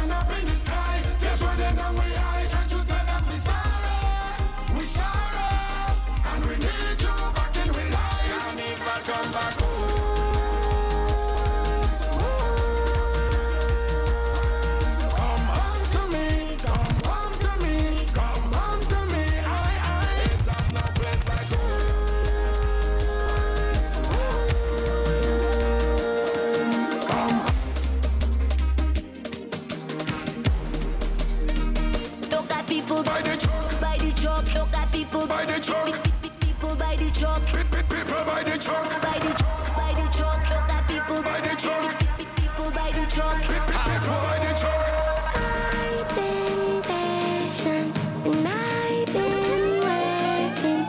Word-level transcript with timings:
stand 0.00 0.12
up 0.12 0.30
in 0.40 0.46
the 0.46 0.59
by 35.40 35.46
the 35.52 35.60
truck. 35.60 35.94
People 36.40 36.74
by 36.76 36.96
the 36.96 37.10
truck, 37.12 37.42
People 37.46 38.24
by 38.26 38.42
the 38.44 38.58
truck. 38.58 39.02
by 39.02 39.18
the 39.18 39.32
truck, 39.38 39.76
by 39.76 39.92
the 39.94 40.06
truck. 40.12 40.50
Look 40.50 40.70
at 40.70 40.86
people 40.86 41.22
By 41.22 41.40
the 41.40 41.56
truck. 41.56 41.98
People 42.18 42.70
by 42.72 42.90
the 42.92 43.06
truck. 43.06 43.38
People 43.40 43.62
by 43.64 44.38
the 44.44 44.52
truck. 44.60 44.84
I've 45.36 46.08
been 46.14 46.82
patient 46.82 47.96
and 48.26 48.48
I've 48.48 49.06
been 49.14 49.64
waiting. 49.88 50.82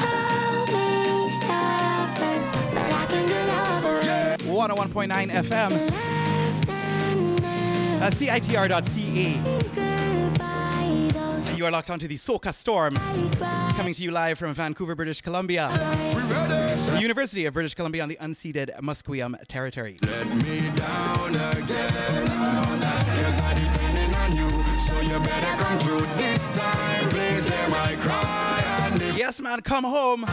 Call 0.00 0.66
me 0.66 0.90
stubborn, 1.38 2.42
but 2.74 2.90
I 2.92 3.06
can 3.08 3.24
get 3.28 3.48
over 3.62 3.96
it. 4.02 4.40
101.9 4.42 5.30
FM. 5.30 5.70
Left 5.70 6.68
and 6.68 7.40
Uh, 8.02 8.10
CITR.ca. 8.10 9.61
goodbye, 11.62 11.62
those 11.62 11.62
And 11.62 11.62
you 11.62 11.66
are 11.66 11.70
locked 11.70 11.90
onto 11.90 12.08
the 12.08 12.16
Soca 12.16 12.52
Storm, 12.52 12.94
coming 13.76 13.94
to 13.94 14.02
you 14.02 14.10
live 14.10 14.38
from 14.38 14.54
Vancouver, 14.54 14.94
British 14.94 15.20
Columbia, 15.20 15.68
the 15.68 16.98
University 17.00 17.46
of 17.46 17.54
British 17.54 17.74
Columbia 17.74 18.02
on 18.02 18.08
the 18.08 18.16
unceded 18.16 18.70
Musqueam 18.80 19.36
territory. 19.46 19.98
Let 20.02 20.26
me 20.26 20.60
down 20.76 21.30
again. 21.30 22.26
Yes, 23.16 23.40
I 23.40 23.54
depending 23.54 24.14
on 24.14 24.36
you, 24.36 24.50
so 24.74 25.00
you 25.00 25.18
better 25.24 25.62
come 25.62 25.78
through 25.78 26.06
this 26.16 26.50
time. 26.56 27.08
Please 27.10 27.48
hear 27.48 27.68
my 27.68 27.96
cry 28.00 28.62
and 28.82 29.02
if 29.02 29.16
Yes, 29.16 29.40
man, 29.40 29.60
come 29.60 29.84
home. 29.84 30.24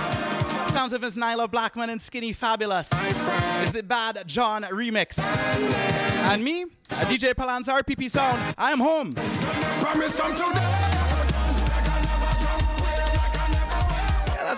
Sounds 0.69 0.93
of 0.93 1.01
Miss 1.01 1.15
Nailah 1.15 1.51
Blackman 1.51 1.89
and 1.89 2.01
Skinny 2.01 2.33
Fabulous. 2.33 2.89
It's 2.93 3.71
the 3.71 3.83
Bad 3.83 4.23
John 4.27 4.63
remix. 4.63 5.19
And 5.19 6.43
me, 6.43 6.65
DJ 6.89 7.33
Palanza 7.33 7.81
RPP 7.81 8.09
Sound. 8.09 8.55
I 8.57 8.71
am 8.71 8.79
home. 8.79 9.13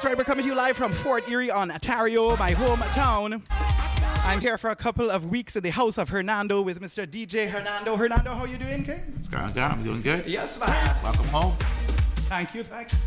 That's 0.02 0.10
right. 0.10 0.18
We're 0.18 0.24
coming 0.24 0.42
to 0.42 0.50
you 0.50 0.56
live 0.56 0.78
from 0.78 0.92
Fort 0.92 1.30
Erie, 1.30 1.52
on 1.52 1.70
Ontario, 1.70 2.36
my 2.38 2.54
hometown. 2.54 3.40
I'm 4.26 4.42
here 4.42 4.58
for 4.58 4.72
a 4.72 4.76
couple 4.76 5.12
of 5.12 5.28
weeks 5.28 5.56
in 5.56 5.62
the 5.62 5.70
house 5.70 6.00
of 6.00 6.10
Hernando 6.10 6.64
with 6.64 6.82
Mr. 6.82 7.06
DJ 7.06 7.48
Hernando. 7.48 7.96
Hernando, 7.96 8.34
how 8.34 8.46
you 8.46 8.58
doing, 8.58 8.84
King? 8.84 9.04
What's 9.14 9.28
going 9.28 9.44
on? 9.44 9.60
I'm 9.60 9.84
doing 9.84 10.02
good. 10.02 10.26
Yes, 10.26 10.60
man. 10.60 10.96
Welcome 11.04 11.28
home. 11.28 11.56
Thank 12.30 12.56
you, 12.56 12.64
thank 12.64 12.92
you. 12.94 12.98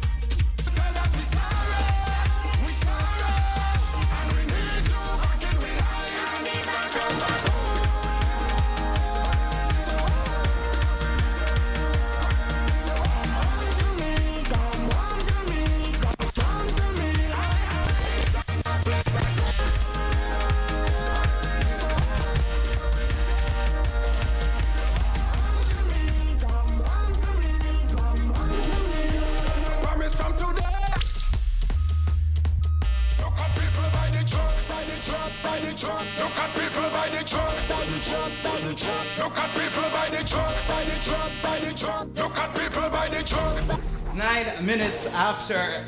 Truck, 37.27 37.57
by 37.68 37.85
the 37.85 38.01
truck, 38.05 38.33
by 38.42 38.61
the 38.68 38.74
truck. 38.74 39.18
Look 39.18 39.39
at 39.39 39.51
people 39.51 39.90
by 39.90 40.08
the 40.11 40.24
truck, 40.24 40.55
by 40.68 40.85
the 40.85 40.98
truck, 41.02 41.33
by 41.42 41.58
the 41.58 41.74
truck. 41.74 42.07
Look 42.17 42.39
at 42.39 42.55
people 42.55 42.90
by 42.90 43.08
the 43.08 43.23
truck. 43.24 44.14
Nine 44.14 44.64
minutes 44.64 45.07
after 45.07 45.86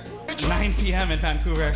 9 0.49 0.75
p.m. 0.75 1.11
in 1.11 1.19
Vancouver. 1.19 1.75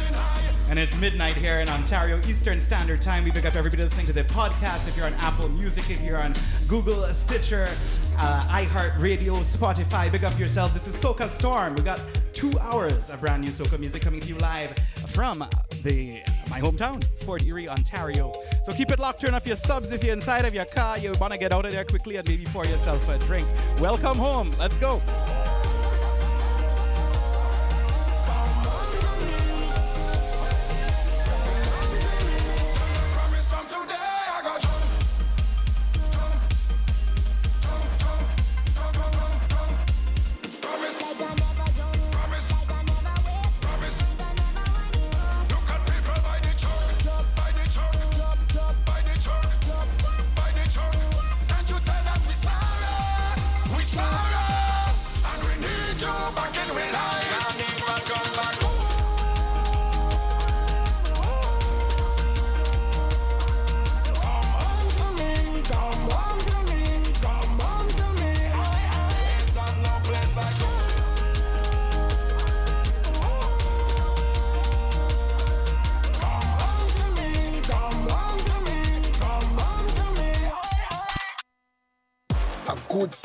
And 0.71 0.79
it's 0.79 0.97
midnight 0.99 1.35
here 1.35 1.59
in 1.59 1.69
Ontario 1.69 2.21
Eastern 2.29 2.61
Standard 2.61 3.03
Time. 3.03 3.25
We 3.25 3.33
pick 3.33 3.45
up 3.45 3.57
everybody 3.57 3.83
listening 3.83 4.07
to 4.07 4.13
the 4.13 4.23
podcast. 4.23 4.87
If 4.87 4.97
you're 4.97 5.05
on 5.05 5.15
Apple 5.15 5.49
Music, 5.49 5.91
if 5.91 6.01
you're 6.01 6.17
on 6.17 6.33
Google, 6.69 7.03
Stitcher, 7.07 7.69
uh, 8.17 8.47
iHeartRadio, 8.49 9.41
Spotify, 9.41 10.13
big 10.13 10.23
up 10.23 10.39
yourselves. 10.39 10.77
It's 10.77 10.87
a 10.87 10.91
Soca 10.91 11.29
Storm. 11.29 11.75
We 11.75 11.83
got 11.83 12.01
two 12.33 12.57
hours 12.61 13.11
of 13.11 13.19
brand 13.19 13.43
new 13.43 13.51
Soca 13.51 13.81
music 13.81 14.01
coming 14.01 14.21
to 14.21 14.29
you 14.29 14.37
live 14.37 14.73
from 15.09 15.45
the 15.83 16.21
my 16.49 16.61
hometown, 16.61 17.03
Fort 17.25 17.43
Erie, 17.43 17.69
Ontario. 17.69 18.33
So 18.65 18.73
keep 18.73 18.93
it 18.93 19.01
locked. 19.01 19.23
Turn 19.23 19.35
off 19.35 19.49
your 19.49 19.57
subs 19.57 19.91
if 19.91 20.05
you're 20.05 20.13
inside 20.13 20.45
of 20.45 20.55
your 20.55 20.67
car. 20.67 20.99
You 20.99 21.13
want 21.21 21.33
to 21.33 21.39
get 21.41 21.51
out 21.51 21.67
of 21.67 21.73
there 21.73 21.85
quickly 21.85 22.15
and 22.15 22.29
maybe 22.29 22.45
pour 22.45 22.65
yourself 22.65 23.09
a 23.09 23.19
drink. 23.27 23.49
Welcome 23.81 24.19
home. 24.19 24.53
Let's 24.57 24.79
go. 24.79 25.03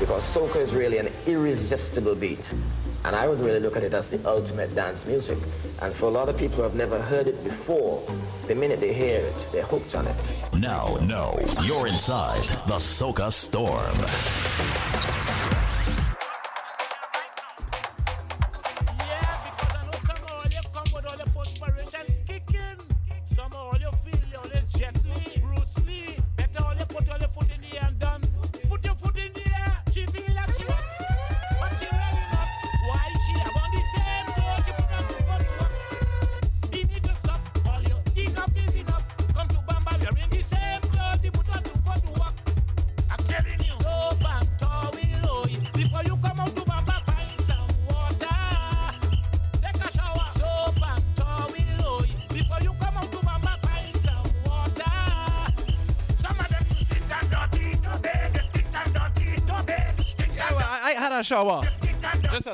Because 0.00 0.24
soca 0.24 0.56
is 0.56 0.74
really 0.74 0.98
an 0.98 1.08
irresistible 1.26 2.14
beat. 2.16 2.52
And 3.04 3.14
I 3.14 3.28
would 3.28 3.38
really 3.40 3.60
look 3.60 3.76
at 3.76 3.84
it 3.84 3.92
as 3.92 4.10
the 4.10 4.28
ultimate 4.28 4.74
dance 4.74 5.06
music. 5.06 5.38
And 5.82 5.94
for 5.94 6.06
a 6.06 6.10
lot 6.10 6.28
of 6.28 6.36
people 6.36 6.56
who 6.56 6.62
have 6.62 6.74
never 6.74 7.00
heard 7.00 7.26
it 7.26 7.42
before, 7.44 8.02
the 8.48 8.54
minute 8.54 8.80
they 8.80 8.92
hear 8.92 9.20
it, 9.20 9.34
they're 9.52 9.62
hooked 9.62 9.94
on 9.94 10.06
it. 10.06 10.16
Now, 10.54 10.96
no, 11.02 11.38
you're 11.62 11.86
inside 11.86 12.40
the 12.66 12.78
Soca 12.78 13.30
Storm. 13.30 14.69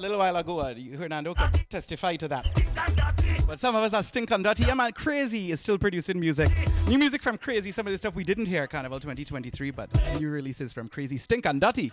little 0.08 0.18
while 0.18 0.36
ago, 0.36 0.60
uh, 0.60 0.68
you 0.68 0.96
heard 0.96 1.10
Nandoka 1.10 1.50
testify 1.68 2.16
to 2.16 2.28
that. 2.28 2.46
But 3.46 3.58
some 3.58 3.74
of 3.76 3.82
us 3.82 3.94
are 3.94 4.02
stink 4.02 4.32
on 4.32 4.42
dirty. 4.42 4.64
Yeah, 4.64 4.74
man, 4.74 4.92
Crazy 4.92 5.50
is 5.50 5.60
still 5.60 5.78
producing 5.78 6.18
music. 6.20 6.50
New 6.88 6.98
music 6.98 7.22
from 7.22 7.38
Crazy, 7.38 7.72
some 7.72 7.86
of 7.86 7.92
the 7.92 7.98
stuff 7.98 8.14
we 8.14 8.24
didn't 8.24 8.46
hear 8.46 8.66
Carnival 8.66 9.00
2023, 9.00 9.70
but 9.70 9.90
new 10.20 10.28
releases 10.28 10.72
from 10.72 10.88
Crazy. 10.88 11.16
Stink 11.16 11.46
on 11.46 11.58
dirty. 11.58 11.90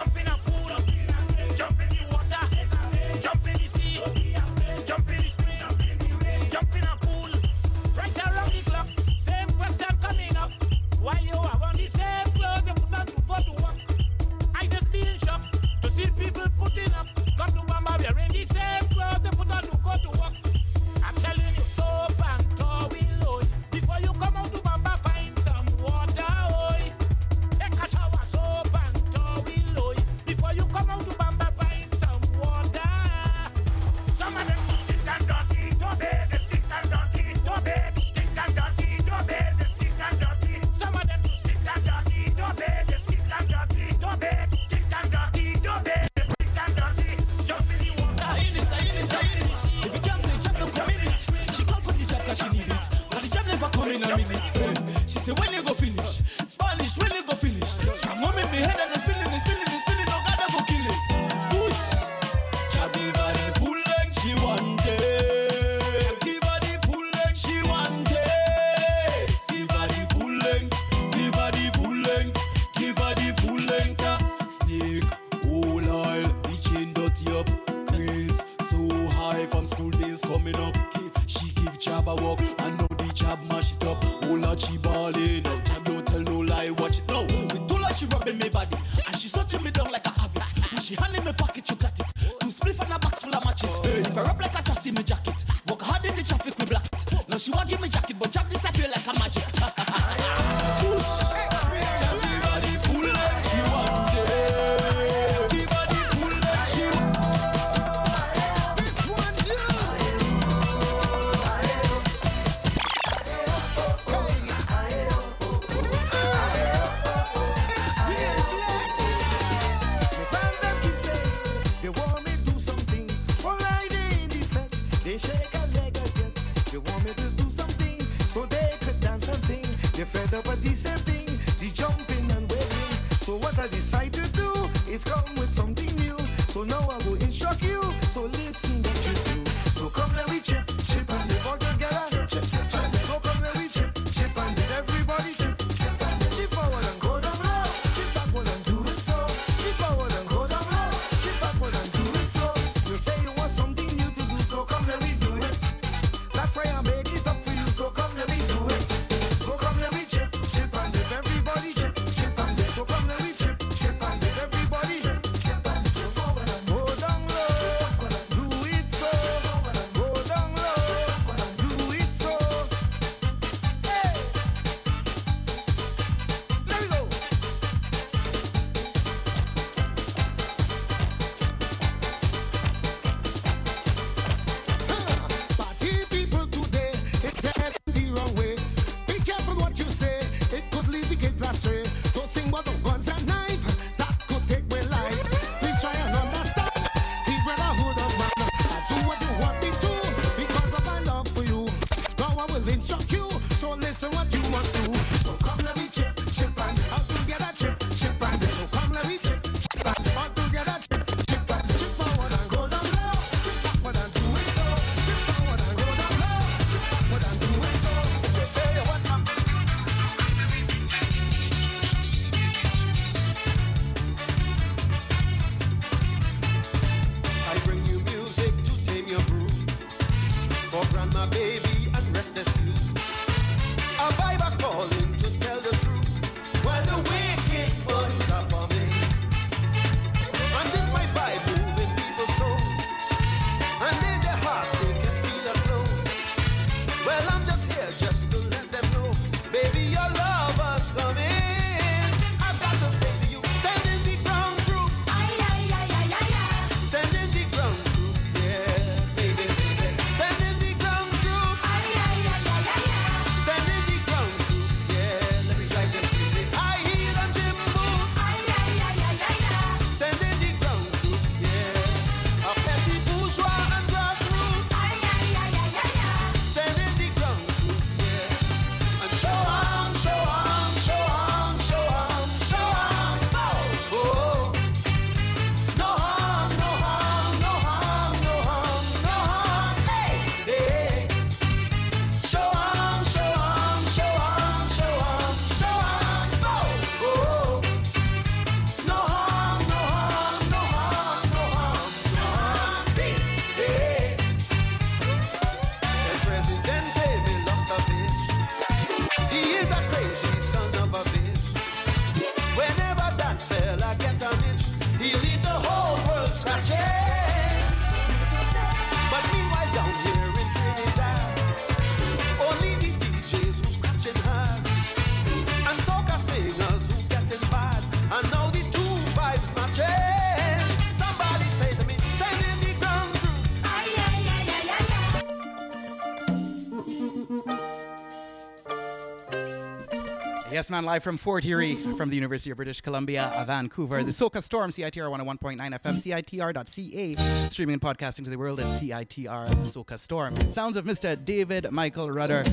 Yes, 340.64 340.72
man, 340.72 340.86
live 340.86 341.04
from 341.04 341.18
Fort 341.18 341.44
Erie, 341.44 341.76
from 341.76 342.10
the 342.10 342.16
University 342.16 342.50
of 342.50 342.56
British 342.56 342.80
Columbia, 342.80 343.30
uh, 343.36 343.44
Vancouver. 343.44 344.02
The 344.02 344.12
Soca 344.12 344.42
Storm, 344.42 344.70
CITR 344.70 345.12
101.9 345.12 345.58
FM, 345.60 346.24
CITR.ca, 346.24 347.16
streaming 347.50 347.74
and 347.74 347.82
podcasting 347.82 348.24
to 348.24 348.30
the 348.30 348.38
world 348.38 348.62
at 348.62 348.68
CITR 348.68 349.50
Soca 349.66 350.00
Storm. 350.00 350.34
Sounds 350.52 350.78
of 350.78 350.86
Mr. 350.86 351.22
David 351.26 351.70
Michael 351.70 352.10
Rudder. 352.10 352.46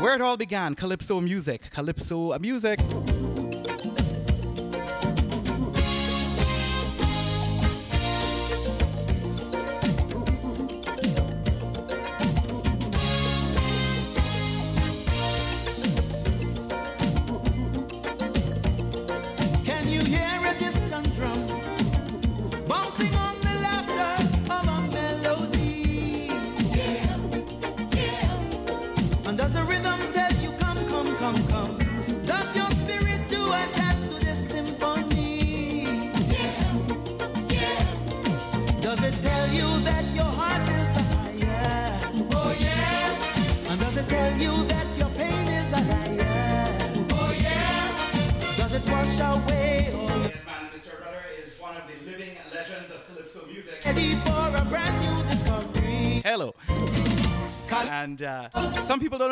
Where 0.00 0.16
it 0.16 0.20
all 0.20 0.36
began, 0.36 0.74
Calypso 0.74 1.20
music. 1.20 1.70
Calypso 1.70 2.36
music. 2.40 2.80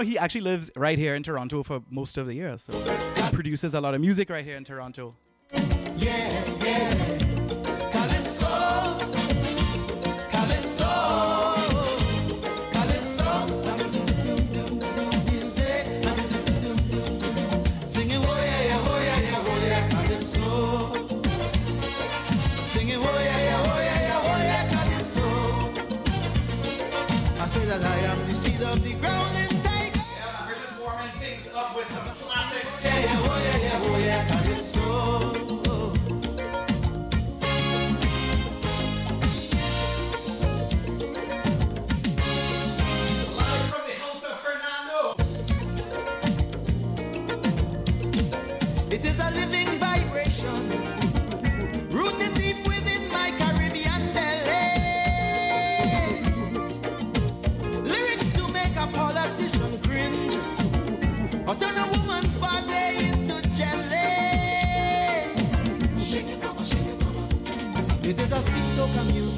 He 0.02 0.18
actually 0.18 0.42
lives 0.42 0.70
right 0.76 0.98
here 0.98 1.14
in 1.14 1.22
Toronto 1.22 1.62
for 1.62 1.82
most 1.90 2.18
of 2.18 2.26
the 2.26 2.34
year. 2.34 2.58
So 2.58 2.72
he 2.72 3.34
produces 3.34 3.74
a 3.74 3.80
lot 3.80 3.94
of 3.94 4.00
music 4.00 4.30
right 4.30 4.44
here 4.44 4.56
in 4.56 4.64
Toronto. 4.64 5.14
Yeah, 5.96 6.44
yeah. 6.60 7.15
Yeah, 34.76 35.25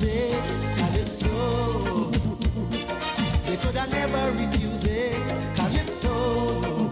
music, 0.01 0.43
calypso. 0.77 2.11
They 3.47 3.57
could 3.57 3.77
have 3.77 3.91
never 3.91 4.31
refuse 4.33 4.85
it, 4.85 5.17
calypso. 5.57 6.89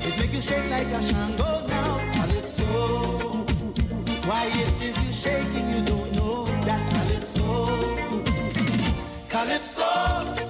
It 0.00 0.18
make 0.18 0.32
you 0.32 0.40
shake 0.40 0.70
like 0.70 0.86
a 0.88 1.02
shango 1.02 1.66
now, 1.68 1.98
calypso. 2.14 2.64
Why 4.26 4.46
it 4.46 4.82
is 4.82 4.96
you 5.04 5.12
shaking, 5.12 5.70
you 5.70 5.82
don't 5.84 6.12
know. 6.14 6.46
That's 6.64 6.88
calypso. 6.90 7.76
Calypso. 9.28 9.82
Calypso. 9.82 10.45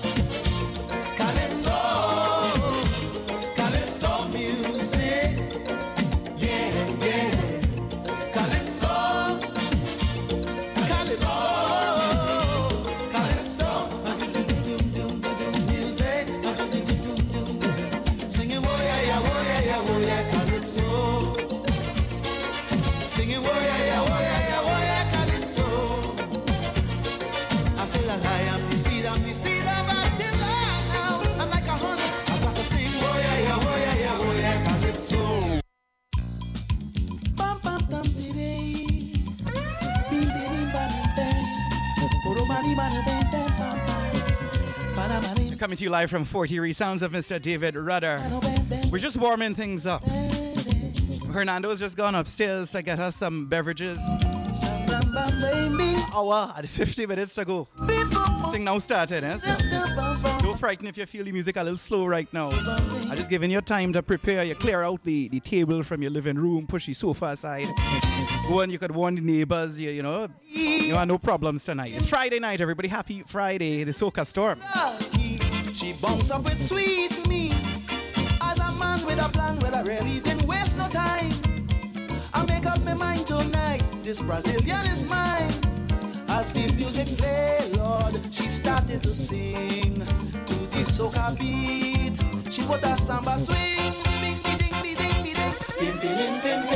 Coming 45.58 45.78
to 45.78 45.84
you 45.84 45.90
live 45.90 46.10
from 46.10 46.24
Fort 46.24 46.50
Erie, 46.50 46.74
sounds 46.74 47.00
of 47.00 47.12
Mr. 47.12 47.40
David 47.40 47.76
Rudder. 47.76 48.22
We're 48.90 48.98
just 48.98 49.16
warming 49.16 49.54
things 49.54 49.86
up. 49.86 50.06
Hernando's 51.32 51.78
just 51.78 51.96
gone 51.96 52.14
upstairs 52.14 52.72
to 52.72 52.82
get 52.82 52.98
us 52.98 53.16
some 53.16 53.46
beverages. 53.46 53.98
Hour 56.14 56.52
and 56.56 56.68
50 56.68 57.06
minutes 57.06 57.34
to 57.36 57.44
go. 57.46 57.68
Thing 58.52 58.64
now 58.64 58.78
started, 58.78 59.24
eh? 59.24 59.36
So 59.38 59.56
don't 60.40 60.58
frighten 60.58 60.86
if 60.88 60.98
you 60.98 61.06
feel 61.06 61.24
the 61.24 61.32
music 61.32 61.56
a 61.56 61.62
little 61.62 61.78
slow 61.78 62.06
right 62.06 62.30
now. 62.34 62.50
I'm 62.50 63.16
just 63.16 63.30
giving 63.30 63.50
you 63.50 63.62
time 63.62 63.94
to 63.94 64.02
prepare. 64.02 64.44
You 64.44 64.54
clear 64.54 64.82
out 64.82 65.04
the, 65.04 65.28
the 65.28 65.40
table 65.40 65.82
from 65.82 66.02
your 66.02 66.10
living 66.10 66.36
room, 66.36 66.66
push 66.66 66.86
the 66.86 66.92
sofa 66.92 67.26
aside. 67.26 67.68
Go 68.46 68.60
and 68.60 68.70
you 68.70 68.78
could 68.78 68.94
warn 68.94 69.14
the 69.14 69.22
neighbors, 69.22 69.80
you, 69.80 69.90
you 69.90 70.02
know. 70.02 70.28
You 70.44 70.94
have 70.96 71.08
no 71.08 71.18
problems 71.18 71.64
tonight. 71.64 71.94
It's 71.94 72.06
Friday 72.06 72.40
night, 72.40 72.60
everybody. 72.60 72.88
Happy 72.88 73.22
Friday, 73.26 73.84
the 73.84 73.92
Soca 73.92 74.26
Storm. 74.26 74.60
She 75.76 75.92
bounce 75.92 76.30
up 76.30 76.42
with 76.44 76.66
sweet 76.66 77.28
me. 77.28 77.52
As 78.40 78.58
a 78.58 78.72
man 78.72 79.04
with 79.04 79.22
a 79.22 79.28
plan, 79.28 79.58
well, 79.58 79.74
I 79.74 79.82
really 79.82 80.20
didn't 80.20 80.46
waste 80.46 80.78
no 80.78 80.88
time. 80.88 81.30
I 82.32 82.46
make 82.46 82.64
up 82.64 82.82
my 82.82 82.94
mind 82.94 83.26
tonight. 83.26 83.82
This 84.02 84.22
Brazilian 84.22 84.86
is 84.86 85.04
mine. 85.04 85.52
As 86.28 86.50
the 86.54 86.72
music 86.72 87.08
play, 87.18 87.70
Lord, 87.76 88.18
she 88.30 88.48
started 88.48 89.02
to 89.02 89.12
sing 89.12 89.96
to 90.46 90.54
the 90.72 90.82
soca 90.88 91.38
beat. 91.38 92.16
She 92.50 92.62
put 92.62 92.82
a 92.82 92.96
samba 92.96 93.38
swing. 93.38 93.92
Bing, 94.22 94.40
bing, 94.44 94.58
ding, 94.58 94.72
bing, 94.82 94.96
ding, 94.96 95.22
bing, 95.24 95.34
ding. 95.34 95.54
Bim, 95.78 95.98
bim, 96.00 96.40
bim, 96.40 96.75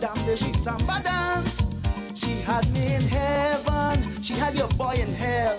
damn 0.00 0.26
the 0.26 0.36
she 0.36 0.52
samba 0.54 1.00
dance. 1.02 1.66
She 2.14 2.30
had 2.42 2.68
me 2.72 2.94
in 2.94 3.02
heaven, 3.02 4.22
she 4.22 4.34
had 4.34 4.56
your 4.56 4.68
boy 4.68 4.94
in 4.94 5.12
hell. 5.14 5.56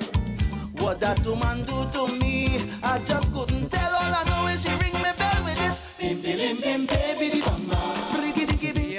What 0.79 0.99
that 0.99 1.25
woman 1.25 1.63
do 1.63 1.87
to 1.91 2.07
me, 2.17 2.67
I 2.81 2.99
just 3.05 3.31
couldn't 3.33 3.69
tell. 3.69 3.93
All 3.93 4.13
I 4.13 4.23
know 4.25 4.47
is 4.47 4.63
she 4.63 4.69
ring 4.69 4.93
me 4.93 5.11
bell 5.17 5.43
with 5.43 5.57
this. 5.57 5.81
Bim, 5.99 6.21
bim, 6.21 6.37
bim, 6.59 6.85
bim, 6.85 6.85
baby, 6.87 7.41
bamba. 7.41 8.01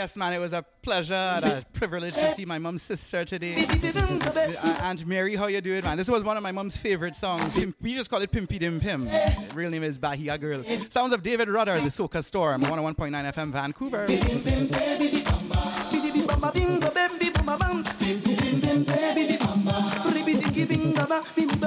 Yes, 0.02 0.16
man, 0.16 0.32
it 0.32 0.40
was 0.40 0.52
a 0.52 0.64
pleasure 0.82 1.14
and 1.14 1.44
a 1.44 1.64
privilege 1.72 2.14
to 2.14 2.34
see 2.34 2.44
my 2.44 2.58
mom's 2.58 2.82
sister 2.82 3.24
today. 3.24 3.64
Uh, 3.64 4.78
Aunt 4.82 5.06
Mary, 5.06 5.36
how 5.36 5.46
you 5.46 5.60
doing, 5.60 5.84
man? 5.84 5.96
This 5.96 6.08
was 6.08 6.24
one 6.24 6.36
of 6.36 6.42
my 6.42 6.50
mom's 6.50 6.76
favorite 6.76 7.14
songs. 7.14 7.54
We 7.80 7.94
just 7.94 8.10
call 8.10 8.20
it 8.20 8.32
Pimpy 8.32 8.58
Dim 8.58 8.80
Pim. 8.80 9.08
Real 9.54 9.70
name 9.70 9.84
is 9.84 9.98
Bahia 9.98 10.38
Girl. 10.38 10.64
Sounds 10.88 11.12
of 11.12 11.22
David 11.22 11.48
Rudder, 11.48 11.78
the 11.78 11.88
Soca 11.88 12.24
Storm, 12.24 12.62
101.9 12.62 13.32
FM, 13.32 13.52
Vancouver. 13.52 14.06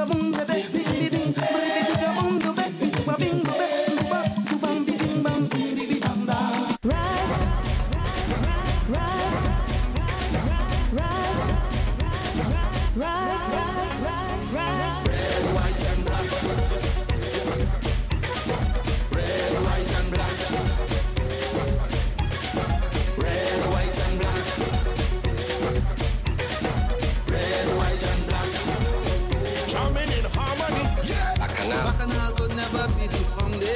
Drumming 0.05 0.34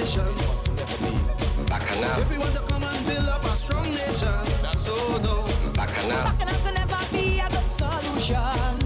foundation. 0.09 0.47
Must 0.47 0.73
never 0.75 0.97
be. 0.97 1.65
Bacchanal. 1.67 2.21
If 2.21 2.31
we 2.31 2.39
want 2.39 2.55
to 2.55 2.61
come 2.63 2.83
and 2.83 3.05
build 3.05 3.29
up 3.29 3.43
a 3.43 3.55
strong 3.55 3.85
nation, 3.85 4.61
that's 4.61 4.81
so 4.81 4.95
no. 5.21 5.45
Bacchanal. 5.73 6.23
Bacchanal 6.23 6.55
could 6.63 6.73
never 6.75 7.05
be 7.11 7.39
a 7.39 7.49
good 7.49 7.71
solution. 7.71 8.78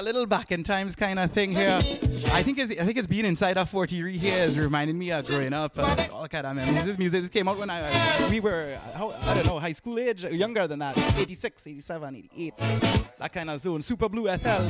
A 0.00 0.02
little 0.02 0.24
back 0.24 0.50
in 0.50 0.62
times 0.62 0.96
kind 0.96 1.18
of 1.18 1.30
thing 1.30 1.50
here. 1.50 1.76
I 2.32 2.42
think 2.42 2.58
it's, 2.58 2.80
I 2.80 2.84
think 2.84 2.96
it's 2.96 3.06
being 3.06 3.26
inside 3.26 3.58
of 3.58 3.68
43 3.68 4.16
here 4.16 4.44
is 4.44 4.58
reminding 4.58 4.98
me 4.98 5.12
of 5.12 5.26
growing 5.26 5.52
up. 5.52 5.72
Uh, 5.76 6.06
all 6.12 6.26
kind 6.26 6.46
of 6.46 6.56
memories. 6.56 6.86
This 6.86 6.98
music 6.98 7.20
this 7.20 7.28
came 7.28 7.46
out 7.48 7.58
when 7.58 7.68
I 7.68 7.82
uh, 7.82 8.30
we 8.30 8.40
were 8.40 8.78
how, 8.94 9.10
I 9.10 9.34
don't 9.34 9.44
know 9.44 9.58
high 9.58 9.72
school 9.72 9.98
age, 9.98 10.24
younger 10.24 10.66
than 10.66 10.78
that, 10.78 10.96
86, 11.18 11.66
87, 11.66 12.16
88, 12.16 12.54
that 13.18 13.30
kind 13.32 13.50
of 13.50 13.60
zone. 13.60 13.82
Super 13.82 14.08
Blue 14.08 14.26
FL, 14.38 14.62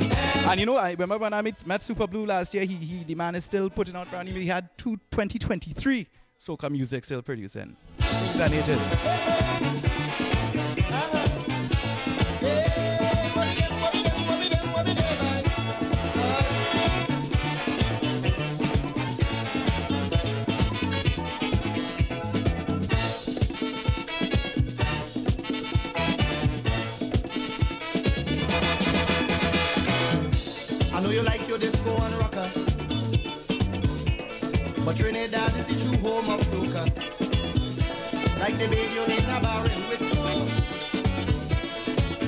and 0.49 0.59
you 0.59 0.65
know 0.65 0.75
I 0.75 0.91
remember 0.91 1.17
when 1.17 1.31
I 1.33 1.41
met, 1.41 1.65
met 1.65 1.81
Super 1.81 2.07
Blue 2.07 2.25
last 2.25 2.53
year. 2.53 2.65
He, 2.65 2.75
he 2.75 3.05
the 3.05 3.15
man 3.15 3.35
is 3.35 3.45
still 3.45 3.69
putting 3.69 3.95
out 3.95 4.09
brand 4.09 4.27
new. 4.27 4.37
He 4.37 4.47
had 4.47 4.67
two 4.77 4.97
2023 5.11 6.09
soca 6.37 6.69
music 6.69 7.05
still 7.05 7.21
producing. 7.21 7.77
Things 7.99 8.41
and 8.41 8.53
ages. 8.53 8.81
Your 31.51 31.59
disco 31.59 31.89
and 31.89 32.15
rocker, 32.15 32.49
but 34.85 34.95
Trinidad 34.95 35.53
is 35.57 35.65
the 35.67 35.73
true 35.83 35.97
home 35.97 36.29
of 36.29 36.39
soca. 36.47 36.83
Like 38.39 38.57
the 38.57 38.67
baby 38.69 38.93
you 38.93 39.03
in 39.03 39.29
a 39.29 39.39
barrel 39.41 39.81
with 39.89 40.01
you. 40.01 40.23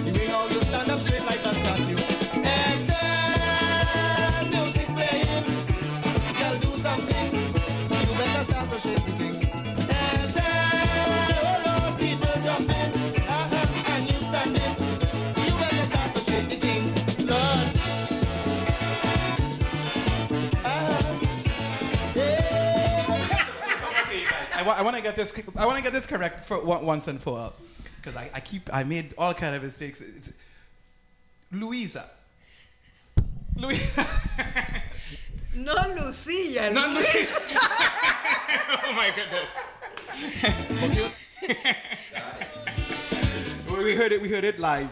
The 0.03 0.11
way 0.19 0.27
how 0.27 0.45
you 0.47 0.61
stand 0.63 0.89
up 0.91 0.99
straight 0.99 1.25
like 1.25 1.45
a 1.45 1.53
statue. 1.53 1.82
I, 24.67 24.79
I 24.79 24.81
want 24.81 24.95
to 24.95 25.03
get 25.03 25.15
this. 25.15 25.33
I 25.57 25.65
want 25.65 25.77
to 25.77 25.83
get 25.83 25.93
this 25.93 26.05
correct 26.05 26.45
for 26.45 26.63
once 26.63 27.07
and 27.07 27.21
for 27.21 27.37
all, 27.37 27.53
because 27.97 28.15
I, 28.15 28.29
I 28.33 28.39
keep. 28.39 28.69
I 28.73 28.83
made 28.83 29.13
all 29.17 29.33
kind 29.33 29.55
of 29.55 29.63
mistakes. 29.63 30.01
It's 30.01 30.33
Louisa. 31.51 32.09
Louisa. 33.57 34.07
No 35.55 35.75
Lucilla. 35.95 36.71
No, 36.71 36.87
Luis. 36.87 37.37
oh 37.55 38.93
my 38.95 39.13
goodness. 39.15 39.45
we 43.77 43.83
we 43.83 43.95
heard 43.95 44.11
it. 44.11 44.21
We 44.21 44.29
heard 44.29 44.43
it 44.43 44.59
live. 44.59 44.89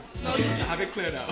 Have 0.68 0.82
it 0.82 0.92
cleared 0.92 1.16
out. 1.16 1.30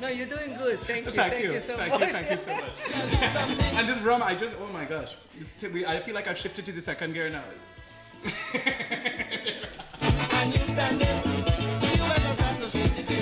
No, 0.00 0.08
you're 0.08 0.26
doing 0.26 0.56
good. 0.56 0.78
Thank 0.80 1.06
you. 1.06 1.12
Thank 1.12 1.32
Thank, 1.32 1.44
you. 1.44 1.52
you 1.52 1.60
so 1.60 1.76
Thank 1.76 1.92
much. 1.92 2.00
you. 2.00 2.12
Thank 2.12 2.30
you 2.30 2.36
so 2.38 2.54
much. 2.54 3.72
and 3.74 3.88
this 3.88 3.98
rum, 4.00 4.22
I 4.22 4.34
just. 4.34 4.54
Oh 4.58 4.66
my 4.72 4.84
gosh. 4.86 5.14
T- 5.58 5.84
I 5.84 6.00
feel 6.00 6.14
like 6.14 6.26
I've 6.26 6.38
shifted 6.38 6.64
to 6.66 6.72
the 6.72 6.80
second 6.80 7.12
gear 7.12 7.28
now. 7.28 7.42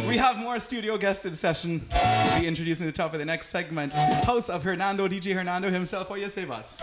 We 0.09 0.17
have 0.17 0.39
more 0.39 0.59
studio 0.59 0.97
guests 0.97 1.27
in 1.27 1.35
session. 1.35 1.87
We'll 1.93 2.41
be 2.41 2.47
introducing 2.47 2.87
the 2.87 2.93
top 2.93 3.13
of 3.13 3.19
the 3.19 3.25
next 3.25 3.49
segment. 3.49 3.93
House 3.93 4.49
of 4.49 4.63
Hernando, 4.65 5.07
DJ 5.09 5.35
Hernando 5.35 5.69
himself. 5.71 6.09
What 6.09 6.21
you 6.21 6.29
say, 6.29 6.45
boss? 6.45 6.77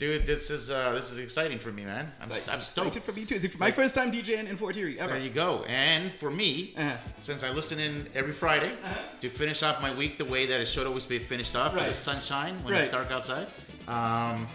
Dude, 0.00 0.24
this 0.24 0.48
is 0.50 0.70
uh, 0.70 0.92
this 0.92 1.10
is 1.12 1.18
exciting 1.18 1.58
for 1.58 1.70
me, 1.70 1.84
man. 1.84 2.10
I'm, 2.22 2.30
It's 2.30 2.48
I'm 2.48 2.58
stoked. 2.58 2.86
excited 2.96 3.02
for 3.02 3.12
me 3.12 3.26
too. 3.26 3.34
It's 3.34 3.58
my 3.58 3.70
first 3.70 3.94
time 3.94 4.10
DJing 4.10 4.48
in 4.48 4.56
Fort 4.56 4.74
Erie 4.78 4.98
ever. 4.98 5.12
There 5.12 5.20
you 5.20 5.28
go. 5.28 5.62
And 5.64 6.10
for 6.14 6.30
me, 6.30 6.72
Uh-huh. 6.78 6.96
since 7.20 7.44
I 7.44 7.50
listen 7.50 7.78
in 7.78 8.06
every 8.14 8.32
Friday 8.32 8.72
to 9.20 9.28
finish 9.28 9.62
off 9.62 9.82
my 9.82 9.92
week 9.94 10.16
the 10.16 10.24
way 10.24 10.46
that 10.46 10.58
it 10.58 10.68
should 10.68 10.86
always 10.86 11.04
be 11.04 11.18
finished 11.18 11.54
off 11.54 11.74
with 11.74 11.82
Right. 11.82 11.88
the 11.92 11.98
sunshine 11.98 12.54
when 12.64 12.72
Right. 12.72 12.82
it's 12.84 12.90
dark 12.90 13.10
outside. 13.10 13.46
Um, 13.88 14.48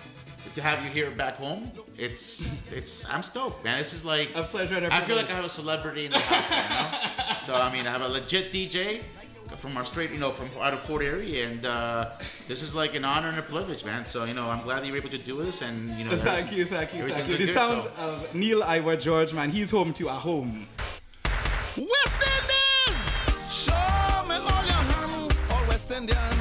to 0.56 0.62
have 0.64 0.84
you 0.84 0.90
here 0.90 1.12
back 1.12 1.36
home, 1.36 1.72
it's 1.96 2.56
it's 2.72 3.06
I'm 3.08 3.22
stoked, 3.22 3.64
man. 3.64 3.78
This 3.78 3.94
is 3.94 4.04
like 4.04 4.36
a 4.36 4.42
pleasure. 4.42 4.78
I 4.92 5.02
feel 5.02 5.16
like. 5.16 5.30
I 5.30 5.36
have 5.36 5.46
a 5.46 5.50
celebrity 5.62 6.06
in 6.06 6.12
the 6.12 6.18
house, 6.18 6.50
you 6.50 6.70
know? 6.74 7.38
So 7.46 7.54
I 7.56 7.72
mean, 7.72 7.86
I 7.86 7.92
have 7.92 8.02
a 8.02 8.08
legit 8.08 8.52
DJ 8.52 9.02
from 9.58 9.78
our 9.78 9.86
straight, 9.86 10.12
you 10.12 10.18
know, 10.20 10.32
from 10.32 10.50
out 10.62 10.74
of 10.74 10.80
Fort 10.82 11.02
Erie, 11.04 11.42
and 11.42 11.66
uh, 11.66 12.12
this 12.48 12.62
is 12.62 12.74
like 12.76 12.96
an 12.96 13.06
honor 13.06 13.30
and 13.30 13.40
a 13.40 13.42
privilege, 13.42 13.84
man. 13.86 14.06
So 14.06 14.26
you 14.26 14.34
know, 14.34 14.50
I'm 14.50 14.62
glad 14.64 14.86
you're 14.86 14.98
able 14.98 15.10
to 15.10 15.18
do 15.18 15.42
this, 15.44 15.62
and 15.62 15.90
you 15.98 16.06
know, 16.06 16.12
Thank 16.18 16.52
you, 16.52 16.66
thank 16.66 16.94
you, 16.94 17.08
thank 17.10 17.28
you. 17.28 17.38
The 17.38 17.46
good, 17.46 17.54
sounds 17.54 17.84
so- 17.86 17.92
of 17.98 18.36
Neil 18.36 18.62
Iwer 18.62 19.00
George, 19.00 19.34
man. 19.34 19.50
He's 19.50 19.72
home 19.72 19.94
to 19.94 20.08
a 20.08 20.12
home. 20.14 20.68
West 21.78 22.22
Indies! 22.36 23.00
Show 23.52 24.26
me 24.28 24.36
all 24.36 24.64
your 24.66 24.84
hand, 24.94 25.38
all 25.52 25.66
West 25.68 25.92
Indians. 25.92 26.35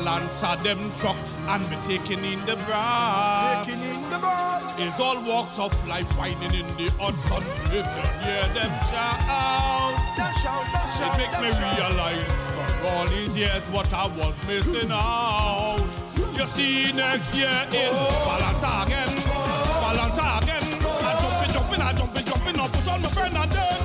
DJ 0.00 0.04
Palanza, 0.04 0.62
them 0.62 0.92
truck, 0.96 1.16
and 1.48 1.70
me 1.70 1.76
taking 1.86 2.24
in 2.24 2.40
the 2.46 2.56
brass. 2.66 3.68
It's 4.78 5.00
all 5.00 5.22
walks 5.26 5.58
of 5.58 5.88
life 5.88 6.10
whining 6.18 6.54
in 6.54 6.66
the 6.76 6.90
hot 6.98 7.14
sun. 7.28 7.42
If 7.66 7.72
you 7.72 7.82
hear 8.24 8.48
them 8.54 8.70
shout, 8.88 9.94
it 11.00 11.12
make 11.18 11.34
me 11.40 11.50
realize 11.58 12.32
for 12.54 12.86
all 12.88 13.06
these 13.06 13.36
years 13.36 13.62
what 13.70 13.92
I 13.92 14.06
was 14.06 14.34
missing 14.46 14.90
out. 14.90 15.84
You 16.36 16.46
see, 16.46 16.92
next 16.92 17.34
year 17.34 17.66
is 17.70 17.96
Palanza 18.24 18.86
again, 18.86 19.16
Palanza 19.82 20.42
again. 20.42 20.80
I 20.82 21.12
jumping, 21.20 21.52
jumping, 21.52 21.82
I 21.82 21.92
jumping, 21.92 22.24
jumping 22.24 22.60
up, 22.60 22.72
put 22.72 22.88
on 22.88 23.02
my 23.02 23.08
friend 23.10 23.36
and 23.36 23.50
them. 23.50 23.79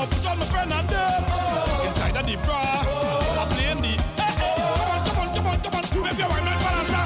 On 0.00 0.38
my 0.38 0.46
friend 0.46 0.72
and 0.72 0.88
them. 0.88 1.24
Inside 1.86 2.16
of 2.16 2.26
the 2.26 2.36
brass, 2.46 2.88
I 3.36 3.44
playing 3.52 3.82
the. 3.82 3.94
Eh, 4.16 4.34
eh, 4.40 5.04
come 5.04 5.18
on, 5.20 5.36
come 5.36 5.46
on, 5.46 5.60
come 5.60 5.74
on, 5.74 5.84
come 5.84 5.98
on. 5.98 6.02
Wave 6.04 6.18
your 6.18 6.28
rock 6.28 6.40
when 6.40 6.58
Palanza. 6.64 7.02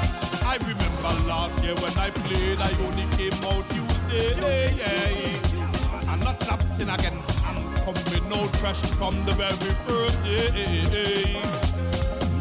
I 0.47 0.55
remember 0.57 1.27
last 1.27 1.63
year 1.63 1.75
when 1.75 1.97
I 1.97 2.09
played, 2.09 2.59
I 2.59 2.71
only 2.85 3.05
came 3.17 3.43
out 3.51 3.67
Tuesday. 3.69 4.75
Yeah, 4.79 6.09
I'm 6.09 6.19
not 6.21 6.39
lapsing 6.47 6.89
again. 6.89 7.17
I'm 7.43 7.59
coming 7.83 8.31
out 8.31 8.55
fresh 8.57 8.79
from 8.95 9.25
the 9.25 9.33
very 9.33 9.73
first 9.85 10.23
day. 10.23 11.35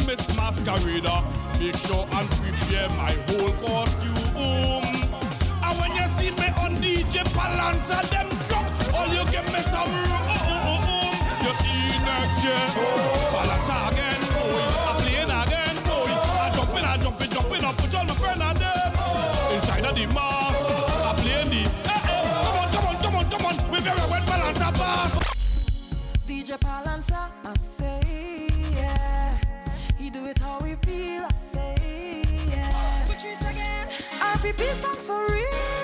Miss 0.06 0.22
Masquerada, 0.38 1.24
make 1.58 1.76
sure 1.76 2.06
and 2.12 2.30
prepare 2.38 2.88
my 2.90 3.12
whole 3.26 3.52
costume. 3.58 4.86
And 5.66 5.74
when 5.80 5.96
you 5.98 6.06
see 6.14 6.30
me 6.30 6.46
on 6.62 6.76
DJ 6.78 7.24
Palanza, 7.34 7.98
them 8.10 8.28
truck, 8.46 8.94
all 8.94 9.08
you 9.08 9.24
give 9.32 9.52
me 9.52 9.60
some 9.62 9.90
room. 9.92 10.23
You 12.44 12.50
next 12.50 12.76
year, 12.76 12.84
Palanza 13.32 13.90
again, 13.90 14.20
boy. 14.34 14.60
I'm 14.84 14.96
playing 15.00 15.32
again, 15.32 15.76
boy. 15.84 16.12
I 16.12 16.52
jumping, 16.54 16.84
I 16.84 16.96
jumping, 16.98 17.30
jumping 17.30 17.64
up, 17.64 17.76
put 17.78 17.94
all 17.94 18.04
my 18.04 18.14
friend 18.14 18.42
and 18.42 18.58
them. 18.58 18.92
Inside 19.54 19.84
of 19.86 19.94
the 19.94 20.06
mask, 20.12 20.60
I 21.08 21.14
playing 21.22 21.48
the. 21.48 21.62
Eh, 21.64 22.00
eh, 22.04 22.24
come 22.44 22.58
on, 22.60 22.68
come 22.74 22.86
on, 22.86 22.96
come 23.02 23.14
on, 23.16 23.30
come 23.30 23.46
on. 23.46 23.70
We 23.70 23.80
very 23.80 23.96
well 23.96 24.22
Palanza 24.28 24.74
pass. 24.74 25.12
DJ 26.28 26.58
Palanza, 26.58 27.30
I 27.44 27.56
say, 27.56 28.00
yeah. 28.74 29.38
He 29.98 30.10
do 30.10 30.26
it 30.26 30.38
how 30.38 30.60
we 30.60 30.74
feel, 30.74 31.24
I 31.24 31.32
say, 31.32 32.22
yeah. 32.50 33.06
Patrice 33.06 33.40
again. 33.48 33.88
RPP 34.20 34.74
songs 34.74 35.06
for 35.06 35.26
real. 35.32 35.83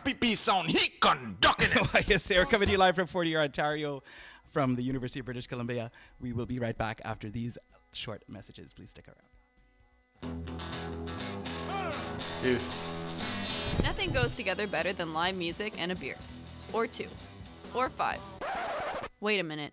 Live 0.00 0.14
from 0.14 0.14
RPP 0.14 0.36
Sound. 0.36 0.70
He 0.70 0.88
conducting 1.00 1.68
it. 1.72 2.08
yes, 2.08 2.30
we're 2.30 2.44
coming 2.46 2.66
to 2.66 2.72
you 2.72 2.78
live 2.78 2.94
from 2.94 3.06
Fort 3.06 3.26
Erie 3.26 3.42
Ontario 3.44 4.02
from 4.52 4.76
the 4.76 4.82
University 4.82 5.20
of 5.20 5.26
British 5.26 5.46
Columbia. 5.46 5.90
We 6.20 6.32
will 6.32 6.46
be 6.46 6.58
right 6.58 6.76
back 6.76 7.00
after 7.04 7.28
these 7.28 7.58
short 7.92 8.22
messages. 8.28 8.72
Please 8.74 8.90
stick 8.90 9.06
around. 9.08 10.46
Dude. 12.40 12.60
Nothing 13.82 14.10
goes 14.12 14.34
together 14.34 14.66
better 14.66 14.92
than 14.92 15.12
live 15.12 15.36
music 15.36 15.80
and 15.80 15.92
a 15.92 15.94
beer. 15.94 16.16
Or 16.72 16.86
two. 16.86 17.08
Or 17.74 17.88
five. 17.88 18.20
Wait 19.20 19.40
a 19.40 19.44
minute. 19.44 19.72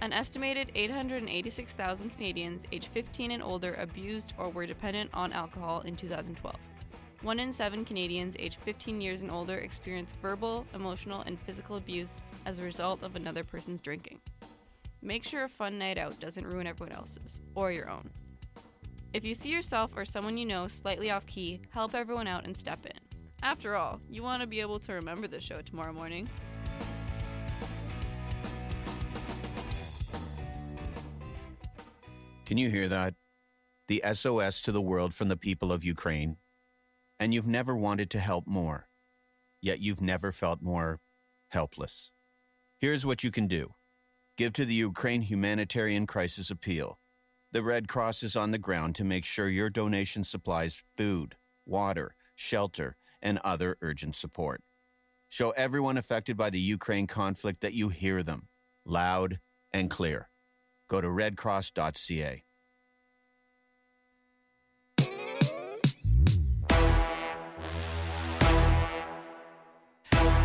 An 0.00 0.12
estimated 0.12 0.70
886,000 0.74 2.10
Canadians 2.10 2.64
aged 2.72 2.88
15 2.88 3.32
and 3.32 3.42
older 3.42 3.74
abused 3.74 4.32
or 4.38 4.50
were 4.50 4.66
dependent 4.66 5.10
on 5.12 5.32
alcohol 5.32 5.80
in 5.80 5.96
2012. 5.96 6.54
One 7.22 7.40
in 7.40 7.52
seven 7.52 7.84
Canadians 7.84 8.36
aged 8.38 8.58
15 8.60 9.00
years 9.00 9.22
and 9.22 9.30
older 9.30 9.58
experience 9.58 10.14
verbal, 10.22 10.64
emotional, 10.72 11.22
and 11.22 11.36
physical 11.40 11.76
abuse 11.76 12.16
as 12.46 12.60
a 12.60 12.62
result 12.62 13.02
of 13.02 13.16
another 13.16 13.42
person's 13.42 13.80
drinking. 13.80 14.20
Make 15.02 15.24
sure 15.24 15.42
a 15.42 15.48
fun 15.48 15.78
night 15.78 15.98
out 15.98 16.20
doesn't 16.20 16.46
ruin 16.46 16.68
everyone 16.68 16.94
else's, 16.94 17.40
or 17.56 17.72
your 17.72 17.90
own. 17.90 18.08
If 19.12 19.24
you 19.24 19.34
see 19.34 19.50
yourself 19.50 19.90
or 19.96 20.04
someone 20.04 20.38
you 20.38 20.46
know 20.46 20.68
slightly 20.68 21.10
off 21.10 21.26
key, 21.26 21.60
help 21.70 21.92
everyone 21.92 22.28
out 22.28 22.44
and 22.46 22.56
step 22.56 22.86
in. 22.86 22.98
After 23.42 23.74
all, 23.74 24.00
you 24.08 24.22
want 24.22 24.42
to 24.42 24.46
be 24.46 24.60
able 24.60 24.78
to 24.80 24.92
remember 24.92 25.26
the 25.26 25.40
show 25.40 25.60
tomorrow 25.60 25.92
morning. 25.92 26.28
Can 32.46 32.58
you 32.58 32.70
hear 32.70 32.86
that? 32.86 33.14
The 33.88 34.04
SOS 34.12 34.60
to 34.62 34.72
the 34.72 34.80
world 34.80 35.14
from 35.14 35.28
the 35.28 35.36
people 35.36 35.72
of 35.72 35.84
Ukraine. 35.84 36.36
And 37.20 37.34
you've 37.34 37.48
never 37.48 37.76
wanted 37.76 38.10
to 38.10 38.20
help 38.20 38.46
more, 38.46 38.88
yet 39.60 39.80
you've 39.80 40.00
never 40.00 40.30
felt 40.30 40.62
more 40.62 41.00
helpless. 41.48 42.12
Here's 42.78 43.04
what 43.04 43.24
you 43.24 43.30
can 43.30 43.46
do 43.46 43.74
give 44.36 44.52
to 44.52 44.64
the 44.64 44.74
Ukraine 44.74 45.22
Humanitarian 45.22 46.06
Crisis 46.06 46.50
Appeal. 46.50 47.00
The 47.50 47.62
Red 47.62 47.88
Cross 47.88 48.22
is 48.22 48.36
on 48.36 48.52
the 48.52 48.58
ground 48.58 48.94
to 48.96 49.04
make 49.04 49.24
sure 49.24 49.48
your 49.48 49.70
donation 49.70 50.22
supplies 50.22 50.84
food, 50.96 51.36
water, 51.66 52.14
shelter, 52.34 52.96
and 53.20 53.40
other 53.42 53.76
urgent 53.80 54.14
support. 54.14 54.62
Show 55.28 55.50
everyone 55.50 55.98
affected 55.98 56.36
by 56.36 56.50
the 56.50 56.60
Ukraine 56.60 57.06
conflict 57.06 57.60
that 57.62 57.74
you 57.74 57.88
hear 57.88 58.22
them 58.22 58.48
loud 58.84 59.40
and 59.72 59.90
clear. 59.90 60.30
Go 60.88 61.00
to 61.00 61.08
redcross.ca. 61.08 62.44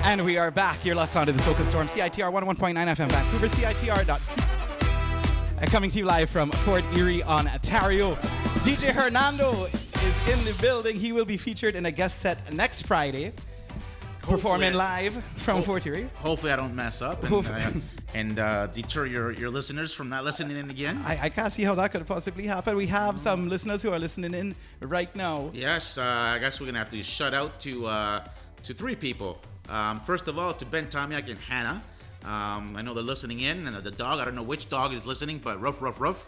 And 0.05 0.25
we 0.25 0.37
are 0.37 0.51
back. 0.51 0.83
You're 0.83 0.95
locked 0.95 1.15
onto 1.15 1.31
the 1.31 1.39
Soca 1.39 1.63
Storm, 1.63 1.87
CITR 1.87 2.29
101.9 2.31 2.75
FM, 2.75 3.09
Vancouver, 3.09 3.47
CITR.c. 3.47 4.41
Uh, 5.61 5.65
Coming 5.67 5.89
to 5.91 5.99
you 5.99 6.05
live 6.05 6.29
from 6.29 6.51
Fort 6.51 6.83
Erie, 6.93 7.23
on 7.23 7.47
Ontario. 7.47 8.15
DJ 8.65 8.89
Hernando 8.89 9.63
is 9.63 10.27
in 10.29 10.43
the 10.43 10.53
building. 10.61 10.97
He 10.97 11.13
will 11.13 11.23
be 11.23 11.37
featured 11.37 11.75
in 11.75 11.85
a 11.85 11.91
guest 11.91 12.19
set 12.19 12.53
next 12.53 12.85
Friday, 12.85 13.31
performing 14.21 14.73
live 14.73 15.23
from 15.37 15.63
Fort 15.63 15.85
Erie. 15.87 16.09
Hopefully, 16.15 16.51
I 16.51 16.57
don't 16.57 16.75
mess 16.75 17.01
up 17.01 17.23
and, 17.23 17.47
uh, 17.47 17.71
and 18.13 18.39
uh, 18.39 18.67
deter 18.67 19.05
your, 19.05 19.31
your 19.31 19.49
listeners 19.49 19.93
from 19.93 20.09
not 20.09 20.25
listening 20.25 20.57
in 20.57 20.69
again. 20.69 21.01
I, 21.05 21.17
I 21.23 21.29
can't 21.29 21.53
see 21.53 21.63
how 21.63 21.75
that 21.75 21.91
could 21.91 22.05
possibly 22.05 22.45
happen. 22.45 22.75
We 22.75 22.87
have 22.87 23.17
some 23.17 23.47
listeners 23.47 23.81
who 23.81 23.93
are 23.93 23.99
listening 23.99 24.33
in 24.33 24.53
right 24.81 25.15
now. 25.15 25.49
Yes, 25.53 25.97
uh, 25.97 26.03
I 26.03 26.39
guess 26.39 26.59
we're 26.59 26.65
gonna 26.65 26.79
have 26.79 26.91
to 26.91 27.01
shout 27.01 27.33
out 27.33 27.57
to 27.61 27.85
uh, 27.87 28.27
to 28.63 28.73
three 28.73 28.95
people. 28.97 29.39
Um, 29.69 29.99
first 30.01 30.27
of 30.27 30.37
all, 30.37 30.53
to 30.53 30.65
Ben 30.65 30.87
Tomiak 30.87 31.29
and 31.29 31.39
Hannah. 31.39 31.81
Um, 32.25 32.75
I 32.77 32.81
know 32.81 32.93
they're 32.93 33.03
listening 33.03 33.41
in, 33.41 33.67
and 33.67 33.75
the 33.75 33.91
dog. 33.91 34.19
I 34.19 34.25
don't 34.25 34.35
know 34.35 34.43
which 34.43 34.69
dog 34.69 34.93
is 34.93 35.05
listening, 35.05 35.39
but 35.39 35.59
rough, 35.59 35.81
rough, 35.81 35.99
rough. 35.99 36.25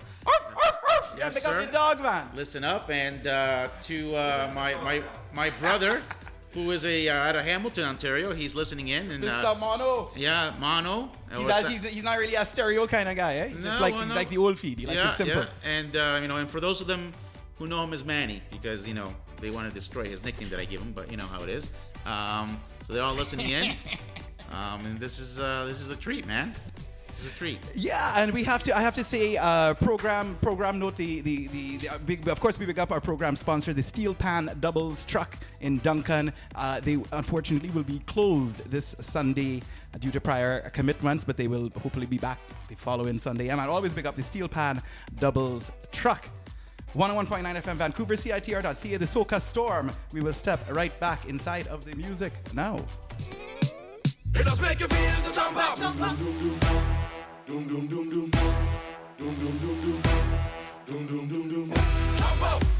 Yeah, 1.17 1.30
pick 1.30 1.48
up 1.48 1.65
the 1.65 1.71
dog, 1.71 2.02
man. 2.02 2.30
Listen 2.36 2.63
up, 2.63 2.89
and 2.89 3.26
uh, 3.26 3.69
to 3.84 4.15
uh, 4.15 4.52
my 4.54 4.76
my 4.84 5.02
my 5.34 5.50
brother, 5.62 6.02
who 6.54 6.71
is 6.71 6.84
a 6.86 7.08
uh, 7.08 7.13
out 7.13 7.36
of 7.36 7.45
Hamilton, 7.45 7.86
Ontario. 7.86 8.34
He's 8.34 8.56
listening 8.56 8.89
in, 8.89 9.12
and 9.12 9.24
uh, 9.24 9.28
Mr. 9.28 9.60
Mono. 9.60 10.12
yeah, 10.15 10.54
Mono. 10.60 11.10
He 11.32 11.43
Or 11.43 11.48
does, 11.48 11.63
sa- 11.63 11.69
he's, 11.69 11.84
he's 11.88 12.04
not 12.04 12.17
really 12.17 12.36
a 12.36 12.45
stereo 12.45 12.88
kind 12.88 13.08
of 13.08 13.15
guy, 13.15 13.36
eh? 13.36 13.48
He 13.50 13.62
just 13.62 13.80
likes, 13.80 13.93
well, 13.93 14.04
he's 14.04 14.12
no. 14.12 14.15
like 14.15 14.30
the 14.30 14.38
old 14.38 14.60
feed. 14.60 14.80
He 14.80 14.86
likes 14.86 14.98
yeah, 15.00 15.12
it 15.12 15.15
simple. 15.15 15.41
yeah. 15.43 15.69
And 15.69 15.95
uh, 15.95 16.19
you 16.21 16.28
know, 16.28 16.38
and 16.38 16.50
for 16.50 16.60
those 16.60 16.82
of 16.82 16.88
them 16.88 17.13
who 17.58 17.67
know 17.67 17.84
him 17.84 17.93
as 17.93 18.04
Manny, 18.04 18.41
because 18.52 18.88
you 18.88 18.93
know 18.93 19.13
they 19.39 19.52
want 19.52 19.69
to 19.69 19.74
destroy 19.74 20.06
his 20.06 20.24
nickname 20.24 20.50
that 20.50 20.60
I 20.60 20.65
give 20.65 20.82
him, 20.82 20.91
but 20.91 21.10
you 21.10 21.17
know 21.17 21.28
how 21.28 21.41
it 21.43 21.50
is. 21.50 21.71
Um, 22.06 22.58
so 22.86 22.93
they're 22.93 23.04
all 23.04 23.15
listening 23.15 23.50
in. 23.50 23.76
Um, 24.52 24.86
and 24.86 25.00
this 25.00 25.19
is 25.19 25.39
uh, 25.39 25.65
this 25.65 25.82
is 25.82 25.89
a 25.89 25.95
treat, 25.95 26.26
man. 26.28 26.54
This 27.08 27.26
is 27.26 27.32
a 27.32 27.36
treat. 27.36 27.60
Yeah, 27.76 28.13
and 28.17 28.32
we 28.32 28.43
have 28.43 28.62
to. 28.63 28.78
I 28.78 28.82
have 28.82 28.95
to 28.95 29.04
say, 29.04 29.38
uh, 29.38 29.74
program 29.74 30.38
program 30.41 30.80
note. 30.80 30.95
The 30.95 31.21
the 31.21 31.48
the, 31.48 31.78
the 31.78 31.89
uh, 31.89 31.98
big, 32.06 32.28
of 32.30 32.39
course 32.39 32.58
we 32.60 32.65
big 32.65 32.80
up 32.80 32.91
our 32.91 33.02
program 33.02 33.36
sponsor, 33.36 33.74
the 33.74 33.84
Steel 33.84 34.13
Pan 34.13 34.56
Doubles 34.60 35.04
Truck 35.04 35.38
in 35.62 35.80
Duncan. 35.80 36.32
Uh, 36.56 36.80
they 36.80 36.93
unfortunately 37.12 37.69
will 37.71 37.84
be 37.84 38.00
closed 38.00 38.60
this 38.69 38.95
Sunday 39.00 39.62
due 40.00 40.12
to 40.12 40.21
prior 40.21 40.62
commitments, 40.69 41.24
but 41.24 41.38
they 41.38 41.48
will 41.48 41.69
hopefully 41.82 42.06
be 42.06 42.17
back 42.19 42.39
the 42.69 42.76
following 42.76 43.17
Sunday. 43.17 43.50
And 43.50 43.60
I 43.60 43.67
always 43.67 43.93
big 43.93 44.06
up 44.06 44.15
the 44.15 44.24
Steel 44.24 44.48
Pan 44.48 44.82
Doubles 45.19 45.71
Truck. 45.91 46.30
101.9 46.95 47.62
FM 47.62 47.75
Vancouver, 47.75 48.15
CITR.ca, 48.15 48.97
the 48.97 49.05
Soca 49.05 49.41
Storm. 49.41 49.91
We 50.13 50.21
will 50.21 50.31
step 50.31 50.62
right 50.71 50.97
back 51.01 51.27
inside 51.27 51.67
of 51.67 51.84
the 51.84 51.93
music 51.97 52.31
now. 52.53 52.77
It 54.34 54.45
does 54.45 54.62
make 54.62 54.79
you 54.79 54.88
feel 54.88 55.21
the 55.23 55.31
jump 55.34 55.58
up. 55.58 55.77
Doom 57.45 57.67
doom 57.67 57.88
doom 57.88 58.10
doom. 58.10 58.31
Doom 59.17 59.36
doom 59.36 59.58
doom 59.58 59.81
doom. 59.81 60.01
Doom 60.86 61.08
doom 61.08 61.27
doom 61.27 61.49
doom. 61.49 61.73
Jump 62.17 62.53
up. 62.53 62.74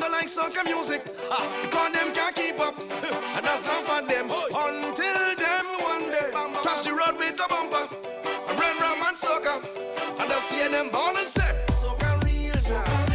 Them 0.00 0.10
don't 0.10 0.12
like 0.12 0.28
soca 0.28 0.64
music, 0.64 1.02
ah, 1.30 1.46
because 1.62 1.92
them 1.92 2.12
can't 2.14 2.34
keep 2.34 2.58
up, 2.60 2.78
and 3.36 3.44
that's 3.44 3.66
not 3.66 3.82
for 3.84 4.06
them. 4.06 4.30
Until 4.30 5.36
them 5.36 5.66
one 5.82 6.10
day 6.10 6.30
cross 6.62 6.84
the 6.84 6.92
road 6.92 7.18
with 7.18 7.40
a 7.40 7.48
bumper, 7.48 7.86
and 8.48 8.58
run 8.58 8.78
round 8.80 9.00
and 9.06 9.16
soca, 9.16 9.62
and 10.20 10.32
I 10.32 10.38
see 10.38 10.68
them 10.68 10.90
born 10.90 11.16
and 11.18 11.28
say, 11.28 11.50
real. 12.24 13.09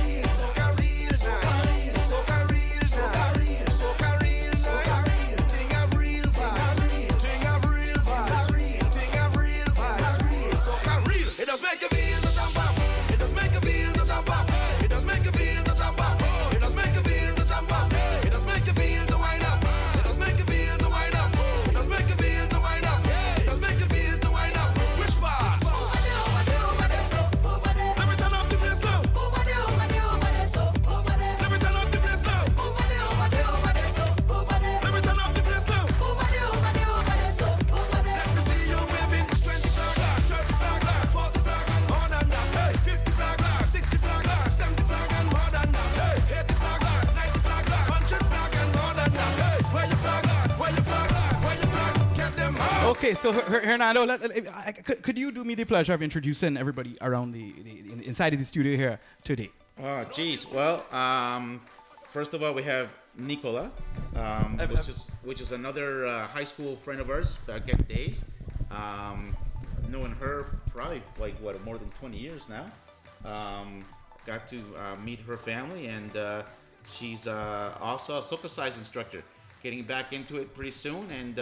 Okay, 53.06 53.14
so 53.14 53.32
Her- 53.32 53.42
Her- 53.42 53.60
Hernando, 53.60 54.04
let, 54.04 54.20
let- 54.20 54.48
I- 54.66 54.72
could, 54.72 55.04
could 55.04 55.16
you 55.16 55.32
do 55.32 55.44
me 55.44 55.54
the 55.54 55.64
pleasure 55.64 55.94
of 55.94 56.02
introducing 56.02 56.58
everybody 56.58 56.98
around 57.04 57.34
the, 57.34 57.52
the, 57.52 58.04
inside 58.08 58.34
of 58.34 58.40
the 58.40 58.46
studio 58.46 58.76
here 58.76 59.00
today? 59.24 59.52
Oh, 59.80 60.06
geez. 60.12 60.52
Well, 60.52 60.84
um, 60.92 61.62
first 62.08 62.34
of 62.34 62.42
all, 62.42 62.56
we 62.56 62.64
have 62.64 62.90
Nicola, 63.16 63.70
um, 64.16 64.58
which 64.58 64.90
is 64.90 65.12
which 65.24 65.40
is 65.40 65.52
another 65.52 66.08
uh, 66.08 66.26
high 66.26 66.46
school 66.46 66.78
friend 66.78 67.00
of 67.00 67.12
ours 67.12 67.38
back 67.46 67.70
in 67.70 67.78
days. 67.84 68.26
Um, 68.72 69.36
knowing 69.92 70.14
her 70.14 70.58
probably 70.74 71.04
like 71.20 71.38
what 71.38 71.64
more 71.64 71.78
than 71.78 71.92
20 71.92 72.18
years 72.18 72.48
now. 72.50 72.66
Um, 73.24 73.86
got 74.26 74.48
to 74.48 74.58
uh, 74.58 74.96
meet 75.06 75.20
her 75.20 75.38
family, 75.38 75.86
and 75.90 76.18
uh, 76.18 76.42
she's 76.92 77.28
uh, 77.28 77.78
also 77.80 78.18
a 78.18 78.22
Socacize 78.24 78.80
instructor. 78.80 79.22
Getting 79.62 79.84
back 79.84 80.12
into 80.12 80.38
it 80.38 80.56
pretty 80.56 80.72
soon, 80.72 81.06
and 81.12 81.38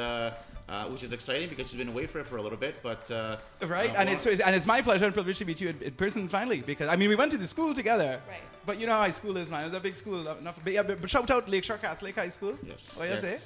uh, 0.69 0.85
which 0.85 1.03
is 1.03 1.13
exciting 1.13 1.49
because 1.49 1.69
she's 1.69 1.77
been 1.77 1.89
away 1.89 2.05
for 2.07 2.19
it 2.19 2.25
for 2.25 2.37
a 2.37 2.41
little 2.41 2.57
bit. 2.57 2.75
But 2.81 3.09
uh, 3.11 3.37
Right, 3.65 3.89
uh, 3.91 3.95
and 3.99 4.09
it's, 4.09 4.25
it's 4.25 4.41
and 4.41 4.55
it's 4.55 4.65
my 4.65 4.81
pleasure 4.81 5.05
and 5.05 5.13
privilege 5.13 5.37
to 5.39 5.45
meet 5.45 5.59
you 5.61 5.69
in, 5.69 5.81
in 5.81 5.91
person 5.93 6.27
finally 6.27 6.61
because 6.61 6.89
I 6.89 6.95
mean 6.95 7.09
we 7.09 7.15
went 7.15 7.31
to 7.33 7.37
the 7.37 7.47
school 7.47 7.73
together. 7.73 8.21
Right. 8.29 8.39
But 8.65 8.79
you 8.79 8.85
know 8.87 8.93
how 8.93 8.99
high 9.01 9.11
school 9.11 9.35
is, 9.37 9.51
man. 9.51 9.61
It 9.61 9.65
was 9.65 9.73
a 9.73 9.79
big 9.79 9.95
school. 9.95 10.21
Enough, 10.21 10.39
enough- 10.39 10.59
but, 10.63 10.73
yeah, 10.73 10.83
but, 10.83 11.01
but 11.01 11.09
shout 11.09 11.29
out 11.29 11.49
Lakeshore 11.49 11.77
Catholic 11.79 12.15
High 12.15 12.29
School. 12.29 12.57
Yes. 12.65 12.97
Oh, 12.99 13.03
you 13.03 13.09
Yes. 13.09 13.21
say? 13.21 13.37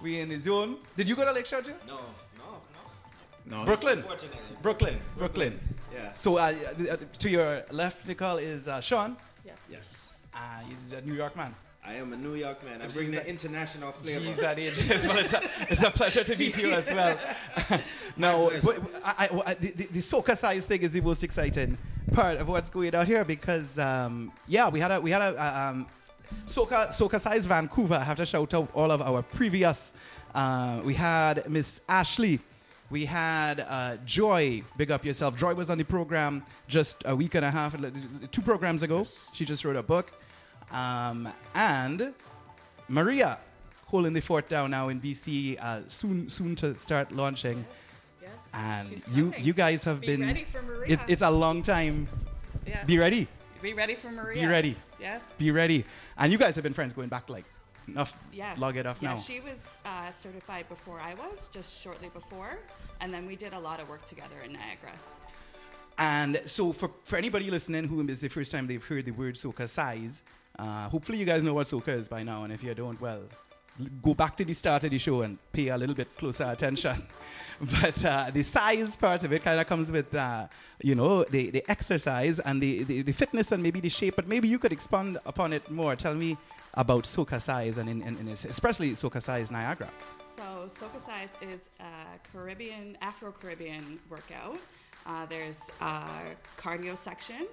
We 0.00 0.20
in 0.20 0.28
the 0.28 0.36
zone. 0.36 0.76
Did 0.96 1.08
you 1.08 1.16
go 1.16 1.24
to 1.24 1.32
Lakeshore 1.32 1.62
too? 1.62 1.74
No, 1.86 1.96
no, 2.38 2.60
no. 3.46 3.56
No, 3.58 3.64
Brooklyn. 3.64 3.98
Unfortunately. 3.98 4.38
Brooklyn. 4.62 4.98
Brooklyn. 5.18 5.60
Yeah. 5.92 6.12
So 6.12 6.36
uh, 6.36 6.52
uh, 6.90 6.96
to 7.18 7.28
your 7.28 7.64
left, 7.72 8.06
Nicole, 8.06 8.38
is 8.38 8.68
uh, 8.68 8.80
Sean. 8.80 9.16
Yes. 9.68 10.18
Uh, 10.34 10.38
he's 10.68 10.92
a 10.92 11.00
New 11.02 11.14
York 11.14 11.36
man. 11.36 11.54
I 11.84 11.94
am 11.94 12.12
a 12.12 12.16
New 12.16 12.34
York 12.34 12.62
man. 12.64 12.82
I 12.82 12.88
bring 12.88 13.08
Jeez, 13.08 13.12
the 13.12 13.26
international 13.26 13.92
flavor. 13.92 14.20
Jeez, 14.20 14.36
that 14.36 14.58
is. 14.58 15.06
Well, 15.06 15.16
it's, 15.18 15.32
a, 15.32 15.40
it's 15.70 15.82
a 15.82 15.90
pleasure 15.90 16.22
to 16.22 16.36
meet 16.36 16.56
you 16.58 16.70
as 16.72 16.86
well. 16.86 17.18
no, 18.16 18.52
but 18.62 18.78
I, 19.02 19.28
I, 19.46 19.54
the, 19.54 19.70
the, 19.70 20.00
Socacize 20.00 20.64
thing 20.64 20.82
is 20.82 20.92
the 20.92 21.00
most 21.00 21.24
exciting 21.24 21.78
part 22.12 22.36
of 22.36 22.48
what's 22.48 22.68
going 22.68 22.94
on 22.94 23.06
here 23.06 23.24
because, 23.24 23.78
um, 23.78 24.30
yeah, 24.46 24.68
we 24.68 24.78
had 24.78 24.90
a 24.90 25.00
we 25.00 25.10
had 25.10 25.22
a 25.22 25.42
uh, 25.42 25.70
um, 25.70 25.86
soca 26.46 26.88
Socacize 26.88 27.46
Vancouver. 27.46 27.94
I 27.94 28.04
have 28.04 28.18
to 28.18 28.26
shout 28.26 28.52
out 28.52 28.70
all 28.74 28.90
of 28.90 29.00
our 29.00 29.22
previous. 29.22 29.94
Uh, 30.34 30.82
we 30.84 30.94
had 30.94 31.48
Miss 31.48 31.80
Ashley. 31.88 32.40
We 32.90 33.06
had 33.06 33.60
uh, 33.60 33.96
Joy, 34.04 34.62
big 34.76 34.90
up 34.90 35.04
yourself. 35.04 35.36
Joy 35.36 35.54
was 35.54 35.70
on 35.70 35.78
the 35.78 35.84
program 35.84 36.44
just 36.68 37.04
a 37.06 37.16
week 37.16 37.36
and 37.36 37.44
a 37.44 37.50
half, 37.50 37.74
two 38.32 38.42
programs 38.42 38.82
ago. 38.82 39.06
She 39.32 39.44
just 39.44 39.64
wrote 39.64 39.76
a 39.76 39.82
book. 39.82 40.19
Um, 40.72 41.28
and 41.54 42.14
Maria, 42.88 43.38
holding 43.86 44.12
the 44.12 44.20
fort 44.20 44.48
down 44.48 44.70
now 44.70 44.88
in 44.88 45.00
BC, 45.00 45.58
uh, 45.60 45.80
soon 45.88 46.28
soon 46.28 46.54
to 46.56 46.76
start 46.78 47.12
launching. 47.12 47.64
And 48.52 49.02
you 49.12 49.32
you 49.38 49.52
guys 49.52 49.84
have 49.84 50.00
Be 50.00 50.08
been. 50.08 50.22
ready 50.22 50.44
for 50.44 50.62
Maria. 50.62 50.94
It's, 50.94 51.02
it's 51.06 51.22
a 51.22 51.30
long 51.30 51.62
time. 51.62 52.08
Yeah. 52.66 52.84
Be 52.84 52.98
ready. 52.98 53.28
Be 53.62 53.74
ready 53.74 53.94
for 53.94 54.10
Maria. 54.10 54.40
Be 54.40 54.46
ready. 54.46 54.76
Yes. 55.00 55.22
Be 55.38 55.50
ready. 55.50 55.84
And 56.18 56.32
you 56.32 56.38
guys 56.38 56.54
have 56.56 56.64
been 56.64 56.72
friends 56.72 56.92
going 56.92 57.08
back 57.08 57.28
like 57.30 57.44
enough. 57.86 58.18
Yeah. 58.32 58.54
Log 58.58 58.76
it 58.76 58.86
off 58.86 58.98
yeah, 59.00 59.10
now. 59.10 59.16
she 59.16 59.40
was 59.40 59.66
uh, 59.84 60.10
certified 60.10 60.68
before 60.68 60.98
I 61.00 61.14
was, 61.14 61.48
just 61.52 61.80
shortly 61.82 62.08
before, 62.08 62.58
and 63.00 63.12
then 63.12 63.26
we 63.26 63.36
did 63.36 63.52
a 63.52 63.58
lot 63.58 63.80
of 63.80 63.88
work 63.88 64.04
together 64.06 64.36
in 64.44 64.52
Niagara. 64.52 64.92
And 65.98 66.40
so, 66.46 66.72
for, 66.72 66.90
for 67.04 67.16
anybody 67.16 67.50
listening 67.50 67.84
who 67.84 68.00
is 68.08 68.20
the 68.20 68.28
first 68.28 68.50
time 68.50 68.66
they've 68.66 68.84
heard 68.84 69.04
the 69.04 69.10
word 69.10 69.34
Socacize, 69.34 70.22
uh, 70.58 70.88
hopefully 70.88 71.18
you 71.18 71.24
guys 71.24 71.42
know 71.44 71.54
what 71.54 71.66
soca 71.66 71.88
is 71.88 72.08
by 72.08 72.22
now. 72.22 72.44
And 72.44 72.52
if 72.52 72.62
you 72.62 72.74
don't, 72.74 73.00
well, 73.00 73.22
go 74.02 74.14
back 74.14 74.36
to 74.36 74.44
the 74.44 74.52
start 74.52 74.84
of 74.84 74.90
the 74.90 74.98
show 74.98 75.22
and 75.22 75.38
pay 75.52 75.68
a 75.68 75.76
little 75.78 75.94
bit 75.94 76.14
closer 76.16 76.44
attention. 76.44 77.02
but 77.82 78.04
uh, 78.04 78.30
the 78.32 78.42
size 78.42 78.96
part 78.96 79.22
of 79.24 79.32
it 79.32 79.42
kind 79.42 79.60
of 79.60 79.66
comes 79.66 79.90
with, 79.90 80.14
uh, 80.14 80.46
you 80.82 80.94
know, 80.94 81.24
the, 81.24 81.50
the 81.50 81.64
exercise 81.68 82.38
and 82.40 82.62
the, 82.62 82.84
the, 82.84 83.02
the 83.02 83.12
fitness 83.12 83.52
and 83.52 83.62
maybe 83.62 83.80
the 83.80 83.88
shape. 83.88 84.16
But 84.16 84.28
maybe 84.28 84.48
you 84.48 84.58
could 84.58 84.72
expand 84.72 85.18
upon 85.26 85.52
it 85.52 85.70
more. 85.70 85.96
Tell 85.96 86.14
me 86.14 86.36
about 86.74 87.04
Socacize 87.04 87.78
and, 87.78 87.88
in, 87.88 88.02
in, 88.02 88.16
in 88.18 88.28
especially 88.28 88.92
Socacize 88.92 89.50
Niagara. 89.50 89.90
So 90.36 90.68
Socacize 90.68 91.30
is 91.42 91.60
a 91.80 92.18
Caribbean, 92.30 92.96
Afro-Caribbean 93.02 93.98
workout. 94.08 94.58
Uh, 95.06 95.26
there's 95.26 95.60
a 95.80 96.04
cardio 96.56 96.96
section, 96.96 97.46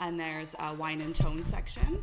and 0.00 0.18
there's 0.18 0.54
a 0.58 0.74
wine 0.74 1.00
and 1.00 1.14
tone 1.14 1.44
section. 1.44 2.02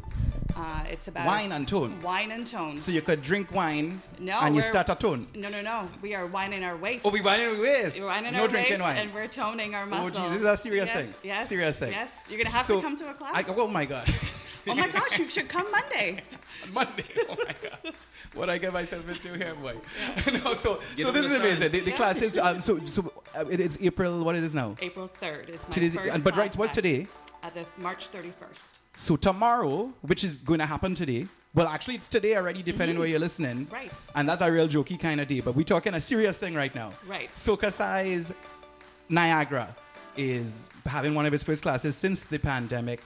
Uh, 0.55 0.83
it's 0.89 1.07
about 1.07 1.27
Wine 1.27 1.51
and 1.51 1.67
tone? 1.67 1.99
Wine 2.01 2.31
and 2.31 2.47
tone. 2.47 2.77
So 2.77 2.91
you 2.91 3.01
could 3.01 3.21
drink 3.21 3.51
wine 3.51 4.01
No, 4.19 4.39
and 4.41 4.55
you 4.55 4.61
start 4.63 4.89
a 4.89 4.95
tone. 4.95 5.27
No, 5.35 5.49
no, 5.49 5.61
no. 5.61 5.87
We 6.01 6.15
are 6.15 6.25
wining 6.25 6.63
our 6.63 6.75
waist. 6.75 7.05
Oh, 7.05 7.09
we 7.09 7.21
wining 7.21 7.47
our 7.55 7.61
waist? 7.61 7.99
We're 7.99 8.07
wining 8.07 8.33
No 8.33 8.41
our 8.43 8.47
drinking 8.47 8.73
waist, 8.73 8.81
wine. 8.81 8.97
and 8.97 9.13
we're 9.13 9.27
toning 9.27 9.75
our 9.75 9.85
muscles. 9.85 10.13
Oh, 10.15 10.19
muscles. 10.19 10.27
geez, 10.33 10.41
this 10.41 10.41
is 10.41 10.47
a 10.47 10.57
serious 10.57 10.87
Yes, 10.87 10.97
thing. 10.97 11.13
Yes. 11.23 11.47
Serious 11.49 11.77
thing. 11.77 11.91
Yes. 11.91 12.09
You're 12.29 12.37
gonna 12.39 12.49
have 12.55 12.65
So, 12.65 12.75
to 12.77 12.81
come 12.81 12.95
to 12.97 13.09
a 13.09 13.13
class. 13.13 13.33
I, 13.35 13.43
oh 13.55 13.67
my 13.67 13.85
god. 13.85 14.09
oh 14.67 14.73
my 14.75 14.87
gosh, 14.87 15.19
you 15.19 15.29
should 15.29 15.47
come 15.47 15.69
Monday. 15.71 16.21
Monday. 16.73 17.03
Oh 17.29 17.35
my 17.37 17.53
god. 17.61 17.93
What 18.33 18.49
I 18.49 18.57
get 18.57 18.73
myself 18.73 19.07
into 19.09 19.37
here, 19.37 19.53
boy. 19.61 19.75
no, 20.43 20.53
so 20.55 20.79
Get 20.95 21.05
so 21.05 21.11
this 21.11 21.27
the 21.27 21.31
is 21.31 21.31
sun. 21.33 21.41
amazing. 21.41 21.71
The, 21.71 21.79
the 21.81 21.89
Yeah. 21.91 21.97
class 21.97 22.21
is 22.21 22.37
um, 22.37 22.61
so 22.61 22.79
so 22.85 23.13
uh, 23.37 23.45
it 23.49 23.59
is 23.59 23.77
April. 23.81 24.23
What 24.23 24.35
it 24.35 24.43
is 24.43 24.55
now? 24.55 24.75
April 24.81 25.07
3rd 25.21 25.49
is 25.49 25.61
my 25.61 25.69
Today's- 25.69 25.95
first 25.95 26.13
and- 26.15 26.23
but 26.23 26.35
right, 26.35 26.55
what's 26.55 26.73
today? 26.73 27.05
At 27.47 27.53
the 27.55 27.65
March 27.81 28.11
31st. 28.11 28.79
So 28.97 29.15
tomorrow, 29.15 29.93
which 30.01 30.25
is 30.25 30.41
going 30.41 30.59
to 30.59 30.65
happen 30.65 30.93
today. 30.95 31.27
Well, 31.53 31.67
actually, 31.67 31.95
it's 31.95 32.09
today 32.09 32.35
already, 32.35 32.61
depending 32.61 32.97
Mhm. 32.97 32.99
where 32.99 33.07
you're 33.07 33.19
listening. 33.19 33.67
Right. 33.71 33.91
And 34.15 34.27
that's 34.27 34.41
a 34.41 34.51
real 34.51 34.67
jokey 34.67 34.99
kind 34.99 35.21
of 35.21 35.29
day. 35.29 35.39
But 35.39 35.55
we're 35.55 35.63
talking 35.63 35.93
a 35.93 36.01
serious 36.01 36.37
thing 36.37 36.55
right 36.55 36.73
now. 36.75 36.91
Right. 37.05 37.31
Socacize 37.31 38.33
Niagara. 39.07 39.73
is 40.17 40.67
having 40.87 41.13
one 41.13 41.27
of 41.27 41.33
its 41.33 41.43
first 41.43 41.61
classes 41.61 41.95
since 41.95 42.21
the 42.23 42.39
pandemic, 42.39 43.01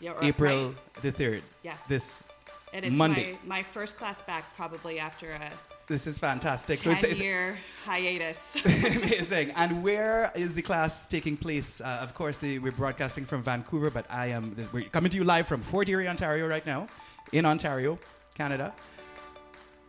Yeah, 0.00 0.12
or- 0.12 0.22
April 0.24 0.68
right. 0.68 1.02
the 1.02 1.10
3rd. 1.12 1.42
Yes. 1.64 1.76
This 1.88 2.24
And 2.72 2.84
it's 2.86 2.94
Monday. 2.96 3.32
My, 3.44 3.56
my 3.56 3.62
first 3.64 3.96
class 3.96 4.22
back 4.22 4.44
probably 4.56 5.00
after 5.00 5.32
a 5.32 5.50
This 5.92 6.06
is 6.06 6.18
fantastic. 6.18 6.80
10 6.80 6.92
it's, 6.94 7.04
it's 7.04 7.20
year 7.20 7.58
hiatus. 7.84 8.56
amazing. 8.64 9.50
And 9.56 9.82
where 9.82 10.32
is 10.34 10.54
the 10.54 10.62
class 10.62 11.06
taking 11.06 11.36
place? 11.36 11.82
Uh, 11.82 11.98
of 12.00 12.14
course, 12.14 12.38
the, 12.38 12.58
we're 12.60 12.72
broadcasting 12.72 13.26
from 13.26 13.42
Vancouver, 13.42 13.90
but 13.90 14.06
I 14.08 14.28
am 14.28 14.56
we're 14.72 14.84
coming 14.84 15.10
to 15.10 15.18
you 15.18 15.24
live 15.24 15.46
from 15.46 15.60
Fort 15.60 15.90
Erie, 15.90 16.08
Ontario, 16.08 16.46
right 16.46 16.64
now, 16.64 16.86
in 17.34 17.44
Ontario, 17.44 17.98
Canada. 18.34 18.72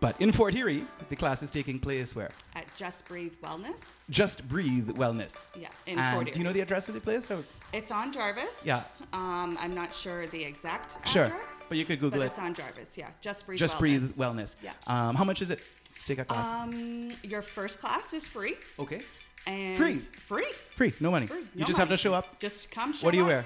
But 0.02 0.20
in 0.20 0.34
Fort 0.34 0.54
Erie, 0.56 0.84
the 1.08 1.16
class 1.16 1.42
is 1.42 1.50
taking 1.50 1.80
place 1.80 2.14
where? 2.14 2.32
At 2.56 2.66
Just 2.76 3.08
Breathe 3.08 3.36
Wellness. 3.42 3.80
Just 4.10 4.46
Breathe 4.50 4.90
Wellness. 4.98 5.48
Yeah, 5.58 5.70
in 5.88 5.98
and 5.98 6.16
Fort 6.16 6.34
do 6.34 6.38
you 6.38 6.44
know 6.44 6.52
the 6.52 6.60
address 6.60 6.90
of 6.90 6.96
the 6.96 7.00
place? 7.00 7.32
Or? 7.32 7.46
It's 7.72 7.92
on 7.92 8.12
Jarvis. 8.12 8.62
Yeah. 8.66 8.84
Um, 9.14 9.58
I'm 9.62 9.74
not 9.74 9.96
sure 9.96 10.28
the 10.28 10.44
exact 10.44 10.98
address. 10.98 11.14
Sure, 11.14 11.32
but 11.70 11.78
you 11.78 11.86
could 11.86 12.02
Google 12.02 12.20
but 12.20 12.26
it. 12.26 12.32
It's 12.32 12.40
on 12.40 12.54
Jarvis. 12.54 12.98
Yeah. 12.98 13.12
Just 13.22 13.46
Breathe 13.46 13.58
Just 13.58 13.76
Wellness. 13.76 13.80
Breathe 13.80 14.12
Wellness. 14.18 14.56
Yeah. 14.62 14.74
Um, 14.88 15.16
how 15.16 15.24
much 15.24 15.42
is 15.42 15.50
it 15.50 15.62
take 16.08 16.20
a 16.20 16.26
class? 16.26 16.52
Um, 16.52 17.12
your 17.24 17.42
first 17.42 17.80
class 17.80 18.14
is 18.14 18.28
free. 18.28 18.56
okay. 18.80 19.02
And 19.46 19.78
Free? 19.78 19.98
Free. 19.98 20.52
Free, 20.78 20.94
no 21.02 21.12
money. 21.12 21.28
Free. 21.28 21.40
You 21.54 21.62
No 21.62 21.66
just 21.66 21.78
have 21.78 21.90
to 21.90 21.98
show 21.98 22.14
up. 22.14 22.40
Just 22.40 22.72
come 22.72 22.94
show 22.94 23.06
What 23.06 23.12
do 23.12 23.18
you 23.18 23.24
up. 23.26 23.30
wear? 23.30 23.46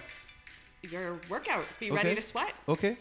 Your 0.92 1.20
workout. 1.28 1.66
Be 1.80 1.88
Okay. 1.92 1.96
ready 2.04 2.16
to 2.16 2.22
sweat. 2.22 2.54
Okay. 2.70 2.98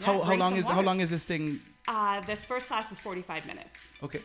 Yeah, 0.00 0.06
how 0.06 0.20
how 0.22 0.34
long 0.34 0.56
is 0.56 0.64
how 0.66 0.82
long 0.82 0.98
is 1.00 1.08
this 1.10 1.22
thing? 1.22 1.60
Uh, 1.86 2.20
this 2.26 2.44
first 2.44 2.66
class 2.66 2.90
is 2.90 2.98
45 2.98 3.46
minutes. 3.46 3.78
Okay. 4.02 4.22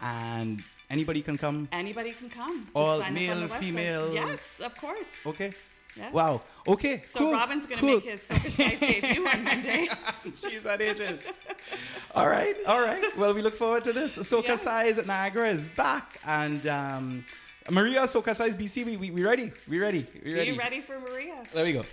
And 0.00 0.62
anybody 0.88 1.20
can 1.22 1.36
come. 1.36 1.68
Anybody 1.72 2.12
can 2.12 2.30
come. 2.30 2.68
All 2.74 3.00
sign 3.00 3.16
up 3.16 3.30
on 3.32 3.40
male, 3.40 3.48
female? 3.48 4.14
Yes, 4.14 4.60
of 4.60 4.74
course. 4.76 5.12
Okay. 5.26 5.52
Yes. 5.96 6.12
Wow. 6.12 6.42
Okay. 6.68 7.02
So 7.08 7.20
cool, 7.20 7.32
Robin's 7.32 7.66
gonna 7.66 7.80
cool. 7.80 7.94
make 7.94 8.04
his 8.04 8.20
Socacize 8.22 8.80
debut 8.80 9.26
on 9.26 9.44
Monday. 9.44 9.88
Jeez, 10.26 10.70
on 10.70 10.82
ages. 10.82 11.24
All 12.14 12.28
right, 12.28 12.56
all 12.66 12.80
right. 12.82 13.16
Well, 13.16 13.34
we 13.34 13.42
look 13.42 13.54
forward 13.54 13.84
to 13.84 13.92
this. 13.92 14.18
Socacize 14.18 14.98
at 14.98 15.06
Niagara 15.06 15.48
is 15.48 15.68
back, 15.70 16.20
and 16.26 16.66
um, 16.66 17.24
Maria 17.70 18.02
Socacize 18.02 18.54
BC, 18.54 18.84
we, 18.84 18.96
we 18.96 19.10
we 19.10 19.24
ready? 19.24 19.52
We 19.68 19.78
ready? 19.78 20.06
We 20.24 20.34
ready? 20.34 20.52
Be 20.52 20.58
ready 20.58 20.80
for 20.80 20.98
Maria. 21.00 21.42
There 21.52 21.64
we 21.64 21.72
go. 21.72 21.84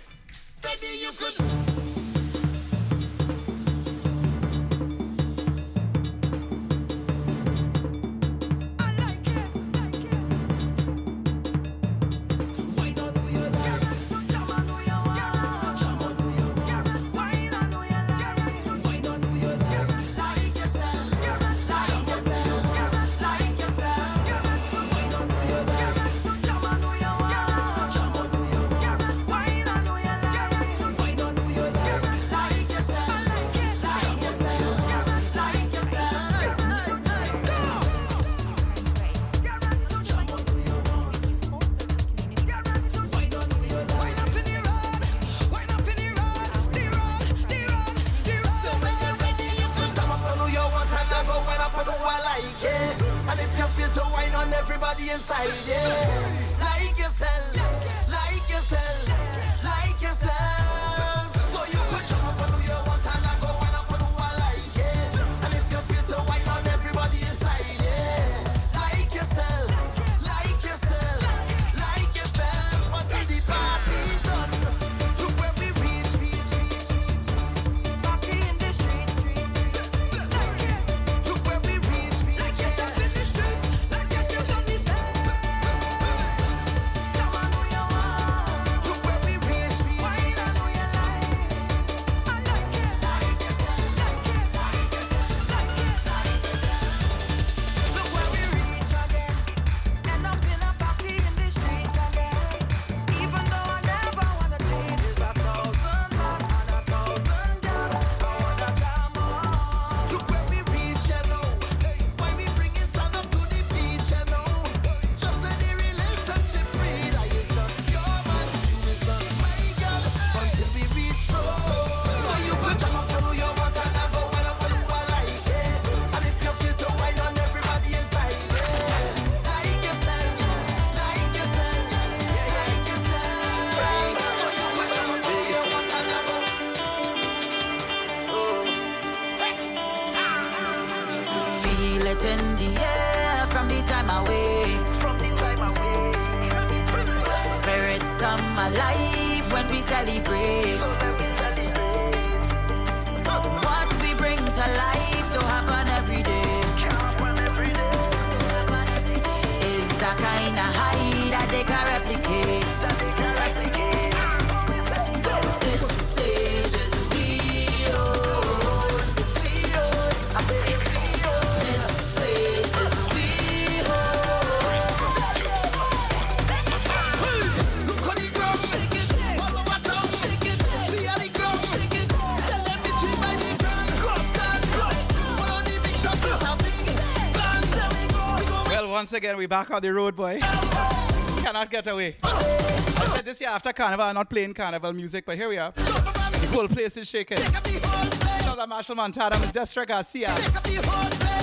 Once 189.04 189.12
again, 189.12 189.36
we're 189.36 189.46
back 189.46 189.70
on 189.70 189.82
the 189.82 189.92
road, 189.92 190.16
boy. 190.16 190.38
Cannot 191.42 191.70
get 191.70 191.86
away. 191.88 192.16
I 192.22 193.12
said 193.14 193.26
this 193.26 193.38
year 193.38 193.50
after 193.50 193.70
Carnival, 193.70 194.06
I'm 194.06 194.14
not 194.14 194.30
playing 194.30 194.54
Carnival 194.54 194.94
music, 194.94 195.26
but 195.26 195.36
here 195.36 195.50
we 195.50 195.58
are. 195.58 195.72
The 195.72 196.48
whole 196.50 196.68
place 196.68 196.96
is 196.96 197.06
shaking. 197.06 197.36
Out 197.36 198.66
Marshall 198.66 198.94
Montano 198.94 199.36
and 199.36 199.52
Destra 199.52 199.86
Garcia. 199.86 201.33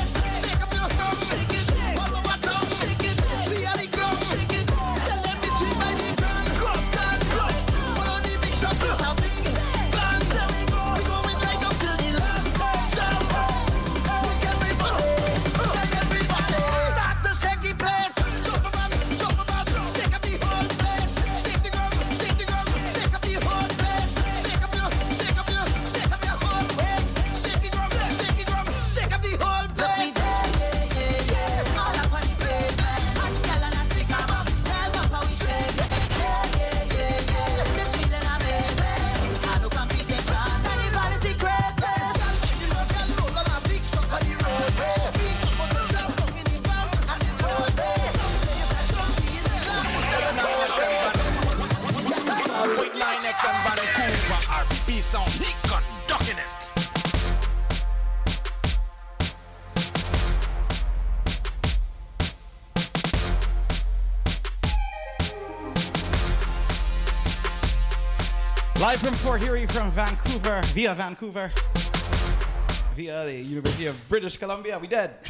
Fort 69.22 69.44
Erie, 69.44 69.68
from 69.68 69.92
Vancouver, 69.92 70.62
via 70.74 70.96
Vancouver, 70.96 71.52
via 72.96 73.24
the 73.26 73.36
University 73.36 73.86
of 73.86 73.96
British 74.10 74.36
Columbia. 74.38 74.80
We 74.80 74.88
dead. 74.88 75.16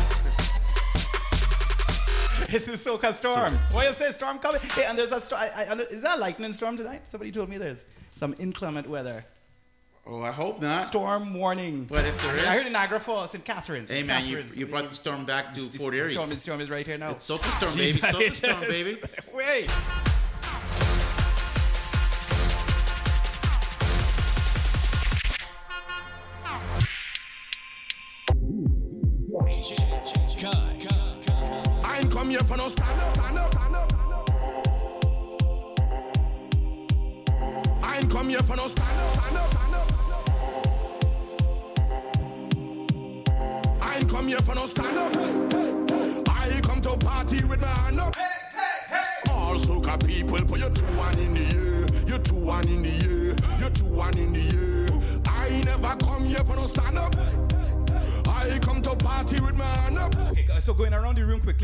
It's 2.54 2.66
the 2.66 2.74
Soca 2.74 3.14
storm. 3.14 3.54
What 3.72 3.88
you 3.88 3.94
say, 3.94 4.12
storm 4.12 4.38
coming? 4.38 4.60
Hey, 4.62 4.84
and 4.86 4.98
there's 4.98 5.14
a 5.14 5.22
storm. 5.22 5.42
Is 5.90 6.02
that 6.02 6.18
a 6.18 6.20
lightning 6.20 6.52
storm 6.52 6.76
tonight? 6.76 7.08
Somebody 7.08 7.32
told 7.32 7.48
me 7.48 7.58
there's 7.58 7.86
some 8.12 8.36
inclement 8.40 8.90
weather. 8.90 9.24
Oh, 10.06 10.22
I 10.22 10.32
hope 10.32 10.62
not. 10.62 10.76
Storm 10.78 11.34
warning. 11.34 11.86
But 11.86 12.04
if 12.06 12.22
there 12.24 12.36
is, 12.36 12.44
I 12.44 12.56
heard 12.56 12.66
in 12.66 12.74
Niagara 12.74 13.00
Falls, 13.00 13.32
St. 13.32 13.46
Catharines. 13.46 13.90
Hey 13.90 14.04
man, 14.04 14.26
you, 14.26 14.36
Catharines. 14.36 14.58
you 14.58 14.68
brought 14.68 14.90
the 14.90 14.96
storm 14.96 15.24
back 15.24 15.54
to 15.54 15.62
Fort 15.62 15.94
Erie. 15.94 16.12
Storm, 16.12 16.30
the 16.30 16.38
storm 16.38 16.60
is 16.60 16.70
right 16.70 16.86
here 16.86 16.98
now. 16.98 17.12
It's 17.12 17.30
Soca 17.30 17.46
storm, 17.58 17.74
baby. 17.76 18.00
Soca 18.00 18.32
storm, 18.32 18.62
baby. 18.62 19.00
Wait. 19.34 19.70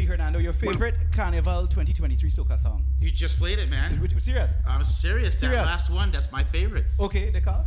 Around 0.10 0.34
the 0.34 0.38
room 0.38 0.38
Hernando, 0.38 0.40
your 0.40 0.54
favorite 0.54 0.96
Carnival 1.12 1.68
2023 1.68 2.30
soca 2.30 2.58
song? 2.58 2.86
You 3.00 3.12
just 3.12 3.38
played 3.40 3.60
it, 3.60 3.70
man. 3.70 4.00
serious? 4.20 4.54
I'm 4.68 4.84
serious. 4.84 5.36
That 5.36 5.40
Serious? 5.42 5.66
last 5.66 5.90
one, 5.90 6.12
that's 6.12 6.32
my 6.32 6.44
favorite. 6.44 6.86
Okay, 7.00 7.30
Nicole? 7.32 7.66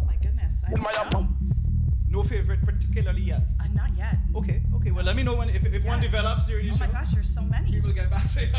Oh 0.00 0.04
my 0.06 0.16
goodness. 0.16 0.54
I 0.66 0.70
No 2.14 2.22
favorite 2.22 2.64
particularly 2.64 3.22
yet? 3.22 3.42
Uh, 3.58 3.64
not 3.74 3.90
yet. 3.96 4.14
Okay, 4.36 4.62
okay. 4.76 4.92
Well, 4.92 5.04
let 5.04 5.16
me 5.16 5.24
know 5.24 5.34
when 5.34 5.48
if, 5.48 5.64
if 5.66 5.84
one 5.84 6.00
develops 6.00 6.46
during 6.46 6.68
the 6.68 6.72
Oh 6.72 6.76
show. 6.76 6.86
my 6.86 6.92
gosh, 6.92 7.10
there's 7.12 7.34
so 7.34 7.42
many. 7.42 7.72
We 7.72 7.80
will 7.80 7.92
get 7.92 8.08
back 8.08 8.30
to 8.34 8.40
you. 8.40 8.46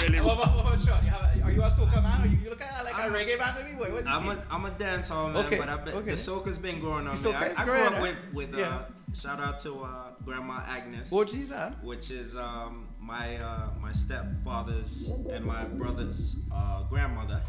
really. 0.00 0.20
What 0.22 0.38
about, 0.38 0.56
what 0.56 0.66
about 0.66 0.80
Sean? 0.80 1.04
You 1.04 1.10
have 1.10 1.24
a, 1.36 1.42
are 1.44 1.52
you 1.52 1.62
a 1.62 1.68
soca 1.68 2.02
man? 2.02 2.22
Are 2.22 2.26
you, 2.26 2.38
you 2.42 2.48
look 2.48 2.60
kind 2.60 2.74
of 2.78 2.86
like 2.86 2.94
I'm 2.98 3.14
a 3.14 3.18
reggae 3.18 3.38
band 3.38 3.58
to 3.58 3.64
me? 3.64 3.74
Boy, 3.74 3.92
what 3.92 4.00
is 4.00 4.06
I'm 4.08 4.28
a, 4.30 4.38
I'm 4.50 4.64
a 4.64 4.70
dancehall 4.70 5.34
man, 5.34 5.44
Okay, 5.44 5.58
but 5.58 5.68
I've 5.68 5.84
been, 5.84 5.94
okay. 5.96 6.12
the 6.12 6.16
soca's 6.16 6.56
been 6.56 6.80
growing 6.80 7.06
on 7.06 7.14
The 7.14 7.28
me. 7.28 7.34
soca 7.34 7.58
I, 7.58 7.62
I 7.62 7.64
grew 7.66 7.74
up 7.74 8.00
with, 8.00 8.16
with 8.32 8.54
uh, 8.58 8.78
shout 9.12 9.40
out 9.40 9.60
to 9.60 9.82
uh, 9.84 10.10
Grandma 10.24 10.62
Agnes. 10.66 11.10
Oh, 11.12 11.24
geez, 11.24 11.50
huh? 11.50 11.72
Which 11.82 12.10
is 12.10 12.34
um, 12.34 12.88
my 12.98 13.36
uh, 13.36 13.68
my 13.78 13.92
stepfather's 13.92 15.10
and 15.30 15.44
my 15.44 15.64
brother's 15.64 16.36
uh, 16.50 16.84
grandmother. 16.84 17.42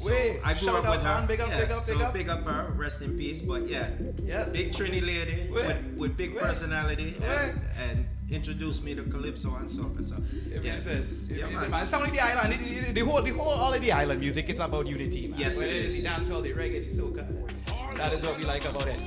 So 0.00 0.10
Wait, 0.12 0.40
I 0.44 0.52
grew 0.54 0.62
shout 0.62 0.76
up 0.76 0.84
out, 0.84 0.90
with 0.92 1.00
her. 1.06 1.14
man. 1.14 1.26
Big 1.26 1.40
up, 1.40 1.48
yeah, 1.50 1.58
big 1.60 1.70
up, 1.72 1.80
so 1.80 1.92
big 1.94 2.02
up. 2.06 2.12
big 2.14 2.28
up 2.28 2.44
her. 2.44 2.72
Rest 2.76 3.02
in 3.02 3.18
peace. 3.18 3.42
But 3.42 3.68
yeah, 3.68 3.90
Yes. 4.22 4.52
big 4.52 4.70
Trini 4.70 5.04
lady 5.04 5.48
Wait, 5.50 5.66
with, 5.66 5.76
with 5.96 6.16
big 6.16 6.34
wait, 6.34 6.42
personality 6.44 7.16
wait. 7.20 7.28
and, 7.28 7.60
and 7.90 8.06
introduced 8.30 8.84
me 8.84 8.94
to 8.94 9.02
calypso 9.02 9.56
and 9.56 9.68
soca. 9.68 10.04
So 10.04 10.16
yeah, 10.48 10.58
Amazing. 10.58 11.26
yeah, 11.28 11.46
Amazing, 11.46 11.60
man. 11.62 11.70
man. 11.72 11.86
Sound 11.88 12.06
of 12.06 12.12
the 12.12 12.20
island, 12.20 12.54
it- 12.54 12.60
it- 12.90 12.94
the 12.94 13.00
whole, 13.00 13.22
the 13.22 13.30
whole, 13.32 13.48
all 13.48 13.74
of 13.74 13.80
the 13.80 13.90
island 13.90 14.20
music, 14.20 14.48
it's 14.48 14.60
about 14.60 14.86
unity, 14.86 15.26
man. 15.28 15.40
Yes, 15.40 15.58
Whether 15.60 15.72
it's 15.72 15.96
is. 15.96 16.02
the 16.04 16.08
dancehall, 16.08 16.42
the 16.44 16.52
reggae, 16.52 16.88
the 16.88 16.94
soca. 17.02 17.96
That 17.96 18.12
is 18.12 18.22
what 18.24 18.38
we 18.38 18.44
like 18.44 18.64
about 18.68 18.86
it. 18.86 19.00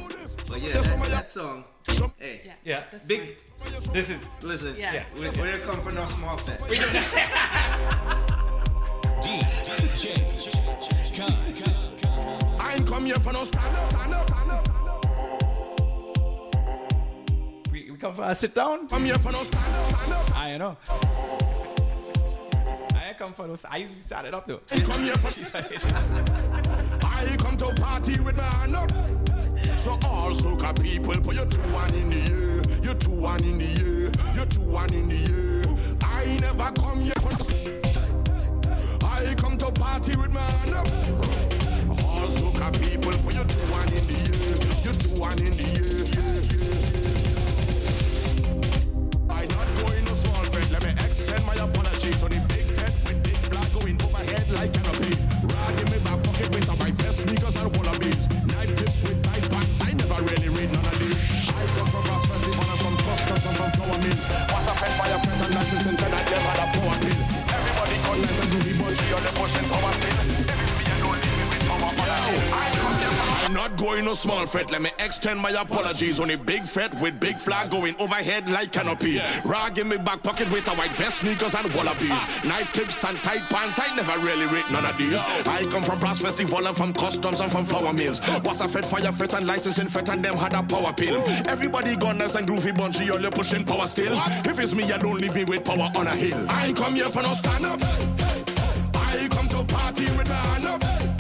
But 0.50 0.62
yeah, 0.62 0.74
that, 0.74 1.10
that 1.10 1.30
song. 1.32 1.64
Hey, 2.20 2.52
Yeah. 2.64 2.84
big. 3.08 3.38
This 3.94 4.10
is. 4.10 4.26
Listen, 4.42 4.76
Yeah. 4.78 4.94
yeah, 4.94 5.04
we, 5.14 5.22
we 5.22 5.28
didn't 5.52 5.62
come 5.62 5.80
for 5.82 5.92
no 5.94 6.06
small 6.08 6.38
set. 6.38 6.60
We 6.70 6.76
don't 6.76 6.92
I 9.24 9.74
ain't 9.76 10.41
come 13.02 13.08
here 13.08 13.20
for 13.20 13.34
no 13.34 13.44
stand 13.44 13.76
up, 13.76 13.90
stand 13.90 14.14
up, 14.14 14.30
stand 14.30 14.52
up. 14.52 14.68
We, 17.72 17.90
we 17.90 17.98
come 17.98 18.14
for 18.14 18.24
a 18.24 18.36
sit 18.36 18.54
down. 18.54 18.88
Come 18.88 19.06
here 19.06 19.18
for 19.18 19.32
no 19.32 19.42
stand 19.42 19.76
up, 19.76 19.86
stand 19.88 20.14
up. 20.14 20.30
Ah, 20.30 20.44
I 20.44 20.58
know. 20.58 20.78
I 22.94 23.14
come 23.18 23.34
for 23.34 23.48
those. 23.48 23.66
I 23.66 23.88
started 24.02 24.36
up 24.36 24.46
though. 24.46 24.60
Come 24.68 25.02
here 25.04 25.16
for 25.16 25.30
I 27.08 27.36
come 27.40 27.58
to 27.58 27.70
party 27.82 28.20
with 28.20 28.38
my 28.38 28.44
hand 28.44 28.76
up. 28.76 28.92
So 29.78 29.98
all 30.06 30.30
soca 30.32 30.80
people, 30.80 31.20
put 31.22 31.34
your 31.34 31.48
two 31.48 31.62
one 31.74 31.96
in 31.96 32.12
the 32.12 32.18
air. 32.18 32.62
Your 32.84 32.94
two 32.94 33.20
one 33.20 33.44
in 33.44 33.58
the 33.58 33.66
air. 33.66 34.12
Your 34.36 34.46
two 34.46 34.62
one 34.62 34.94
in 34.94 35.10
the 35.10 35.16
air. 35.16 35.64
I 36.04 36.38
never 36.40 36.72
come 36.80 37.02
here 37.02 37.16
for 37.16 37.32
I 39.04 39.34
come 39.36 39.58
to 39.58 39.72
party 39.72 40.16
with 40.16 40.32
my 40.32 40.42
hand 40.42 40.76
up. 40.76 41.41
Soca 42.32 42.72
people, 42.80 43.12
put 43.24 43.34
your 43.36 43.44
two 43.44 43.60
one 43.68 43.92
in 43.92 44.08
the 44.08 44.16
air. 44.24 44.56
Your 44.88 44.96
two 44.96 45.12
one 45.20 45.38
in 45.44 45.52
the 45.52 45.68
air. 45.84 46.00
I 49.30 49.46
not 49.52 49.68
going 49.84 50.06
to 50.06 50.16
solve 50.16 50.56
it. 50.56 50.72
Let 50.72 50.84
me 50.86 50.92
extend 51.04 51.44
my 51.46 51.56
apology 51.56 52.12
to 52.12 52.28
the 52.32 52.40
big 52.48 52.66
fat 52.72 52.94
with 53.04 53.20
big 53.24 53.36
flag 53.52 53.68
going 53.76 54.00
overhead 54.02 54.48
like 54.56 54.72
canopy. 54.72 55.12
Rag 55.44 55.76
in 55.82 55.88
my 55.92 56.00
back 56.08 56.24
pocket 56.24 56.50
with 56.56 56.68
my 56.72 56.92
vest, 57.04 57.20
sneakers 57.28 57.56
and 57.60 57.70
wallabies. 57.76 58.24
Night 58.48 58.72
clips 58.80 59.04
with 59.04 59.20
tight 59.28 59.46
pants. 59.52 59.82
I 59.84 59.92
never 59.92 60.20
really 60.24 60.50
read 60.56 60.72
none 60.72 60.88
of 60.88 60.96
these. 61.04 61.52
I 61.52 61.68
come 61.76 61.90
from 61.92 62.04
Ross 62.08 62.26
Festival 62.32 62.64
and 62.64 62.80
from 62.80 62.96
customs 62.96 63.44
and 63.44 63.56
from 63.60 63.72
flower 63.76 64.00
mills. 64.00 64.26
What's 64.48 64.72
a 64.72 64.74
fed 64.80 64.94
fire 64.96 65.20
fed 65.20 65.42
and 65.42 65.52
license 65.52 65.86
and 65.86 66.00
fed 66.00 66.14
and 66.16 66.28
them 66.32 66.44
had 66.48 66.64
a 66.64 66.68
power 66.80 66.96
pill. 66.96 67.20
Everybody 67.52 67.98
nice 68.08 68.40
and 68.40 68.50
do 68.56 68.60
the 68.64 68.74
bungee 68.80 69.12
on 69.20 69.22
the 69.26 69.32
pushing 69.36 69.68
power 69.68 69.92
still. 70.00 70.51
I'm 73.44 73.54
not 73.54 73.78
going 73.78 74.06
no 74.06 74.14
small 74.14 74.46
fret. 74.46 74.72
Let 74.72 74.82
me 74.82 74.92
extend 75.00 75.40
my 75.42 75.50
apologies. 75.50 76.20
On 76.20 76.30
a 76.30 76.38
big 76.38 76.66
fret 76.66 76.94
with 77.02 77.20
big 77.20 77.38
flag 77.38 77.70
going 77.70 77.96
overhead 78.00 78.50
like 78.50 78.72
canopy. 78.72 79.20
Rag 79.46 79.78
in 79.78 79.90
my 79.90 79.98
back 79.98 80.24
pocket 80.24 80.50
with 80.52 80.68
a 80.68 80.72
white 80.72 80.92
vest, 80.92 81.20
sneakers 81.20 81.54
and 81.56 81.74
wallabies. 81.74 82.46
Knife 82.46 82.72
tips 82.72 83.04
and 83.04 83.18
tight 83.18 83.42
pants. 83.50 83.80
I 83.82 83.94
never 83.96 84.18
really 84.26 84.46
read 84.46 84.64
none 84.72 84.86
of 84.86 84.98
these. 84.98 85.20
I 85.46 85.66
come 85.70 85.84
from 85.84 86.00
brass 86.00 86.22
festival 86.22 86.66
and 86.66 86.78
from 86.78 86.94
customs 86.94 87.42
and 87.42 87.52
from 87.52 87.66
flower 87.66 87.92
mills. 87.92 88.22
Was 88.46 88.62
a 88.62 88.68
fed 88.70 88.86
fire 88.86 89.12
fret 89.12 89.34
and 89.34 89.46
licensing 89.46 89.88
fret 89.88 90.08
and 90.10 90.24
them 90.24 90.38
had 90.38 90.54
a 90.54 90.64
power 90.64 90.94
pill. 90.94 91.22
Everybody 91.48 91.98
got 91.98 92.16
nice 92.16 92.36
and 92.36 92.48
groovy 92.48 92.78
bunchy. 92.78 93.10
All 93.10 93.20
you 93.20 93.32
pushing 93.32 93.66
power 93.66 93.88
still. 93.88 94.14
If 94.46 94.60
it's 94.60 94.74
me, 94.74 94.86
you 94.86 94.98
don't 95.00 95.20
leave 95.20 95.36
me 95.36 95.44
with 95.44 95.66
power 95.66 95.92
on 95.96 96.08
a 96.08 96.16
hill. 96.16 96.46
I 96.50 96.68
ain't 96.68 96.78
come 96.78 96.96
here 96.96 97.10
for 97.10 97.22
no 97.22 97.34
stand 97.34 97.66
up. 97.66 97.80
I 98.96 99.28
come 99.30 99.50
to 99.50 99.64
party 99.66 100.06
with 100.16 100.30
my 100.30 100.36
hand 100.36 100.66
up. 100.68 101.11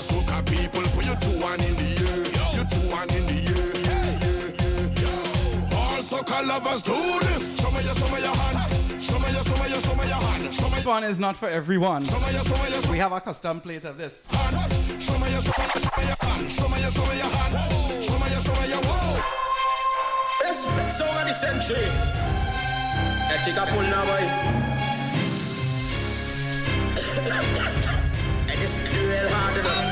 All 0.00 0.06
soca 0.06 0.40
people, 0.48 0.80
put 0.96 1.04
your 1.04 1.16
two 1.16 1.38
one 1.38 1.60
in 1.60 1.76
the 1.76 1.82
air. 2.08 2.24
Your 2.56 2.64
two 2.72 2.80
one 2.88 3.10
in 3.12 3.26
the 3.26 3.36
air. 3.52 3.68
All 5.76 6.00
soca 6.00 6.40
lovers 6.48 6.80
do 6.80 6.94
this. 7.28 7.60
Show 7.60 7.70
me 7.70 7.82
your, 7.82 7.92
show 7.92 8.08
me 8.08 8.22
your 8.22 8.34
hand. 8.34 8.72
Show 9.02 9.18
me 9.18 9.30
your, 9.30 9.44
show 9.44 9.62
me 9.62 9.68
your, 9.68 9.80
show 9.82 9.94
me 9.94 10.06
your 10.08 10.16
hand. 10.16 10.54
Show 10.54 10.70
me 10.70 10.76
This 10.76 10.86
one 10.86 11.04
is 11.04 11.20
not 11.20 11.36
for 11.36 11.50
everyone. 11.50 12.02
Show 12.04 12.18
me 12.18 12.32
your, 12.32 12.42
show 12.44 12.56
me 12.62 12.70
your, 12.70 12.80
show 12.80 12.92
We 12.92 12.96
have 12.96 13.12
a 13.12 13.20
custom 13.20 13.60
plate 13.60 13.84
of 13.84 13.98
this. 13.98 14.26
Show 15.00 15.18
me 15.18 15.30
your, 15.32 15.42
show 15.42 15.52
me 15.60 15.66
your, 15.68 15.82
show 15.84 15.92
me 16.00 16.06
your 16.08 16.16
hand. 16.18 16.50
Show 16.50 16.68
me 16.70 16.80
your, 16.80 16.90
show 16.90 17.04
me 17.04 17.18
your 17.18 17.28
hand. 17.36 17.52
Show 18.02 18.18
me 18.18 18.30
your, 18.30 18.40
show 18.40 18.56
me 18.58 18.68
your 18.68 18.80
whoa. 18.80 19.20
Yes, 20.44 20.64
song 20.96 21.14
of 21.14 21.28
the 21.28 21.34
century. 21.34 21.90
I 23.52 23.66
pull 23.68 23.82
now, 23.82 24.06
boy. 28.06 28.09
It's 28.62 28.76
real 28.78 29.28
hard 29.28 29.56
enough. 29.58 29.88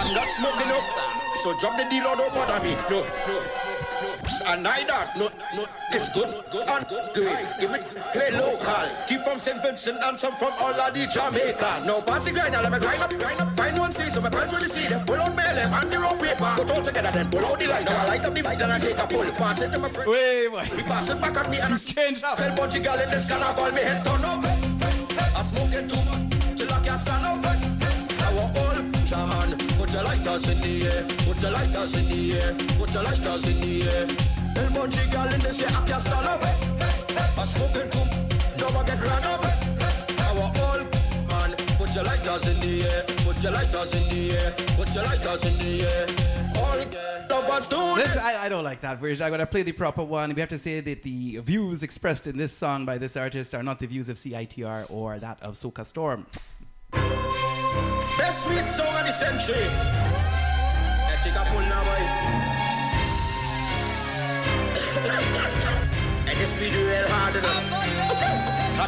I'm 0.00 0.14
not 0.14 0.28
smoking 0.30 0.70
up, 0.70 0.84
so 1.36 1.56
drop 1.58 1.76
the 1.76 1.84
deal 1.88 2.06
or 2.06 2.16
don't 2.16 2.32
bother 2.34 2.62
me. 2.62 2.74
No, 2.90 3.02
no. 3.26 3.66
And 4.46 4.66
I 4.66 4.84
that, 4.84 5.16
no, 5.16 5.30
no, 5.54 5.64
it's 5.92 6.10
good, 6.10 6.28
and 6.28 6.84
great. 7.14 7.46
Give 7.60 7.70
me, 7.70 7.78
hey, 8.12 8.30
local. 8.36 8.88
Keep 9.06 9.22
from 9.22 9.38
St. 9.38 9.62
Vincent 9.62 9.98
and 10.02 10.18
some 10.18 10.34
from 10.34 10.52
all 10.60 10.74
of 10.74 10.92
the 10.92 11.06
Jamaica. 11.06 11.86
Now 11.86 12.00
pass 12.02 12.26
the 12.26 12.32
grind, 12.32 12.52
let 12.52 12.70
me 12.70 12.78
grind 12.78 13.02
up, 13.02 13.10
grind 13.10 13.40
up. 13.40 13.54
Find 13.54 13.78
one 13.78 13.92
season, 13.92 14.22
my 14.22 14.28
plant 14.28 14.50
with 14.50 14.60
the 14.62 14.68
seed, 14.68 14.90
pull 15.06 15.16
out 15.16 15.34
mail 15.36 15.54
them 15.54 15.72
and 15.72 15.90
the 15.90 15.98
rope 15.98 16.20
paper. 16.20 16.52
Put 16.56 16.70
all 16.70 16.82
together, 16.82 17.10
then 17.12 17.30
pull 17.30 17.44
out 17.46 17.58
the 17.58 17.66
light. 17.68 17.84
Now 17.86 18.02
I 18.02 18.06
light 18.06 18.24
up 18.24 18.34
the 18.34 18.42
then 18.42 18.70
I 18.70 18.78
take 18.78 18.98
a 18.98 19.06
pull. 19.06 19.30
Pass 19.32 19.62
it 19.62 19.72
to 19.72 19.78
my 19.78 19.88
friend. 19.88 20.10
Wait, 20.10 20.48
wait. 20.52 20.76
We 20.76 20.82
pass 20.82 21.08
it 21.08 21.20
back 21.20 21.36
at 21.36 21.50
me 21.50 21.58
and 21.58 21.74
I 21.74 21.76
change 21.78 22.22
up. 22.22 22.36
Tell 22.36 22.54
bunchy 22.56 22.80
girl 22.80 23.00
in 23.00 23.10
this 23.10 23.28
carnival, 23.28 23.72
me 23.72 23.82
head 23.82 24.04
turn 24.04 24.24
up. 24.24 24.44
I 24.44 25.42
smoking 25.42 25.88
too 25.88 26.04
much 26.10 26.35
Our 26.88 28.42
old 28.42 28.76
put 29.76 29.92
lighters 29.92 30.48
in 30.48 30.60
the 30.60 30.86
air, 30.86 31.02
put 31.26 31.42
lighters 31.42 31.96
in 31.96 32.08
the 32.08 32.38
air, 32.38 32.54
put 32.78 32.94
lighters 32.94 33.46
in 33.48 33.60
the 33.60 33.82
air. 33.90 34.06
Bunchy 34.72 35.10
girl 35.10 35.26
in 35.26 35.40
I 35.40 35.86
can't 35.86 36.00
stand 36.00 36.26
up. 36.26 36.42
I 37.38 37.44
smoking 37.44 37.90
too, 37.90 38.04
get 38.86 39.00
run 39.00 39.24
up. 39.24 39.44
Our 40.22 40.46
old 40.62 40.86
man, 41.28 41.56
put 41.76 41.94
your 41.94 42.04
lighters 42.04 42.46
in 42.48 42.60
the 42.60 42.88
air, 42.88 43.02
put 43.24 43.42
your 43.42 43.52
lighters 43.52 43.94
in 43.94 44.08
the 44.08 44.36
air, 44.36 44.54
put 44.76 44.94
your 44.94 45.04
lighters 45.04 45.44
in 45.44 45.58
the 45.58 45.82
air. 45.82 46.06
All. 46.56 47.06
I, 47.58 48.36
I 48.44 48.48
don't 48.48 48.64
like 48.64 48.80
that 48.82 48.98
version. 48.98 49.24
I'm 49.24 49.30
going 49.30 49.40
to 49.40 49.46
play 49.46 49.62
the 49.62 49.72
proper 49.72 50.04
one. 50.04 50.34
We 50.34 50.40
have 50.40 50.48
to 50.50 50.58
say 50.58 50.80
that 50.80 51.02
the 51.02 51.38
views 51.38 51.82
expressed 51.82 52.26
in 52.26 52.36
this 52.36 52.52
song 52.52 52.84
by 52.84 52.98
this 52.98 53.16
artist 53.16 53.54
are 53.54 53.62
not 53.62 53.78
the 53.78 53.86
views 53.86 54.08
of 54.08 54.16
CITR 54.16 54.90
or 54.90 55.18
that 55.18 55.42
of 55.42 55.54
Soca 55.54 55.84
Storm. 55.86 56.26
Best 56.92 58.44
sweet 58.44 58.68
song 58.68 58.86
of 58.86 59.06
the 59.06 59.12
century. 59.12 59.66
Let's 61.08 61.24
take 61.24 61.34
a 61.34 61.44
pull 61.50 61.60
now, 61.60 61.84
boy. 61.84 62.02
and 66.30 66.38
this 66.38 66.56
be 66.56 66.70
the 66.70 66.78
real 66.84 67.08
hard 67.08 67.36
enough. 67.36 68.15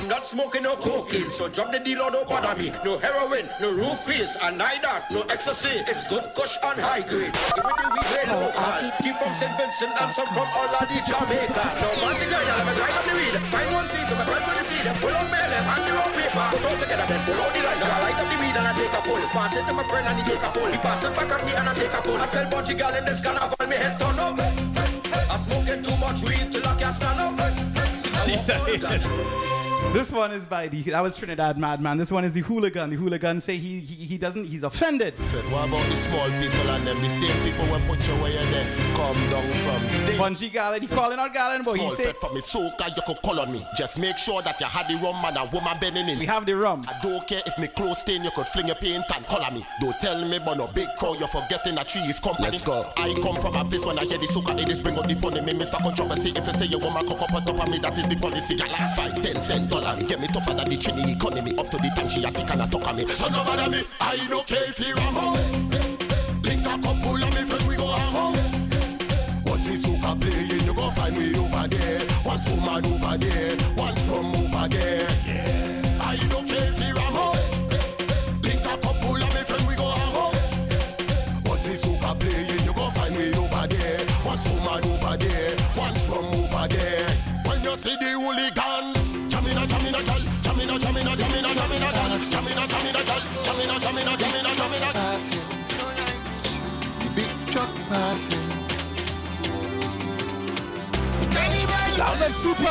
I'm 0.08 0.16
not 0.16 0.24
smoking 0.24 0.64
no 0.64 0.72
cocaine, 0.72 1.28
so 1.28 1.52
drop 1.52 1.68
the 1.68 1.84
deal 1.84 2.00
or 2.00 2.08
don't 2.08 2.24
bother 2.24 2.56
me. 2.56 2.72
No 2.80 2.96
heroin, 2.96 3.44
no 3.60 3.68
roofies, 3.76 4.40
and 4.40 4.56
neither, 4.56 5.04
no 5.12 5.20
ecstasy. 5.28 5.84
It's 5.84 6.00
good 6.08 6.24
kush 6.32 6.56
and 6.64 6.80
high 6.80 7.04
grade. 7.04 7.36
Give 7.52 7.60
me 7.60 7.76
the 7.76 7.88
weed 7.92 8.08
real 8.16 8.40
local. 8.40 8.88
Keep 9.04 9.20
from 9.20 9.36
St. 9.36 9.52
Vincent 9.60 9.92
and 10.00 10.08
some 10.08 10.24
from 10.32 10.48
all 10.56 10.64
of 10.64 10.88
the 10.88 10.96
Jamaica. 11.04 11.60
No 11.76 11.88
bossy 12.00 12.24
girl, 12.24 12.40
I'm 12.40 12.64
a 12.64 12.72
grind 12.72 12.96
up 12.96 13.04
the 13.04 13.14
weed. 13.20 13.36
Find 13.52 13.68
one 13.68 13.84
season, 13.84 14.16
my 14.16 14.24
plant 14.24 14.48
with 14.48 14.56
the 14.56 14.64
seed. 14.64 14.88
Pull 14.96 15.12
on 15.12 15.28
mail 15.28 15.52
and 15.52 15.84
the 15.84 15.92
rock 15.92 16.12
paper. 16.16 16.46
Put 16.56 16.64
all 16.64 16.78
together, 16.80 17.04
then 17.04 17.20
pull 17.28 17.40
out 17.44 17.52
the 17.52 17.60
light. 17.68 17.76
Now 17.76 17.92
I 17.92 18.00
light 18.08 18.16
up 18.16 18.28
the 18.32 18.36
weed 18.40 18.56
and 18.56 18.64
I 18.64 18.72
take 18.72 18.94
a 18.96 19.00
pull. 19.04 19.20
Pass 19.36 19.60
it 19.60 19.64
to 19.68 19.72
my 19.76 19.84
friend 19.92 20.08
and 20.08 20.16
he 20.16 20.24
take 20.24 20.40
a 20.40 20.48
pull. 20.56 20.72
He 20.72 20.80
pass 20.80 21.04
it 21.04 21.12
back 21.12 21.28
at 21.36 21.44
me 21.44 21.52
and 21.52 21.68
I 21.68 21.76
take 21.76 21.92
a 21.92 22.00
pull. 22.00 22.16
I 22.16 22.24
tell 22.32 22.48
bunchy 22.48 22.80
girl 22.80 22.96
in 22.96 23.04
this 23.04 23.20
carnival, 23.20 23.60
me 23.68 23.76
head 23.76 24.00
turn 24.00 24.16
up. 24.16 24.40
I'm 24.40 25.36
smoking 25.36 25.84
too 25.84 25.96
much 26.00 26.24
weed 26.24 26.48
till 26.48 26.64
I 26.64 26.72
can't 26.80 26.96
stand 26.96 27.20
up. 27.20 27.36
Jesus. 28.24 29.04
This 29.92 30.12
one 30.12 30.32
is 30.32 30.44
by 30.44 30.68
the 30.68 30.82
that 30.82 31.00
was 31.00 31.16
Trinidad 31.16 31.58
Madman. 31.58 31.96
This 31.96 32.12
one 32.12 32.24
is 32.24 32.32
the 32.34 32.40
hooligan. 32.40 32.90
The 32.90 32.96
hooligan 32.96 33.40
say 33.40 33.56
he 33.56 33.80
he, 33.80 34.04
he 34.04 34.18
doesn't 34.18 34.44
he's 34.44 34.62
offended. 34.62 35.16
Said, 35.24 35.42
what 35.50 35.66
about 35.66 35.84
the 35.88 35.96
small 35.96 36.26
people 36.40 36.70
and 36.70 36.86
them? 36.86 36.98
The 36.98 37.08
same 37.08 37.42
people 37.42 37.64
when 37.66 37.80
put 37.88 38.06
you 38.06 38.14
where 38.20 38.30
you're 38.30 38.44
there. 38.52 38.66
Come 38.94 39.16
down 39.30 39.48
from 39.64 39.82
there. 40.06 40.18
Bunji 40.18 40.52
Garlin, 40.52 40.82
he 40.82 40.88
calling 40.88 41.18
out 41.18 41.34
Garlin, 41.34 41.64
but 41.64 41.74
Small 41.76 41.88
say 41.90 42.04
fed 42.04 42.16
for 42.16 42.32
me 42.34 42.40
soca, 42.40 42.94
you 42.94 43.02
could 43.06 43.22
call 43.22 43.40
on 43.40 43.50
me. 43.50 43.64
Just 43.76 43.98
make 43.98 44.18
sure 44.18 44.42
that 44.42 44.60
you 44.60 44.66
had 44.66 44.88
the 44.88 44.94
rum 45.02 45.20
man 45.22 45.36
and 45.38 45.50
woman 45.52 45.76
bending 45.80 46.08
in. 46.08 46.18
We 46.18 46.26
have 46.26 46.44
the 46.44 46.54
rum. 46.54 46.82
I 46.86 46.98
don't 47.02 47.26
care 47.26 47.40
if 47.46 47.58
me 47.58 47.68
close 47.68 48.00
stain, 48.00 48.24
you 48.24 48.30
could 48.36 48.46
fling 48.48 48.66
your 48.66 48.76
paint 48.76 49.04
and 49.14 49.26
color 49.26 49.50
me. 49.52 49.64
Don't 49.80 49.98
tell 50.00 50.22
me 50.22 50.38
but 50.38 50.58
no 50.58 50.66
big 50.74 50.88
crowd, 50.98 51.18
you're 51.18 51.28
forgetting 51.28 51.76
that 51.76 51.88
tree 51.88 52.02
is 52.02 52.20
company. 52.20 52.48
Let's 52.50 52.60
go. 52.60 52.84
I 52.98 53.14
come 53.22 53.36
from 53.36 53.56
a 53.56 53.64
place 53.64 53.84
when 53.86 53.98
I 53.98 54.04
hear 54.04 54.18
the 54.18 54.26
soca, 54.26 54.60
it 54.60 54.68
is 54.68 54.82
bring 54.82 54.96
out 54.98 55.08
the 55.08 55.14
funny. 55.14 55.40
Me 55.40 55.54
Mr. 55.54 55.80
Controversy, 55.82 56.30
if 56.36 56.46
you 56.46 56.52
say 56.52 56.66
you 56.66 56.78
woman 56.78 57.06
cock 57.06 57.22
up 57.22 57.32
on 57.32 57.42
top 57.44 57.62
of 57.62 57.68
me, 57.70 57.78
that 57.78 57.96
is 57.96 58.06
the 58.06 58.16
policy. 58.16 58.54
Jala. 58.56 58.92
Five, 58.94 59.22
ten 59.22 59.40
cent 59.40 59.67
dollar, 59.68 59.96
me 59.96 60.04
get 60.06 60.20
me 60.20 60.26
tougher 60.28 60.54
than 60.54 60.68
the 60.68 60.76
Trini 60.76 61.14
economy. 61.14 61.56
Up 61.58 61.70
to 61.70 61.76
the 61.76 61.90
time 61.94 62.08
she 62.08 62.24
a 62.24 62.30
tick 62.30 62.50
and 62.50 62.62
a 62.62 62.66
talk 62.66 62.86
on 62.86 62.96
me. 62.96 63.06
So 63.06 63.28
no 63.28 63.44
matter 63.44 63.70
me, 63.70 63.82
I 64.00 64.16
don't 64.28 64.46
care 64.46 64.64
if 64.64 64.78
you 64.80 64.94
ram 64.94 65.16
out. 65.16 65.38
Link 66.42 66.66
a 66.66 66.78
couple 66.78 67.14
of 67.14 67.34
me 67.34 67.42
friend, 67.44 67.68
we 67.68 67.76
go 67.76 67.88
out. 67.88 68.34
Once 69.46 69.66
the 69.66 69.76
soca 69.76 70.20
playing, 70.20 70.64
you 70.64 70.74
go 70.74 70.90
find 70.90 71.16
me 71.16 71.34
over 71.38 71.68
there. 71.68 72.00
Once 72.24 72.48
woman 72.48 72.86
over 72.86 73.16
there, 73.18 73.56
once 73.76 74.04
from 74.04 74.34
over 74.34 74.68
there. 74.68 75.07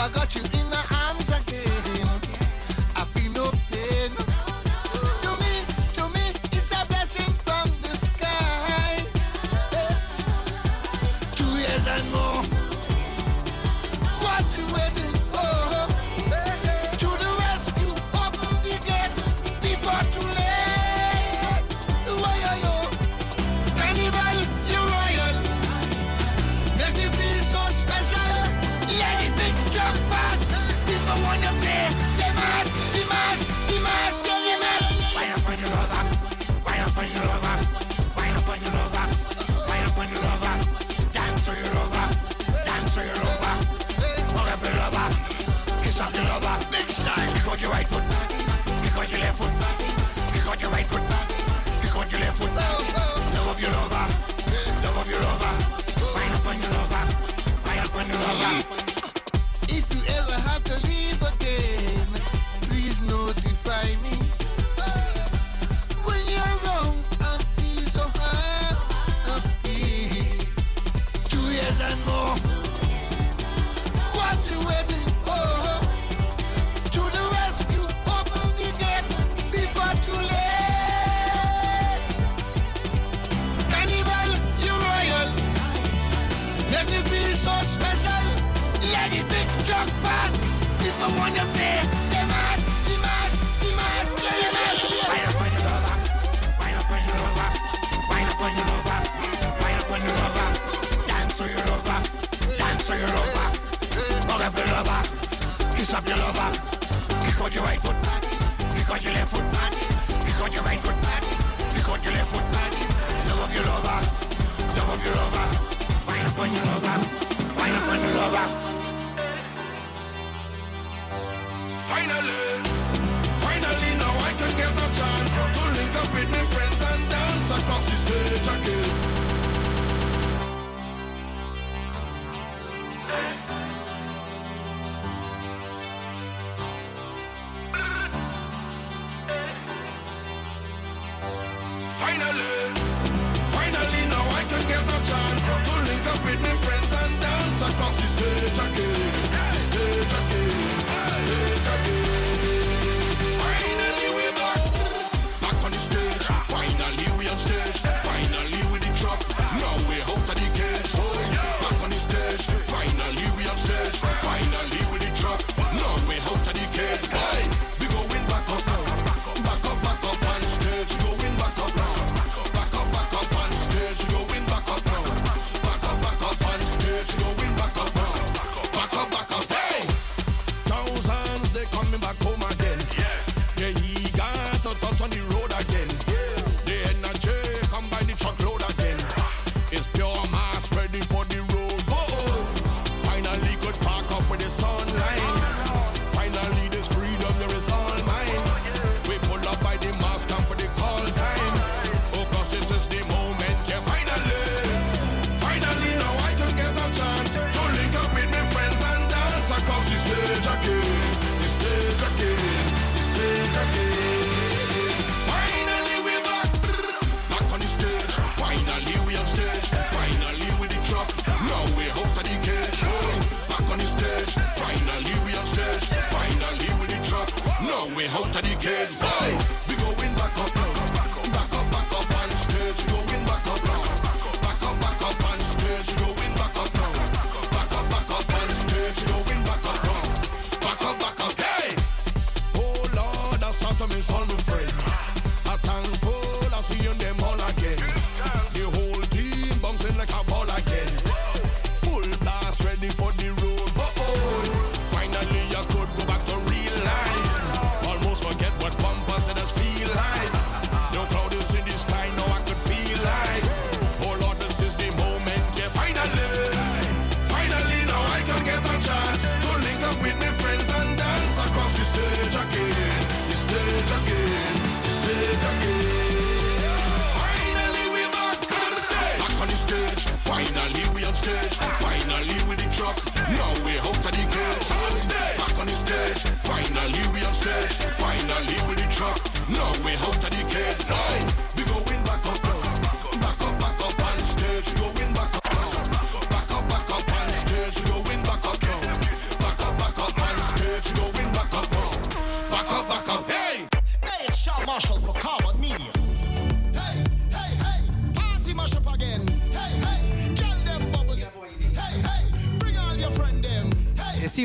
I 0.00 0.08
got 0.08 0.34
you 0.34 0.42
in 0.58 0.70
my 0.70 0.79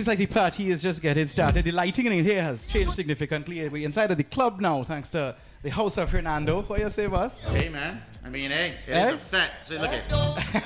seems 0.06 0.20
like 0.20 0.30
the 0.30 0.34
party 0.34 0.70
is 0.70 0.84
just 0.84 1.02
getting 1.02 1.26
started. 1.26 1.66
The 1.66 1.72
lighting 1.72 2.06
in 2.06 2.24
here 2.24 2.44
has 2.44 2.68
changed 2.68 2.92
significantly. 2.92 3.68
We're 3.70 3.86
inside 3.86 4.12
of 4.12 4.18
the 4.18 4.24
club 4.24 4.62
now, 4.62 4.84
thanks 4.84 5.10
to 5.10 5.36
the 5.64 5.72
house 5.72 5.98
of 5.98 6.12
Hernando. 6.12 6.62
What 6.62 6.80
you 6.80 6.92
say, 6.92 7.08
boss? 7.08 7.40
Hey, 7.40 7.70
man. 7.70 8.04
I 8.24 8.30
mean, 8.30 8.52
hey, 8.52 8.76
it's 8.86 8.96
eh? 8.96 9.14
a 9.14 9.18
fact. 9.18 9.68
So 9.68 9.80
look 9.80 9.90
at 9.90 10.08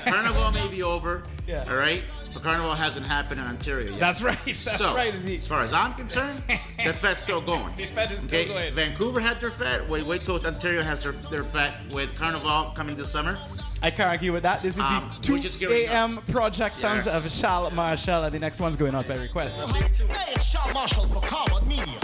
Carnival 0.04 0.50
may 0.52 0.68
be 0.68 0.82
over, 0.82 1.22
yeah. 1.46 1.64
all 1.70 1.76
right? 1.76 2.02
But 2.34 2.42
Carnival 2.42 2.74
hasn't 2.74 3.06
happened 3.06 3.40
in 3.40 3.46
Ontario 3.46 3.90
yet. 3.90 3.98
That's 4.00 4.22
right. 4.22 4.38
That's 4.44 4.76
so, 4.76 4.94
right. 4.94 5.14
As 5.14 5.46
far 5.46 5.64
as 5.64 5.72
I'm 5.72 5.94
concerned, 5.94 6.42
the 6.84 6.92
fet's 7.02 7.22
still 7.22 7.40
going. 7.40 7.74
the 7.76 7.86
fet 7.86 8.12
is 8.12 8.24
okay? 8.26 8.44
still 8.44 8.54
going. 8.56 8.74
Vancouver 8.74 9.20
had 9.20 9.40
their 9.40 9.50
fet. 9.50 9.88
Wait, 9.88 10.04
wait 10.04 10.22
till 10.22 10.38
Ontario 10.44 10.82
has 10.82 11.02
their, 11.02 11.12
their 11.12 11.44
fet 11.44 11.74
with 11.94 12.14
Carnival 12.14 12.72
coming 12.76 12.94
this 12.94 13.10
summer. 13.10 13.38
I 13.82 13.90
can't 13.90 14.10
argue 14.10 14.32
with 14.32 14.42
that. 14.42 14.62
This 14.62 14.76
is 14.76 14.82
um, 14.82 15.10
the 15.22 15.48
2 15.48 15.72
a.m. 15.72 16.18
project 16.30 16.76
sounds 16.76 17.06
yes. 17.06 17.24
of 17.24 17.40
Charles 17.40 17.72
Marshall, 17.72 18.24
and 18.24 18.34
the 18.34 18.38
next 18.38 18.60
one's 18.60 18.76
going 18.76 18.94
out 18.94 19.08
by 19.08 19.16
request. 19.16 19.58
Hey, 19.72 20.34
it's 20.34 20.54
Marshall 20.74 21.06
for 21.06 21.22
Carbon 21.22 21.66
Media. 21.66 21.99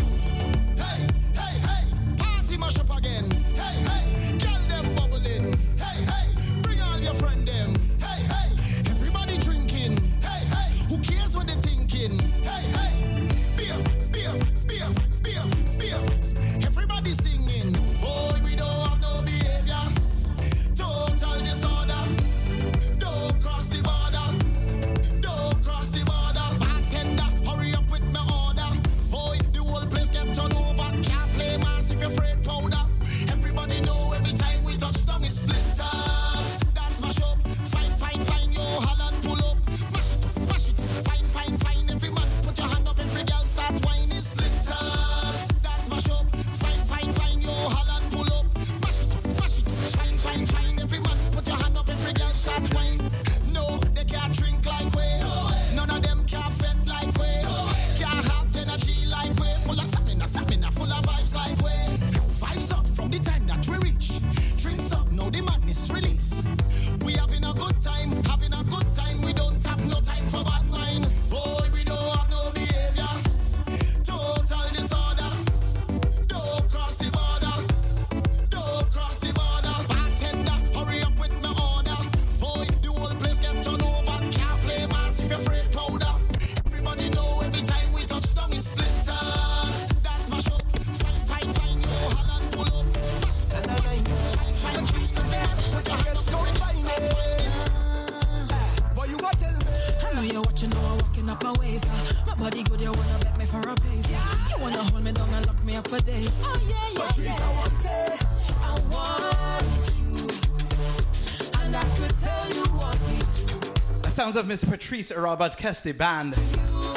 Sounds 114.27 114.35
of 114.35 114.49
Miss 114.49 114.65
Patrice 114.65 115.13
Roberts 115.13 115.55
Kes 115.55 115.81
the 115.81 115.93
Band. 115.93 116.37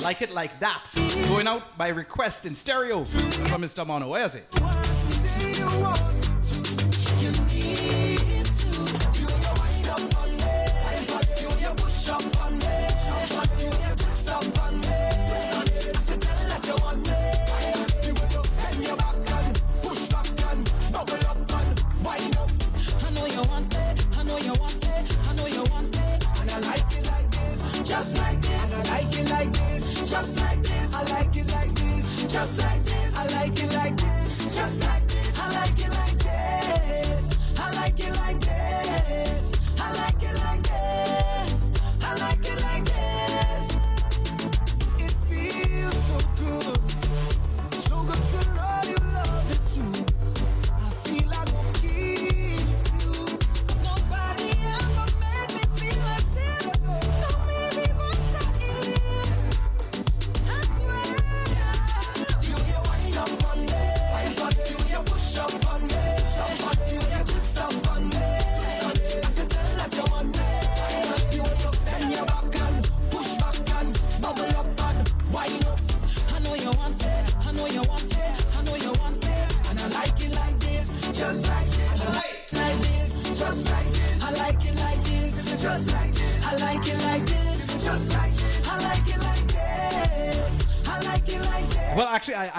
Like 0.01 0.23
it 0.23 0.31
like 0.31 0.59
that. 0.61 0.91
Going 1.27 1.45
out 1.45 1.77
by 1.77 1.89
request 1.89 2.47
in 2.47 2.55
stereo 2.55 3.03
from 3.03 3.61
Mr. 3.61 3.85
Mono. 3.85 4.09
Where 4.09 4.25
is 4.25 4.33
it? 4.33 4.58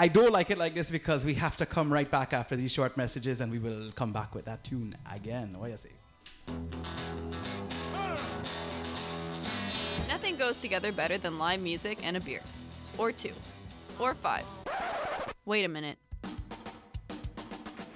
I, 0.01 0.05
I 0.05 0.07
do 0.07 0.27
like 0.31 0.49
it 0.49 0.57
like 0.57 0.73
this 0.73 0.89
because 0.89 1.25
we 1.25 1.35
have 1.35 1.55
to 1.57 1.65
come 1.67 1.93
right 1.93 2.09
back 2.09 2.33
after 2.33 2.55
these 2.55 2.71
short 2.71 2.97
messages 2.97 3.39
and 3.39 3.51
we 3.51 3.59
will 3.59 3.91
come 3.91 4.11
back 4.11 4.33
with 4.33 4.45
that 4.45 4.63
tune 4.63 4.95
again. 5.13 5.53
What 5.55 5.67
do 5.67 5.71
you 5.71 5.77
say? 5.77 5.91
Nothing 10.09 10.37
goes 10.37 10.57
together 10.57 10.91
better 10.91 11.19
than 11.19 11.37
live 11.37 11.61
music 11.61 11.99
and 12.03 12.17
a 12.17 12.19
beer. 12.19 12.41
Or 12.97 13.11
two. 13.11 13.33
Or 13.99 14.15
five. 14.15 14.45
Wait 15.45 15.65
a 15.65 15.69
minute. 15.69 15.99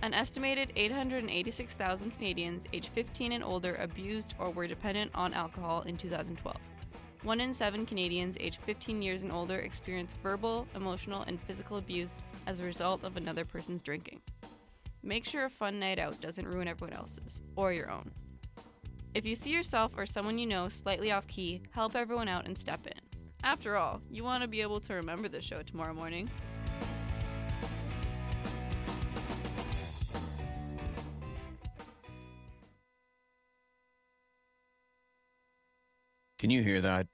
An 0.04 0.14
estimated 0.14 0.74
886,000 0.76 2.12
Canadians 2.12 2.66
aged 2.72 2.90
15 2.90 3.32
and 3.32 3.44
older 3.44 3.74
abused 3.82 4.36
or 4.38 4.52
were 4.52 4.68
dependent 4.68 5.10
on 5.16 5.34
alcohol 5.34 5.82
in 5.88 5.98
2012. 5.98 6.56
One 7.26 7.42
in 7.42 7.56
seven 7.56 7.88
Canadians 7.88 8.38
aged 8.40 8.60
15 8.68 9.02
years 9.02 9.24
and 9.24 9.32
older 9.32 9.58
experience 9.58 10.14
verbal, 10.22 10.68
emotional, 10.76 11.24
and 11.24 11.42
physical 11.42 11.78
abuse 11.78 12.20
as 12.46 12.60
a 12.60 12.66
result 12.66 13.04
of 13.04 13.18
another 13.18 13.44
person's 13.44 13.82
drinking. 13.82 14.22
Make 15.02 15.26
sure 15.26 15.46
a 15.46 15.50
fun 15.50 15.80
night 15.80 15.98
out 15.98 16.22
doesn't 16.22 16.48
ruin 16.48 16.68
everyone 16.68 16.96
else's, 16.96 17.42
or 17.56 17.74
your 17.74 17.90
own. 17.90 18.12
If 19.16 19.26
you 19.26 19.34
see 19.34 19.50
yourself 19.50 19.94
or 19.98 20.06
someone 20.06 20.38
you 20.38 20.46
know 20.46 20.70
slightly 20.70 21.12
off 21.12 21.26
key, 21.26 21.64
help 21.72 21.96
everyone 21.96 22.28
out 22.28 22.46
and 22.46 22.56
step 22.56 22.86
in. 22.86 23.20
After 23.44 23.76
all, 23.76 24.02
you 24.12 24.24
want 24.24 24.44
to 24.44 24.48
be 24.48 24.62
able 24.62 24.80
to 24.82 24.94
remember 24.94 25.28
the 25.28 25.42
show 25.42 25.64
tomorrow 25.64 25.96
morning. 25.96 26.30
Can 36.38 36.52
you 36.52 36.62
hear 36.62 36.82
that? 36.82 37.08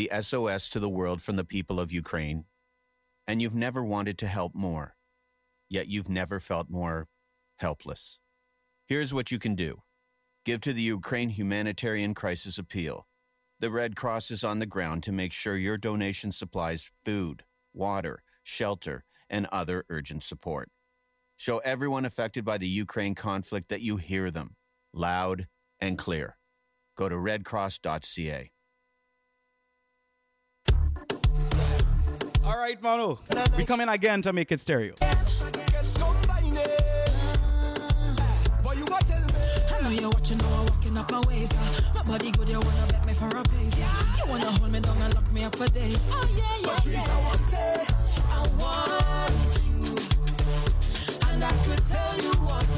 The 0.00 0.22
SOS 0.22 0.70
to 0.70 0.80
the 0.80 0.88
world 0.88 1.20
from 1.20 1.36
the 1.36 1.44
people 1.44 1.78
of 1.78 1.92
Ukraine. 1.92 2.46
And 3.26 3.42
you've 3.42 3.54
never 3.54 3.84
wanted 3.84 4.16
to 4.20 4.26
help 4.26 4.54
more, 4.54 4.96
yet 5.68 5.88
you've 5.88 6.08
never 6.08 6.40
felt 6.40 6.70
more 6.70 7.06
helpless. 7.58 8.18
Here's 8.86 9.12
what 9.12 9.30
you 9.30 9.38
can 9.38 9.54
do 9.54 9.82
give 10.46 10.62
to 10.62 10.72
the 10.72 10.80
Ukraine 10.80 11.28
Humanitarian 11.28 12.14
Crisis 12.14 12.56
Appeal. 12.56 13.06
The 13.58 13.70
Red 13.70 13.94
Cross 13.94 14.30
is 14.30 14.42
on 14.42 14.58
the 14.58 14.64
ground 14.64 15.02
to 15.02 15.12
make 15.12 15.34
sure 15.34 15.58
your 15.58 15.76
donation 15.76 16.32
supplies 16.32 16.90
food, 17.04 17.44
water, 17.74 18.22
shelter, 18.42 19.04
and 19.28 19.46
other 19.52 19.84
urgent 19.90 20.22
support. 20.22 20.70
Show 21.36 21.58
everyone 21.58 22.06
affected 22.06 22.46
by 22.46 22.56
the 22.56 22.68
Ukraine 22.68 23.14
conflict 23.14 23.68
that 23.68 23.82
you 23.82 23.98
hear 23.98 24.30
them 24.30 24.56
loud 24.94 25.46
and 25.78 25.98
clear. 25.98 26.38
Go 26.96 27.10
to 27.10 27.16
redcross.ca. 27.16 28.50
All 32.44 32.56
right, 32.56 32.80
Mono. 32.82 33.18
We 33.56 33.64
come 33.64 33.80
in 33.80 33.88
again 33.88 34.22
to 34.22 34.32
make 34.32 34.50
it 34.52 34.60
stereo. 34.60 34.94
Guess 35.00 35.98
combine 35.98 36.56
it. 36.56 36.80
But 38.64 38.76
you 38.76 38.84
what 38.84 39.06
tell 39.06 39.20
me? 39.20 39.34
I 39.70 39.82
know 39.82 39.90
you're 39.90 40.10
watching, 40.10 40.38
now 40.38 40.46
I'm 40.60 40.66
walking 40.66 40.96
up 40.96 41.10
my 41.10 41.20
ways. 41.20 41.50
Uh, 41.52 41.92
my 41.96 42.02
body 42.02 42.30
good, 42.32 42.48
you 42.48 42.60
wanna 42.60 42.86
bet 42.88 43.06
me 43.06 43.12
for 43.12 43.28
a 43.28 43.42
pace. 43.42 43.74
Uh, 43.76 44.16
you 44.18 44.30
wanna 44.30 44.50
hold 44.52 44.72
me 44.72 44.80
down 44.80 44.96
and 45.02 45.14
lock 45.14 45.32
me 45.32 45.44
up 45.44 45.56
for 45.56 45.68
days. 45.68 45.98
Oh 46.10 46.28
yeah, 46.36 46.56
yeah, 46.60 46.76
Patrice, 46.76 46.94
yeah. 46.94 47.16
I 47.16 47.20
want 47.24 47.52
it. 47.52 47.90
I 48.30 48.40
want 48.60 49.58
you, 49.66 49.96
and 51.28 51.44
I 51.44 51.52
could 51.64 51.86
tell 51.86 52.16
you 52.22 52.32
want 52.44 52.68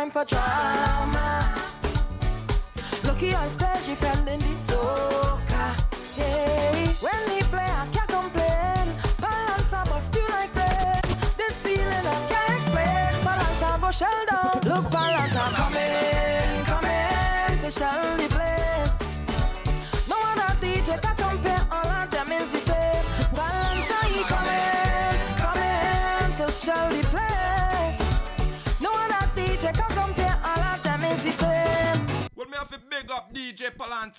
time 0.00 0.08
for 0.10 0.24
trouble. 0.24 0.69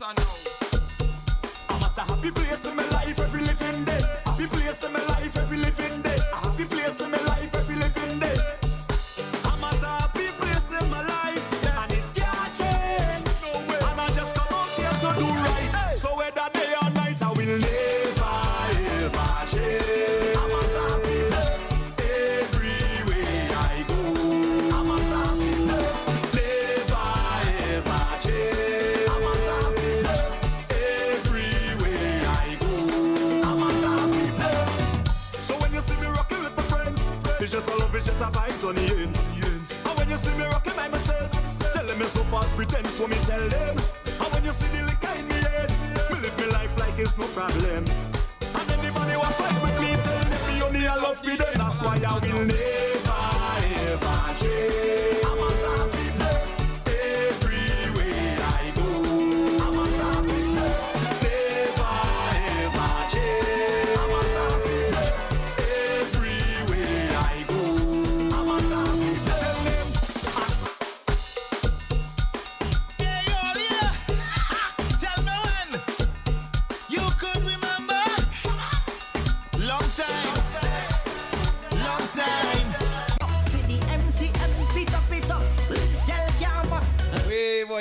Santa 0.01 0.23
know. 0.23 0.50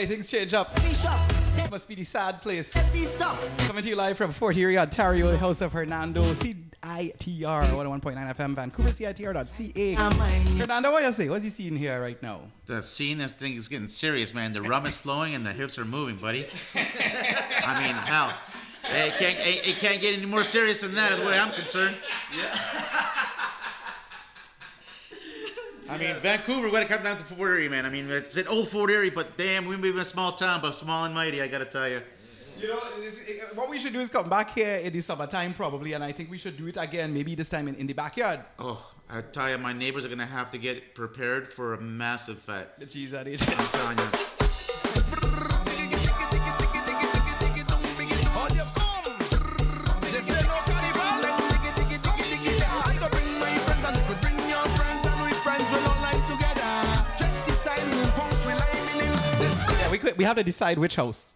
things 0.07 0.30
change 0.30 0.55
up. 0.55 0.74
This 0.74 1.70
must 1.70 1.88
be 1.88 1.94
the 1.94 2.05
sad 2.05 2.42
place. 2.42 2.72
Coming 2.72 3.82
to 3.82 3.88
you 3.88 3.96
live 3.96 4.16
from 4.16 4.32
Fort 4.32 4.57
Erie, 4.57 4.78
Ontario, 4.78 5.30
the 5.30 5.38
house 5.38 5.61
of 5.61 5.72
Hernando. 5.72 6.22
CITR 6.32 6.62
101.9 6.82 8.01
FM, 8.34 8.55
Vancouver, 8.55 8.90
CITR.ca. 8.90 9.94
Hernando, 10.59 10.92
what 10.92 11.03
you 11.03 11.12
say? 11.12 11.28
What's 11.28 11.44
he 11.44 11.51
seeing 11.51 11.76
here 11.76 12.01
right 12.01 12.20
now? 12.22 12.42
The 12.66 12.80
scene, 12.82 13.20
is 13.20 13.32
thing 13.32 13.55
is 13.55 13.68
getting 13.68 13.88
serious, 13.88 14.32
man. 14.32 14.53
The 14.53 14.62
rum 14.62 14.86
is 14.86 14.96
flowing 14.96 15.34
and 15.34 15.44
the 15.44 15.53
hips 15.53 15.78
are 15.78 15.84
moving, 15.84 16.16
buddy. 16.16 16.46
I 16.74 17.82
mean, 17.82 17.94
hell. 17.94 18.32
It 18.84 19.12
can't, 19.18 19.38
it, 19.38 19.68
it 19.68 19.76
can't 19.76 20.01
get 20.01 20.16
any 20.16 20.26
more 20.26 20.42
serious 20.42 20.80
than 20.80 20.94
that, 20.94 21.18
the 21.18 21.26
way 21.26 21.38
I'm 21.38 21.53
concerned. 21.53 21.96
Yeah. 22.36 22.59
I 25.91 25.99
mean. 25.99 26.14
Vancouver, 26.16 26.66
we 26.66 26.70
got 26.70 26.80
to 26.80 26.86
come 26.86 27.03
down 27.03 27.18
to 27.18 27.24
Fort 27.24 27.51
Erie, 27.51 27.68
man. 27.68 27.84
I 27.84 27.91
mean, 27.91 28.09
it's 28.11 28.36
an 28.36 28.47
old 28.47 28.68
Fort 28.68 28.91
Erie, 28.91 29.11
but 29.11 29.36
damn, 29.36 29.66
we 29.66 29.74
live 29.74 29.97
in 29.97 30.01
a 30.01 30.05
small 30.05 30.32
town, 30.32 30.61
but 30.62 30.74
small 30.74 31.05
and 31.05 31.14
mighty, 31.14 31.43
I 31.43 31.49
got 31.49 31.59
to 31.59 31.64
tell 31.64 31.88
you. 31.88 32.01
You 32.61 32.68
know, 32.68 32.78
eh, 33.03 33.07
eh, 33.09 33.32
what 33.55 33.68
we 33.68 33.78
should 33.78 33.93
do 33.93 34.01
is 34.01 34.09
come 34.09 34.28
back 34.28 34.55
here 34.55 34.76
in 34.76 34.93
the 34.93 35.01
summertime, 35.01 35.55
probably, 35.55 35.95
and 35.95 36.05
I 36.05 36.12
think 36.12 36.30
we 36.30 36.38
should 36.38 36.57
do 36.57 36.68
it 36.68 36.76
again, 36.76 37.12
maybe 37.12 37.34
this 37.34 37.49
time 37.49 37.68
in, 37.68 37.74
in 37.74 37.86
the 37.86 37.95
backyard. 37.95 38.41
Oh, 38.59 38.93
I 39.09 39.22
tell 39.22 39.51
you, 39.51 39.59
my 39.59 39.72
neighbors 39.72 40.05
are 40.05 40.09
going 40.09 40.18
to 40.18 40.26
have 40.26 40.51
to 40.53 40.59
get 40.59 40.95
prepared 40.95 41.53
for 41.53 41.74
a 41.74 41.80
massive 41.80 42.38
fight. 42.38 42.78
The 42.78 42.86
cheese 42.86 43.14
at 43.14 43.26
it. 43.26 43.41
We 59.91 59.99
could. 59.99 60.17
We 60.17 60.25
have 60.25 60.37
to 60.37 60.45
decide 60.45 60.79
which 60.79 60.97
house. 60.97 61.35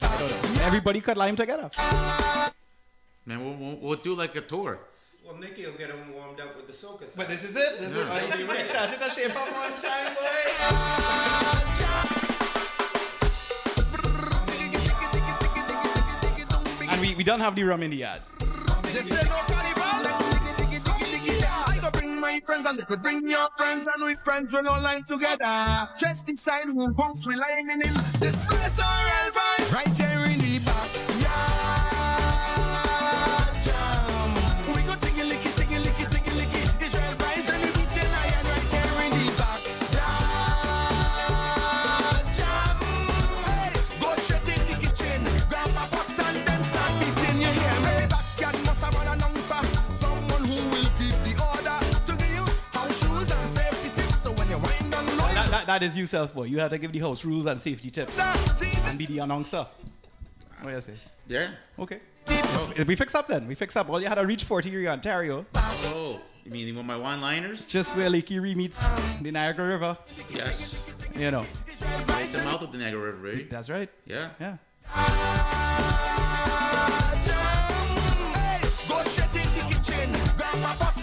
I 0.00 0.06
don't 0.18 0.54
know. 0.56 0.62
Everybody 0.64 1.00
could 1.00 1.16
lime 1.16 1.36
together. 1.36 1.70
Man, 3.24 3.44
we'll, 3.44 3.54
we'll, 3.54 3.76
we'll 3.78 3.96
do 3.96 4.14
like 4.14 4.36
a 4.36 4.40
tour. 4.40 4.78
Well, 5.24 5.36
Nicky 5.36 5.66
will 5.66 5.72
get 5.72 5.90
him 5.90 6.12
warmed 6.14 6.38
up 6.40 6.56
with 6.56 6.66
the 6.68 6.72
soca 6.72 7.16
But 7.16 7.28
this 7.28 7.42
is 7.42 7.56
it. 7.56 7.80
This 7.80 7.92
is 7.94 8.06
Yeah. 8.06 8.14
it. 8.18 8.28
You 8.28 8.46
see, 8.46 8.46
Nick 8.46 8.66
started 8.66 8.98
to 9.00 9.10
shape 9.10 9.34
one 9.34 9.72
time, 9.82 10.14
boy. 10.14 11.46
And 16.88 17.00
we, 17.00 17.14
we 17.16 17.24
don't 17.24 17.40
have 17.40 17.56
the 17.56 17.64
rum 17.64 17.82
in 17.82 17.90
the 17.90 17.96
yard. 17.96 18.22
My 22.26 22.40
friends 22.40 22.66
and 22.66 22.78
they 22.78 22.82
could 22.82 23.02
bring 23.02 23.28
your 23.28 23.48
friends 23.56 23.86
and 23.86 24.04
we 24.04 24.16
friends 24.24 24.52
will 24.52 24.68
all 24.68 24.80
line 24.82 25.04
together. 25.04 25.88
Just 25.96 26.28
inside 26.28 26.64
who 26.64 26.92
punks 26.92 27.26
we 27.26 27.36
lining 27.36 27.70
in 27.70 27.78
this 28.18 28.44
place 28.46 28.80
alright 28.80 29.32
vibe. 29.32 29.72
Right 29.72 29.96
here 29.96 30.26
in 30.32 30.38
the 30.40 30.64
back. 30.64 31.05
That, 55.66 55.72
that, 55.72 55.80
that 55.80 55.86
is 55.86 55.98
you, 55.98 56.06
self 56.06 56.32
boy. 56.32 56.44
You 56.44 56.60
have 56.60 56.70
to 56.70 56.78
give 56.78 56.92
the 56.92 57.00
house 57.00 57.24
rules 57.24 57.46
and 57.46 57.60
safety 57.60 57.90
tips 57.90 58.18
and 58.86 58.96
be 58.96 59.06
the 59.06 59.18
announcer. 59.18 59.66
What 60.60 60.70
do 60.70 60.76
you 60.76 60.80
say? 60.80 60.94
Yeah. 61.26 61.48
Okay. 61.78 62.00
We 62.86 62.94
fix 62.94 63.14
up 63.14 63.26
then. 63.26 63.48
We 63.48 63.54
fix 63.56 63.74
up. 63.76 63.90
All 63.90 64.00
you 64.00 64.06
had 64.06 64.14
to 64.14 64.26
reach 64.26 64.44
40 64.44 64.70
here 64.70 64.80
in 64.80 64.86
Ontario. 64.86 65.44
Oh, 65.54 66.20
you 66.44 66.50
mean 66.52 66.68
you 66.68 66.74
want 66.74 66.86
my 66.86 66.96
one-liners? 66.96 67.66
Just 67.66 67.96
where 67.96 68.08
Lake 68.08 68.30
Erie 68.30 68.54
meets 68.54 68.78
the 69.18 69.32
Niagara 69.32 69.68
River. 69.68 69.98
Yes. 70.30 70.88
You 71.16 71.30
know. 71.32 71.44
Right 72.08 72.28
the 72.32 72.42
mouth 72.44 72.62
of 72.62 72.72
the 72.72 72.78
Niagara 72.78 73.12
River, 73.12 73.36
right? 73.36 73.50
That's 73.50 73.68
right. 73.68 73.88
Yeah. 74.04 74.30
Yeah. 74.38 74.56
Go 78.88 79.02
straight 79.02 79.34
in 79.34 79.42
the 79.42 79.74
kitchen, 79.74 80.36
grab 80.36 80.95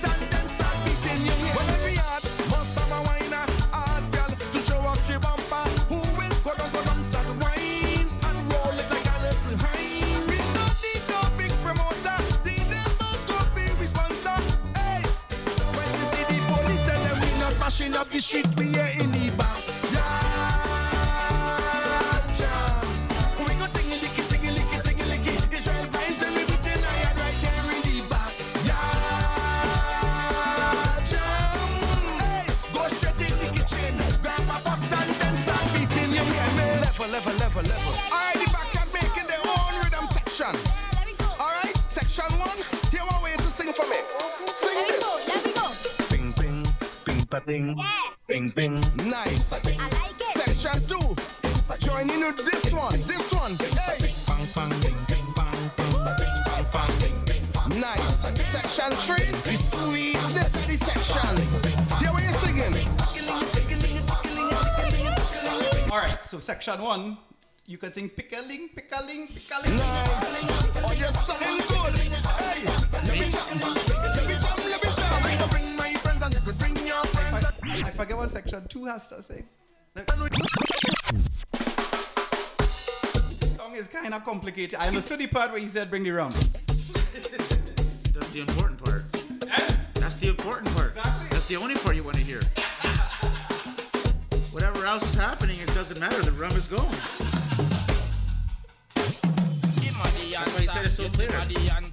them 17.80 17.92
mashing 17.92 18.00
up 18.00 18.10
the 18.10 18.20
street, 18.20 18.48
we 18.58 18.66
here 18.68 18.90
in 19.00 19.13
ping, 47.42 47.76
pa, 47.76 47.84
ding. 48.28 48.52
Ping, 48.52 48.52
ping. 48.52 49.10
Nice. 49.10 49.54
Section 50.34 50.80
two. 50.88 51.16
Join 51.80 52.10
in 52.10 52.20
with 52.22 52.46
this 52.46 52.72
one. 52.74 53.00
This 53.02 53.34
one. 53.34 53.56
Hey. 53.56 54.14
Bang, 54.28 54.46
bang, 54.56 54.70
bing, 54.82 54.96
bing, 55.08 55.26
bang, 55.36 55.72
bang, 55.78 56.04
bang, 56.04 56.66
bang, 56.72 56.92
bing, 57.00 57.18
bing. 57.26 57.80
Nice. 57.80 58.20
Section 58.52 58.92
three. 58.92 59.26
The 59.32 59.58
sweetness 59.58 60.56
of 60.56 60.68
the 60.68 60.78
sections. 60.78 61.54
Hear 62.00 62.12
what 62.12 62.24
you're 62.24 62.34
singing. 62.34 62.88
All 65.92 66.00
right. 66.00 66.26
So 66.26 66.40
section 66.40 66.82
one, 66.82 67.18
you 67.66 67.78
could 67.78 67.94
sing 67.94 68.10
pickling, 68.10 68.70
pickling, 68.76 69.28
pickling. 69.28 69.78
Nice. 69.78 70.44
Oh, 70.86 70.94
you're 70.98 71.12
sounding 71.12 71.58
good. 71.68 71.96
Hey. 72.40 72.66
Let 72.92 73.12
me 73.12 73.30
jam. 73.30 73.93
I 78.24 78.26
forget 78.26 78.46
what 78.46 78.52
section 78.52 78.68
two 78.70 78.86
has 78.86 79.10
to 79.10 79.22
say. 79.22 79.44
The 79.96 80.06
song 83.58 83.76
is 83.76 83.90
kind 83.90 84.14
of 84.14 84.24
complicated. 84.24 84.80
I 84.80 84.88
understood 84.88 85.20
the 85.20 85.28
part 85.28 85.52
where 85.52 85.60
he 85.60 85.68
said 85.68 85.90
bring 85.90 86.04
the 86.04 86.12
rum. 86.12 86.32
That's 88.14 88.30
the 88.32 88.40
important 88.40 88.82
part. 88.82 89.04
That's 89.96 90.16
the 90.16 90.30
important 90.30 90.74
part. 90.74 90.96
That's 90.96 91.50
the 91.50 91.58
only 91.58 91.76
part 91.76 91.98
you 91.98 92.04
want 92.04 92.16
to 92.16 92.24
hear. 92.24 92.40
Whatever 94.52 94.86
else 94.86 95.04
is 95.04 95.16
happening, 95.16 95.60
it 95.60 95.68
doesn't 95.74 96.00
matter. 96.00 96.22
The 96.22 96.32
rum 96.32 96.56
is 96.56 96.68
going. 96.68 96.88
That's 98.96 100.54
why 100.56 100.62
he 100.62 100.68
said 100.68 100.86
it 100.86 100.90
so 100.90 101.10
clear. 101.10 101.28
Israel 101.28 101.84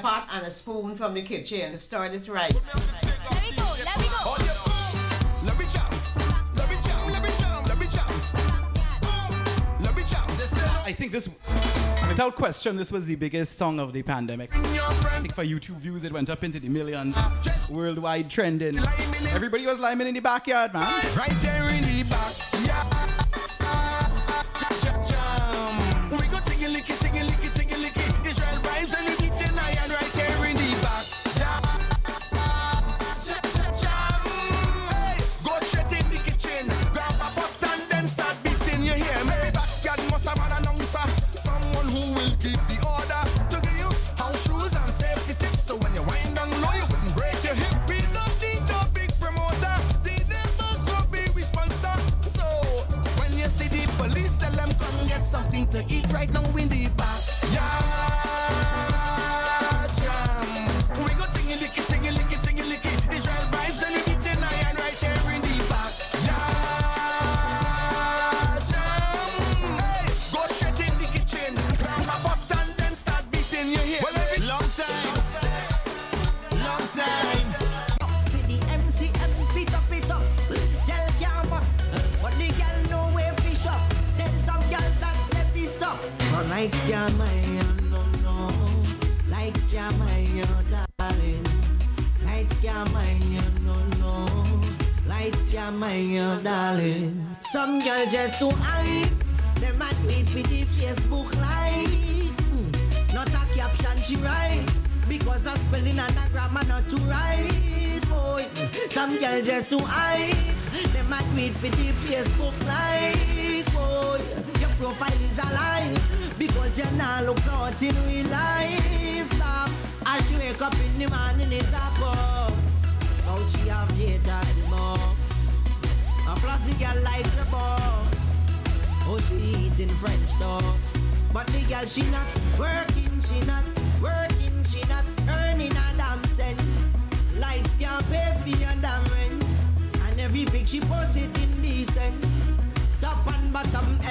pot 0.00 0.28
and 0.32 0.46
a 0.46 0.50
spoon 0.50 0.94
from 0.94 1.14
the 1.14 1.22
kitchen 1.22 1.72
to 1.72 1.78
stir 1.78 2.08
this 2.08 2.28
rice. 2.28 2.52
Let 5.42 5.58
me 5.58 5.64
jam, 5.72 5.90
let 6.54 6.68
me 6.68 6.76
jam, 6.82 7.00
oh, 7.02 7.12
let 7.12 7.22
me 7.22 7.30
jam, 7.38 7.64
let 7.64 7.78
me 7.78 7.86
jam. 7.92 8.10
Let 9.80 9.96
me 9.96 10.02
jam. 10.02 10.24
Oh. 10.28 10.34
This 10.36 10.52
is 10.52 10.62
I 10.62 10.92
think 10.92 11.12
this, 11.12 11.28
without 12.08 12.34
question, 12.34 12.76
this 12.76 12.90
was 12.90 13.06
the 13.06 13.14
biggest 13.14 13.56
song 13.56 13.78
of 13.78 13.92
the 13.92 14.02
pandemic. 14.02 14.50
I 14.54 15.20
think 15.20 15.34
for 15.34 15.44
YouTube 15.44 15.78
views, 15.78 16.04
it 16.04 16.12
went 16.12 16.30
up 16.30 16.42
into 16.44 16.60
the 16.60 16.68
millions. 16.68 17.16
Worldwide 17.70 18.28
trending. 18.28 18.78
Everybody 19.32 19.66
was 19.66 19.78
liming 19.78 20.08
in 20.08 20.14
the 20.14 20.20
backyard, 20.20 20.74
man. 20.74 21.02
Right 21.16 21.32
here 21.32 21.68
in 21.70 21.82
the 21.82 22.06
back. 22.10 22.49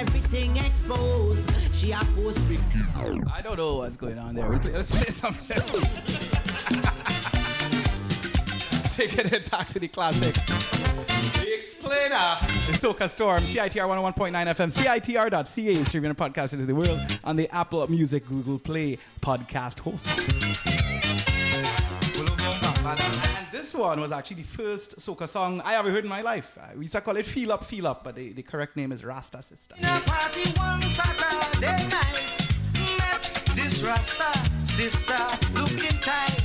Everything 0.00 0.56
exposed. 0.56 1.50
She 1.74 1.92
a 1.92 1.98
post. 2.16 2.40
I 2.96 3.42
don't 3.42 3.58
know 3.58 3.76
what's 3.76 3.96
going 3.98 4.18
on 4.18 4.34
there. 4.34 4.48
Let's 4.48 4.90
play 4.90 5.10
something 5.10 5.54
else. 5.56 5.92
Taking 8.96 9.26
it 9.26 9.50
back 9.50 9.68
to 9.68 9.78
the 9.78 9.88
classics. 9.88 10.42
The 10.46 11.54
Explainer, 11.54 12.36
the 12.66 12.72
Soca 12.78 13.08
Storm, 13.10 13.40
CITR 13.40 13.86
101.9 13.86 14.32
FM, 14.32 14.72
CITR.ca, 14.72 15.84
streaming 15.84 16.10
a 16.10 16.14
podcast 16.14 16.54
into 16.54 16.64
the 16.66 16.74
world 16.74 16.98
on 17.22 17.36
the 17.36 17.48
Apple 17.54 17.86
Music 17.90 18.26
Google 18.26 18.58
Play 18.58 18.96
podcast 19.20 19.80
host. 19.80 20.08
And 22.82 23.46
this 23.52 23.74
one 23.74 24.00
was 24.00 24.10
actually 24.10 24.36
the 24.36 24.48
first 24.48 24.96
soca 24.96 25.28
song 25.28 25.60
I 25.66 25.74
ever 25.74 25.90
heard 25.90 26.04
in 26.04 26.08
my 26.08 26.22
life. 26.22 26.56
Uh, 26.58 26.68
we 26.74 26.82
used 26.82 26.94
to 26.94 27.00
call 27.02 27.16
it 27.16 27.26
Feel 27.26 27.52
Up, 27.52 27.64
Feel 27.64 27.86
Up, 27.86 28.04
but 28.04 28.16
the, 28.16 28.32
the 28.32 28.42
correct 28.42 28.74
name 28.74 28.90
is 28.90 29.04
Rasta 29.04 29.42
Sister. 29.42 29.74
In 29.76 29.84
a 29.84 30.00
party 30.06 30.48
one 30.58 30.80
Saturday 30.82 31.88
night, 31.88 32.48
met 32.98 33.22
this 33.54 33.82
Rasta 33.84 34.32
sister 34.64 35.14
looking 35.52 36.00
tight, 36.00 36.42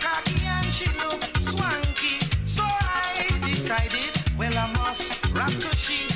khaki 0.00 0.44
and 0.44 0.66
she 0.74 0.86
looked 0.98 1.42
swanky. 1.42 2.18
So 2.44 2.62
I 2.62 3.26
decided, 3.42 4.12
well 4.38 4.52
I 4.56 4.70
must 4.74 5.26
rap 5.32 5.48
to 5.48 5.76
she. 5.78 6.13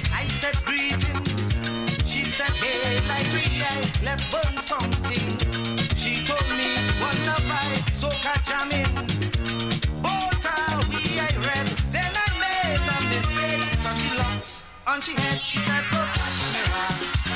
She 15.00 15.12
head. 15.12 15.38
She 15.38 15.58
said, 15.60 15.82
look 15.92 16.08
touch 16.14 16.54
me 16.54 16.60
ass. 16.74 17.27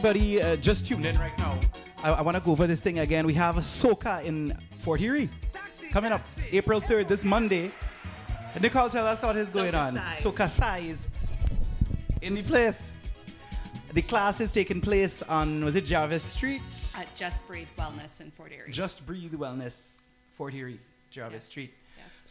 Anybody 0.00 0.40
uh, 0.40 0.56
just 0.56 0.86
tuned 0.86 1.04
in 1.04 1.14
right 1.18 1.36
now, 1.36 1.60
I, 2.02 2.12
I 2.12 2.20
want 2.22 2.34
to 2.34 2.42
go 2.42 2.52
over 2.52 2.66
this 2.66 2.80
thing 2.80 3.00
again. 3.00 3.26
We 3.26 3.34
have 3.34 3.58
a 3.58 3.60
Soca 3.60 4.24
in 4.24 4.56
Fort 4.78 4.98
Erie 5.02 5.28
coming 5.92 6.10
up 6.10 6.22
April 6.52 6.80
3rd, 6.80 7.06
this 7.06 7.22
Monday. 7.22 7.70
Nicole, 8.62 8.88
tell 8.88 9.06
us 9.06 9.22
what 9.22 9.36
is 9.36 9.50
going 9.50 9.74
on. 9.74 9.96
Size. 9.96 10.22
Soca 10.22 10.48
size 10.48 11.08
in 12.22 12.34
the 12.34 12.42
place. 12.42 12.90
The 13.92 14.00
class 14.00 14.40
is 14.40 14.52
taking 14.52 14.80
place 14.80 15.22
on, 15.24 15.62
was 15.62 15.76
it 15.76 15.84
Jarvis 15.84 16.22
Street? 16.22 16.62
At 16.96 17.14
Just 17.14 17.46
Breathe 17.46 17.68
Wellness 17.76 18.22
in 18.22 18.30
Fort 18.30 18.52
Erie. 18.52 18.70
Just 18.70 19.04
Breathe 19.04 19.34
Wellness, 19.34 20.04
Fort 20.32 20.54
Erie, 20.54 20.80
Jarvis 21.10 21.44
Street. 21.44 21.74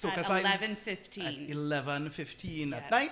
At 0.03 0.17
11:15. 0.17 1.49
At 1.51 1.55
11.15 1.55 2.73
at 2.73 2.89
night? 2.89 3.11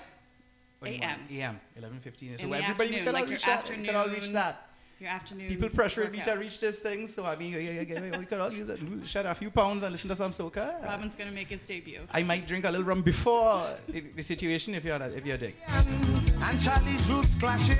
Or 0.82 0.88
in 0.88 1.00
the 1.00 1.06
AM. 1.06 1.20
AM, 1.32 1.60
11.15. 1.80 2.40
So 2.40 2.48
the 2.48 2.56
everybody, 2.56 2.90
we 2.92 2.96
can 2.98 3.08
all 3.08 3.14
like 3.14 3.24
your 3.26 3.32
reach 3.32 3.46
that. 3.46 3.70
We 3.70 3.84
can 3.86 3.96
all 3.96 4.08
reach 4.10 4.30
that. 4.30 4.64
Your 5.00 5.10
afternoon. 5.12 5.48
People 5.50 5.70
pressuring 5.70 6.12
me 6.12 6.22
to 6.22 6.34
reach 6.34 6.60
this 6.60 6.80
thing, 6.80 7.06
so 7.06 7.24
I 7.24 7.36
mean, 7.36 7.52
yeah, 7.54 7.60
yeah, 7.60 7.82
yeah, 7.82 8.18
we 8.18 8.26
could 8.26 8.40
all 8.40 8.52
use 8.52 8.68
it. 8.70 8.82
lose- 8.82 9.08
Shed 9.08 9.28
a 9.28 9.36
few 9.36 9.52
pounds 9.52 9.84
and 9.84 9.92
listen 9.92 10.10
to 10.10 10.16
some 10.16 10.32
soca. 10.32 10.84
Robin's 10.84 11.14
gonna 11.14 11.30
make 11.32 11.50
his 11.50 11.62
debut. 11.62 12.02
I 12.12 12.24
might 12.24 12.48
drink 12.48 12.66
a 12.66 12.72
little 12.72 12.84
rum 12.86 13.04
before 13.04 13.64
the, 13.88 14.02
the 14.02 14.24
situation 14.24 14.74
if 14.74 14.84
you're 14.84 15.00
if 15.02 15.24
you're 15.24 15.38
dick. 15.38 15.56
and 15.68 16.62
Charlie's 16.62 17.08
roots 17.10 17.36
clashing. 17.36 17.78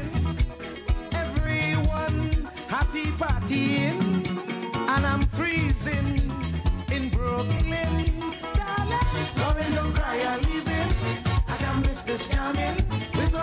Everyone 1.12 2.48
happy 2.68 3.06
partying, 3.18 4.00
and 4.76 5.06
I'm 5.06 5.22
freezing 5.38 6.32
in 6.92 7.10
Brooklyn. 7.10 8.22
Darling, 8.54 9.28
Lauren, 9.38 9.72
don't 9.74 9.94
cry, 9.96 10.20
I'm 10.22 10.42
leaving. 10.44 10.90
I 11.48 11.58
can 11.58 11.82
miss 11.82 12.04
this 12.04 12.30
jamming 12.30 12.76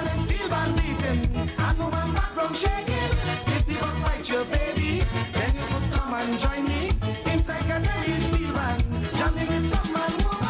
with 0.05 0.13
all 0.13 0.17
them 0.17 0.19
steel 0.27 0.49
band 0.49 0.77
beating. 0.77 1.49
I 1.59 1.73
know 1.75 1.91
my 1.91 2.13
background 2.13 2.57
shaking. 2.57 3.11
If 3.57 3.67
the 3.67 3.75
buck 3.75 4.03
bite 4.03 4.29
your 4.29 4.45
baby, 4.47 5.03
then 5.33 5.55
you 5.55 5.63
could 5.67 5.93
come 5.93 6.15
and 6.15 6.39
join 6.39 6.65
me 6.65 6.91
inside 7.33 7.65
Caselli 7.65 8.19
steel 8.19 8.53
band, 8.53 8.85
jamming 9.17 9.47
with 9.47 9.67
some 9.69 9.93
man 9.93 10.13
woman. 10.25 10.41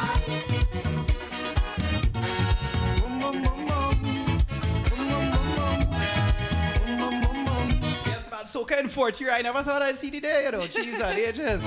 Yes, 8.06 8.30
man. 8.30 8.44
Soca 8.44 8.80
in 8.80 8.88
fourth 8.88 9.20
year. 9.20 9.30
I 9.30 9.42
never 9.42 9.62
thought 9.62 9.82
I'd 9.82 9.96
see 9.96 10.10
the 10.10 10.20
day, 10.20 10.44
you 10.44 10.52
know. 10.52 10.66
Jeez, 10.66 11.02
on 11.04 11.14
ages. 11.14 11.62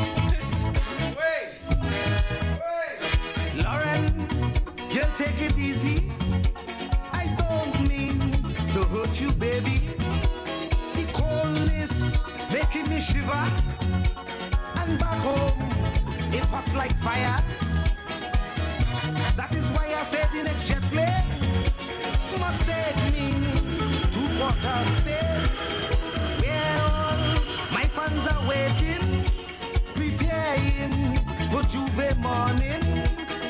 Lauren, 3.63 4.27
you 4.91 5.03
take 5.17 5.41
it 5.41 5.57
easy. 5.57 6.16
Hurt 8.89 9.19
you, 9.19 9.31
baby. 9.33 9.89
The 10.95 11.05
coldness 11.13 12.17
making 12.51 12.89
me 12.89 12.99
shiver. 13.01 13.45
And 14.75 14.99
back 14.99 15.19
home, 15.19 15.61
it 16.33 16.45
hot 16.45 16.67
like 16.75 16.95
fire. 16.99 17.39
That 19.35 19.53
is 19.53 19.65
why 19.71 19.93
I 19.93 20.03
said 20.03 20.29
the 20.33 20.43
next 20.43 20.67
jet 20.67 20.81
plane 20.91 21.27
must 22.39 22.61
take 22.61 23.13
me 23.13 23.31
to 24.13 24.21
Porter 24.37 24.79
State. 24.97 25.47
Where 26.41 26.77
all 26.87 27.19
my 27.71 27.85
fans 27.95 28.25
are 28.33 28.43
waiting, 28.47 29.03
preparing 29.95 30.93
for 31.51 31.63
Juve 31.71 32.17
morning. 32.19 32.83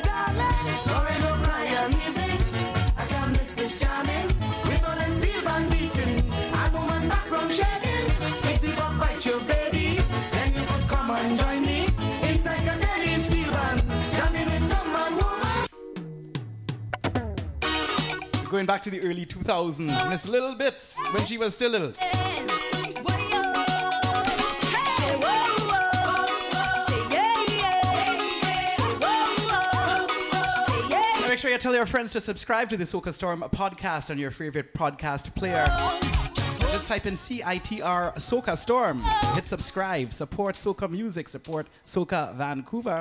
Darling, 0.02 1.17
Going 18.58 18.66
back 18.66 18.82
to 18.82 18.90
the 18.90 19.00
early 19.02 19.24
2000s, 19.24 20.10
Miss 20.10 20.26
Little 20.26 20.52
Bits, 20.52 20.98
when 21.12 21.24
she 21.26 21.38
was 21.38 21.54
still 21.54 21.70
little. 21.70 21.92
Make 31.28 31.38
sure 31.38 31.52
you 31.52 31.58
tell 31.58 31.72
your 31.72 31.86
friends 31.86 32.10
to 32.14 32.20
subscribe 32.20 32.68
to 32.70 32.76
the 32.76 32.82
Soca 32.82 33.12
Storm 33.12 33.42
podcast 33.42 34.10
on 34.10 34.18
your 34.18 34.32
favorite 34.32 34.74
podcast 34.74 35.32
player. 35.36 35.64
Just 36.72 36.88
type 36.88 37.06
in 37.06 37.14
CITR 37.14 38.16
Soca 38.16 38.56
Storm. 38.56 39.00
Hit 39.36 39.44
subscribe. 39.44 40.12
Support 40.12 40.56
Soca 40.56 40.90
music. 40.90 41.28
Support 41.28 41.68
Soca 41.86 42.34
Vancouver. 42.34 43.00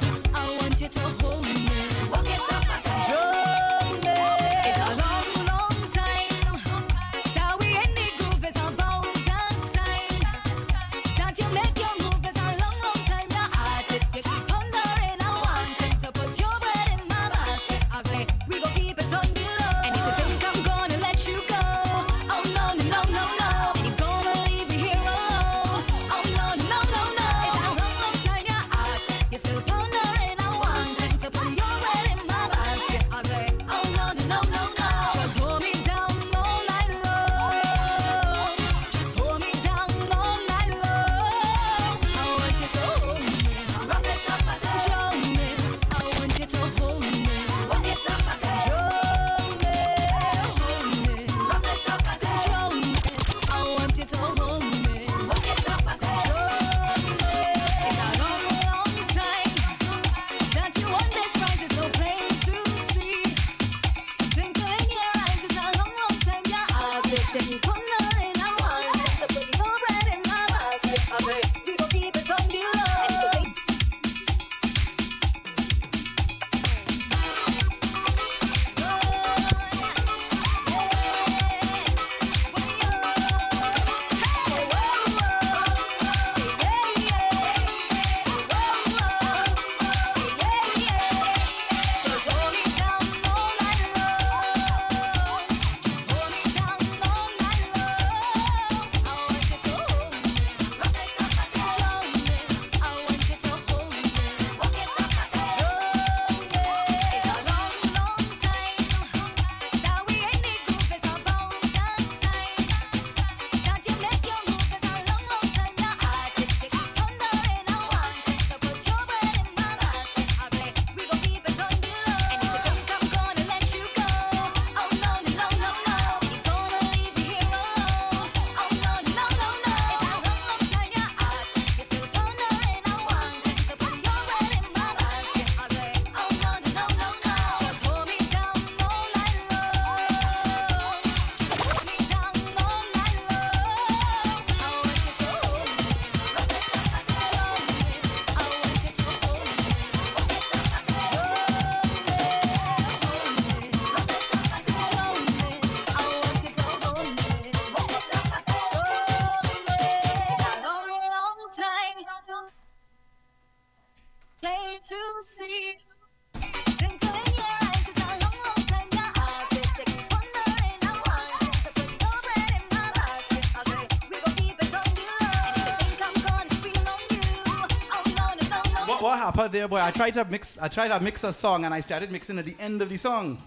There, 179.51 179.67
boy? 179.67 179.79
I 179.81 179.91
tried 179.91 180.13
to 180.15 180.25
mix. 180.25 180.57
I 180.59 180.67
tried 180.67 180.89
to 180.89 180.99
mix 180.99 181.23
a 181.23 181.31
song, 181.31 181.63
and 181.63 181.73
I 181.73 181.79
started 181.79 182.11
mixing 182.11 182.37
at 182.37 182.45
the 182.45 182.55
end 182.59 182.81
of 182.81 182.89
the 182.89 182.97
song. 182.97 183.41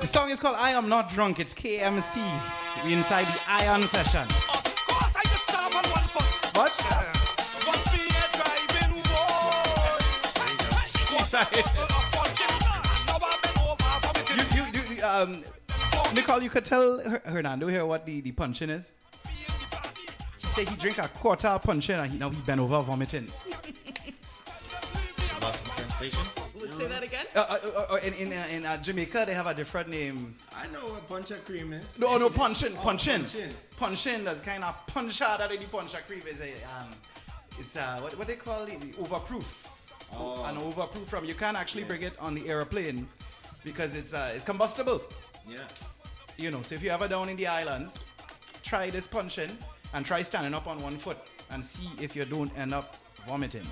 The 0.00 0.06
song 0.06 0.30
is 0.30 0.40
called 0.40 0.56
"I 0.58 0.70
Am 0.70 0.88
Not 0.88 1.10
Drunk." 1.10 1.38
It's 1.38 1.52
KMC. 1.52 2.16
We 2.84 2.94
inside 2.94 3.26
the 3.26 3.40
Iron 3.46 3.82
session. 3.82 4.26
What? 6.54 6.72
you, 14.30 14.44
you, 14.56 14.64
you, 14.72 14.96
you, 14.96 15.02
um, 15.04 15.42
Nicole, 16.14 16.42
you 16.42 16.50
could 16.50 16.64
tell 16.64 17.00
Her- 17.00 17.22
Hernando 17.26 17.66
here 17.68 17.84
what 17.86 18.06
the, 18.06 18.20
the 18.22 18.32
punching 18.32 18.70
is. 18.70 18.92
He 20.38 20.46
said 20.46 20.68
he 20.68 20.76
drink 20.76 20.98
a 20.98 21.08
quarter 21.08 21.58
punching 21.62 21.96
and 21.96 22.10
he 22.10 22.18
now 22.18 22.30
he 22.30 22.40
bent 22.40 22.60
over 22.60 22.80
vomiting. 22.80 23.28
Lost 26.08 26.38
in 26.54 26.60
translation. 26.62 26.80
Say 26.80 26.86
that 26.88 27.02
again. 27.02 27.26
Uh, 27.34 27.38
uh, 27.48 27.58
uh, 27.64 27.94
uh, 27.94 27.96
in 28.06 28.14
in, 28.14 28.32
uh, 28.32 28.46
in 28.52 28.66
uh, 28.66 28.76
Jamaica, 28.78 29.24
they 29.26 29.34
have 29.34 29.46
a 29.46 29.54
different 29.54 29.88
name. 29.88 30.34
I 30.54 30.66
know 30.68 30.84
what 30.86 31.08
puncha 31.08 31.36
cream 31.44 31.72
is. 31.72 31.98
No, 31.98 32.18
no, 32.18 32.28
punchin, 32.30 32.72
Oh, 32.78 32.82
punchin, 32.82 33.22
punchin. 33.22 33.54
punchin. 33.76 34.24
That's 34.24 34.40
kind 34.40 34.64
of 34.64 34.86
punch 34.86 35.18
harder 35.20 35.48
than 35.48 35.60
the 35.60 35.66
punch 35.68 35.94
of 35.94 36.06
cream. 36.06 36.22
Is 36.28 36.40
a 36.40 36.52
um, 36.80 36.90
it's 37.58 37.76
uh, 37.76 37.98
what 38.00 38.16
what 38.18 38.26
they 38.28 38.36
call 38.36 38.64
it, 38.64 38.80
the 38.80 38.92
overproof. 39.02 39.68
Oh. 40.14 40.44
An 40.44 40.56
overproof 40.56 41.06
from 41.06 41.24
you 41.24 41.34
can't 41.34 41.56
actually 41.56 41.84
bring 41.84 42.02
it 42.02 42.18
on 42.20 42.34
the 42.34 42.48
airplane 42.48 43.08
because 43.64 43.96
it's 43.96 44.12
uh, 44.12 44.32
it's 44.34 44.44
combustible. 44.44 45.00
Yeah. 45.48 45.58
You 46.38 46.50
know, 46.50 46.62
so 46.62 46.74
if 46.74 46.82
you're 46.82 46.94
ever 46.94 47.08
down 47.08 47.28
in 47.28 47.36
the 47.36 47.46
islands, 47.46 47.98
try 48.62 48.90
this 48.90 49.06
punchin. 49.06 49.50
and 49.94 50.06
try 50.06 50.22
standing 50.22 50.54
up 50.54 50.66
on 50.66 50.80
one 50.82 50.96
foot 50.96 51.18
and 51.50 51.62
see 51.62 51.88
if 52.02 52.16
you 52.16 52.24
don't 52.24 52.50
end 52.58 52.72
up 52.72 52.96
vomiting. 53.28 53.66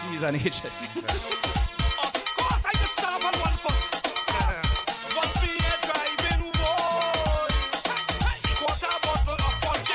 She's 0.00 0.22
an 0.22 0.34
HS. 0.36 0.76
course 2.38 2.64
I 2.64 2.72
just 2.72 2.94
stand 2.98 3.22
on 3.24 3.34
one 3.46 3.56
foot. 3.62 3.80
Must 5.16 5.34
be 5.42 5.52
a 5.52 5.74
driving 5.86 6.42
boy. 6.58 7.50
Quarter 8.58 8.94
bottle 9.04 9.38
of 9.48 9.54
punch. 9.62 9.90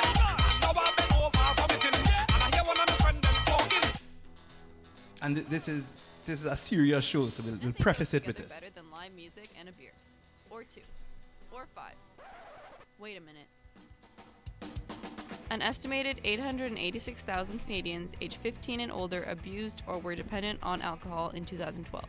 Now 0.61 0.72
I've 0.76 0.95
been 0.97 1.11
over 1.18 1.45
vomiting. 1.57 1.97
And 2.34 2.41
I 2.43 2.49
hear 2.55 2.65
one 2.65 2.77
of 2.80 2.88
my 2.88 2.97
friends 3.03 3.22
them 3.22 3.38
talking. 3.45 3.85
and 5.23 5.35
th- 5.35 5.47
this 5.47 5.68
is 5.68 6.03
this 6.26 6.43
is 6.43 6.45
a 6.51 6.55
serious 6.55 7.05
show, 7.05 7.30
so 7.30 7.43
we'll, 7.43 7.57
we'll 7.64 7.73
preface 7.73 8.14
it 8.14 8.27
with 8.27 8.38
this. 8.38 8.53
better 8.53 8.72
than 8.73 8.89
live 8.91 9.14
music 9.15 9.49
and 9.59 9.69
a 9.69 9.72
beer. 9.72 9.93
Or 10.49 10.64
two. 10.64 10.81
Or 11.53 11.65
five. 11.73 11.95
Wait 12.99 13.18
a 13.18 13.22
minute. 13.22 13.47
An 15.57 15.63
estimated 15.63 16.21
886,000 16.23 17.57
Canadians 17.65 18.13
aged 18.21 18.35
15 18.35 18.79
and 18.79 18.91
older 18.91 19.23
abused 19.23 19.81
or 19.88 19.97
were 19.97 20.13
dependent 20.13 20.59
on 20.61 20.84
alcohol 20.84 21.31
in 21.31 21.45
2012. 21.45 22.05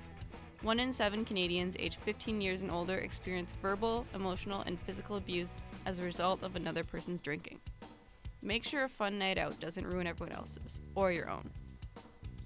One 0.61 0.79
in 0.79 0.93
seven 0.93 1.25
Canadians 1.25 1.75
aged 1.79 1.97
15 2.05 2.43
years 2.43 2.61
and 2.61 2.70
older 2.70 2.99
experienced 2.99 3.57
verbal, 3.62 4.05
emotional, 4.15 4.61
and 4.66 4.79
physical 4.79 5.16
abuse 5.16 5.57
as 5.87 5.99
a 5.99 6.05
result 6.05 6.43
of 6.43 6.57
another 6.57 6.85
person's 6.85 7.23
drinking. 7.23 7.59
Make 8.43 8.66
sure 8.66 8.85
a 8.85 8.89
fun 8.91 9.19
night 9.19 9.39
out 9.39 9.59
doesn't 9.61 9.87
ruin 9.87 10.07
everyone 10.07 10.37
else's, 10.37 10.79
or 10.95 11.11
your 11.11 11.31
own. 11.31 11.49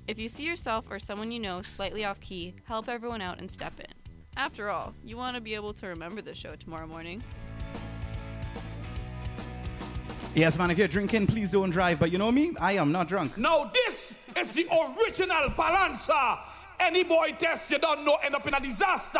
If 0.06 0.20
you 0.20 0.28
see 0.28 0.44
yourself 0.44 0.84
or 0.88 1.00
someone 1.00 1.32
you 1.32 1.40
know 1.40 1.62
slightly 1.62 2.04
off 2.04 2.20
key, 2.20 2.54
help 2.62 2.88
everyone 2.88 3.22
out 3.22 3.40
and 3.40 3.50
step 3.50 3.72
in. 3.80 3.92
After 4.36 4.70
all, 4.70 4.94
you 5.04 5.16
want 5.16 5.34
to 5.34 5.42
be 5.42 5.56
able 5.56 5.74
to 5.74 5.88
remember 5.88 6.22
the 6.22 6.36
show 6.36 6.54
tomorrow 6.54 6.86
morning. 6.86 7.24
Yes, 10.34 10.58
man, 10.58 10.70
if 10.70 10.78
you're 10.78 10.88
drinking, 10.88 11.26
please 11.26 11.50
don't 11.50 11.68
drive. 11.68 11.98
But 11.98 12.10
you 12.10 12.16
know 12.16 12.32
me, 12.32 12.52
I 12.58 12.72
am 12.74 12.90
not 12.90 13.06
drunk. 13.06 13.36
Now 13.36 13.70
this 13.72 14.18
is 14.34 14.52
the 14.52 14.66
original 14.66 15.50
balancer. 15.50 16.38
Any 16.80 17.04
boy 17.04 17.36
test 17.38 17.70
you 17.70 17.78
don't 17.78 18.02
know 18.04 18.16
end 18.22 18.34
up 18.34 18.46
in 18.46 18.54
a 18.54 18.60
disaster. 18.60 19.18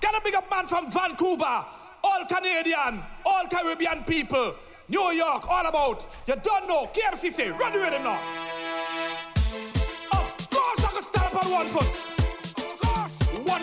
Get 0.00 0.12
a 0.12 0.20
big 0.24 0.34
up 0.34 0.50
man 0.50 0.66
from 0.66 0.90
Vancouver, 0.90 1.64
all 2.02 2.26
Canadian, 2.28 3.00
all 3.24 3.46
Caribbean 3.48 4.02
people, 4.02 4.56
New 4.88 5.12
York, 5.12 5.48
all 5.48 5.66
about. 5.66 6.04
You 6.26 6.34
don't 6.42 6.66
know, 6.66 6.90
KMCC, 6.92 7.56
run 7.56 7.72
the 7.72 7.78
rhythm 7.78 8.02
now. 8.02 8.20
Of 10.12 10.50
course 10.50 10.84
I 10.84 10.88
can 10.92 11.02
stand 11.04 11.34
up 11.34 11.46
on 11.46 11.52
one 11.52 11.66
foot. 11.68 11.88
Of 12.58 12.80
course. 12.80 13.46
One 13.46 13.62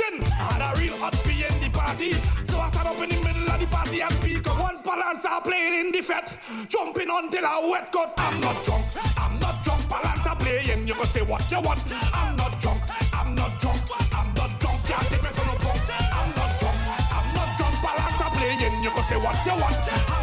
I 0.00 0.58
had 0.58 0.62
a 0.74 0.80
real 0.80 0.96
hot 0.98 1.14
pee 1.22 1.44
in 1.44 1.54
the 1.60 1.70
party. 1.70 2.12
So 2.50 2.58
I 2.58 2.70
stand 2.70 2.88
up 2.88 2.98
in 2.98 3.10
the 3.10 3.18
middle 3.22 3.46
of 3.46 3.60
the 3.60 3.66
party 3.66 4.00
and 4.00 4.12
speak 4.14 4.46
up. 4.48 4.58
One 4.60 4.78
balancer 4.82 5.28
playing 5.44 5.86
in 5.86 5.92
the 5.92 6.00
fet. 6.02 6.36
Jumping 6.68 7.08
until 7.10 7.46
I 7.46 7.68
wet 7.70 7.92
cause 7.92 8.12
I'm 8.18 8.40
not 8.40 8.58
drunk. 8.64 8.84
I'm 9.16 9.38
not 9.38 9.62
drunk. 9.62 9.88
Balancer 9.88 10.34
playing. 10.38 10.88
You 10.88 10.94
can 10.94 11.06
say 11.06 11.22
what 11.22 11.48
you 11.50 11.60
want. 11.60 11.80
I'm 12.12 12.34
not 12.36 12.58
drunk. 12.60 12.82
I'm 13.12 13.34
not 13.34 13.58
drunk. 13.60 13.80
I'm 14.10 14.34
not 14.34 14.58
drunk. 14.58 14.82
Can't 14.82 15.06
take 15.06 15.22
me 15.22 15.30
for 15.30 15.46
no 15.46 15.54
punk. 15.62 15.80
I'm 16.10 16.30
not 16.34 16.50
drunk. 16.58 16.78
I'm 17.14 17.28
not 17.34 17.50
drunk. 17.56 17.74
Balancer 17.78 18.30
playing. 18.34 18.82
You 18.82 18.90
can 18.90 19.04
say 19.04 19.16
what 19.16 19.38
you 19.46 19.54
want. 19.62 20.13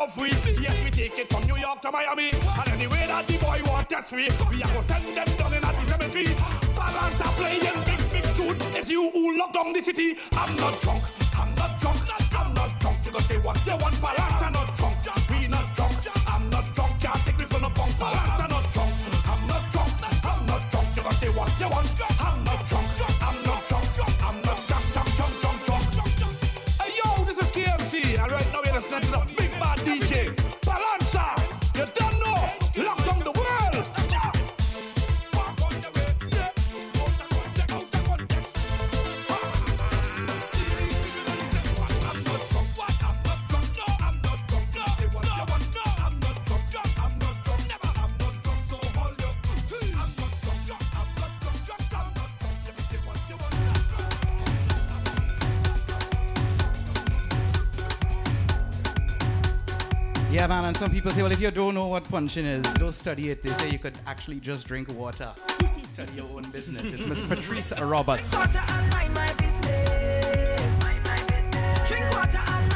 Love 0.00 0.16
we. 0.16 0.28
Yes, 0.62 0.84
we 0.84 0.90
take 0.90 1.18
it 1.18 1.28
from 1.28 1.42
New 1.46 1.56
York 1.56 1.82
to 1.82 1.90
Miami. 1.90 2.30
And 2.32 2.68
anyway 2.72 3.04
that 3.06 3.26
the 3.26 3.36
boy 3.36 3.60
want 3.68 3.88
test 3.88 4.12
we, 4.12 4.28
we 4.48 4.62
are 4.62 4.72
gonna 4.72 4.82
send 4.84 5.04
them 5.14 5.28
down 5.36 5.52
in 5.52 5.64
at 5.64 5.74
the 5.76 5.84
cemetery. 5.84 6.32
Balancer 6.72 7.30
playing 7.36 7.76
big, 7.84 8.00
big 8.08 8.26
tune. 8.32 8.56
It's 8.72 8.88
you 8.88 9.10
who 9.10 9.38
lock 9.38 9.52
down 9.52 9.72
the 9.72 9.82
city. 9.82 10.16
I'm 10.32 10.56
not 10.56 10.74
drunk. 10.80 11.04
I'm 11.36 11.52
not 11.54 11.78
drunk. 11.80 12.00
I'm 12.32 12.54
not 12.54 12.72
drunk. 12.80 12.96
You 13.04 13.12
gonna 13.12 13.28
say 13.28 13.38
what 13.44 13.58
you 13.66 13.76
want. 13.76 13.96
Balancer 14.00 14.50
not 14.56 14.68
drunk. 14.78 14.96
We 15.28 15.48
not 15.48 15.68
drunk. 15.76 16.00
I'm 16.32 16.48
not 16.48 16.66
drunk. 16.72 16.92
Can't 17.00 17.20
take 17.26 17.38
me 17.38 17.44
for 17.44 17.60
no 17.60 17.68
punk. 17.68 17.92
Balancer 18.00 18.48
not 18.48 18.64
drunk. 18.72 18.92
I'm 19.28 19.42
not 19.52 19.64
drunk. 19.68 19.92
I'm 20.24 20.46
not 20.48 20.62
drunk. 20.70 20.88
You 20.96 21.02
gonna 21.02 21.20
say 21.20 21.28
what 21.28 21.52
you 21.60 21.68
want. 21.68 22.09
Yeah, 60.30 60.46
man, 60.46 60.64
and 60.64 60.76
some 60.76 60.92
people 60.92 61.10
say, 61.10 61.22
well, 61.22 61.32
if 61.32 61.40
you 61.40 61.50
don't 61.50 61.74
know 61.74 61.88
what 61.88 62.04
punching 62.04 62.46
is, 62.46 62.62
don't 62.74 62.92
study 62.92 63.30
it. 63.30 63.42
They 63.42 63.50
say 63.50 63.68
you 63.68 63.80
could 63.80 63.98
actually 64.06 64.38
just 64.38 64.64
drink 64.64 64.88
water. 64.88 65.34
study 65.82 66.12
your 66.14 66.26
own 66.26 66.48
business. 66.50 66.92
It's 66.92 67.04
Miss 67.04 67.20
Patrice 67.24 67.72
Roberts. 67.80 68.32
Find 68.32 69.12
my 69.12 69.32
business. 69.38 70.80
My 70.80 70.94
my 71.04 71.20
business. 71.26 71.88
Drink 71.88 72.12
water 72.12 72.38
and 72.46 72.70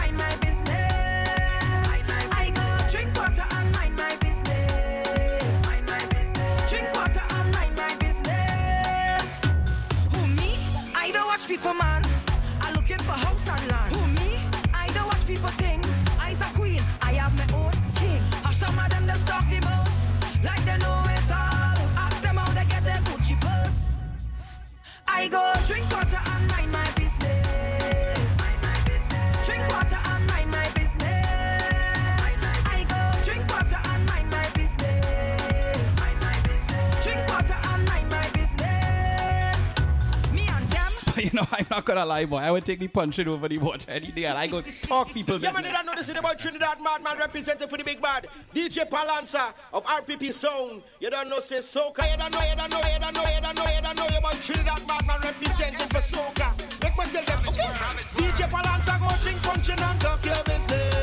know, 41.42 41.46
I'm 41.50 41.66
not 41.70 41.84
gonna 41.84 42.06
lie, 42.06 42.24
boy. 42.26 42.36
I 42.38 42.50
would 42.50 42.64
take 42.64 42.78
the 42.78 42.86
punching 42.88 43.26
over 43.26 43.48
the 43.48 43.58
water 43.58 43.90
any 43.90 44.12
day, 44.12 44.26
and 44.26 44.38
I 44.38 44.46
go 44.46 44.60
talk 44.62 45.12
people 45.12 45.38
Yeah, 45.38 45.50
man, 45.50 45.64
you 45.64 45.72
don't 45.72 45.84
know 45.86 45.94
this 45.96 46.08
is 46.08 46.16
about 46.16 46.38
Trinidad 46.38 46.80
Madman 46.80 47.18
representing 47.18 47.66
for 47.66 47.76
the 47.76 47.84
big 47.84 48.00
bad. 48.00 48.28
DJ 48.54 48.88
Palanza 48.88 49.52
of 49.72 49.84
RPP 49.84 50.32
Sound. 50.32 50.82
You 51.00 51.10
don't 51.10 51.28
know, 51.28 51.40
say 51.40 51.56
soca. 51.56 52.08
You 52.10 52.16
don't 52.18 52.32
know, 52.32 52.40
you 52.40 52.56
don't 52.56 52.70
know, 52.70 52.78
you 52.78 53.00
don't 53.00 53.14
know, 53.14 53.24
you 53.24 53.40
don't 53.40 53.56
know, 53.56 53.64
you 53.66 53.82
don't 53.82 53.96
know 53.96 54.06
you 54.10 54.18
about 54.18 54.40
Trinidad 54.42 54.86
Madman 54.86 55.20
representing 55.22 55.88
for 55.88 55.98
soca. 55.98 56.54
Make 56.82 56.96
me 56.96 57.04
tell 57.12 57.24
them, 57.24 57.48
okay? 57.48 57.72
DJ 58.14 58.48
Palanza 58.48 59.00
go 59.00 59.08
drink 59.22 59.42
punching 59.42 59.80
and 59.80 60.00
talk 60.00 60.24
your 60.24 60.44
business. 60.44 60.93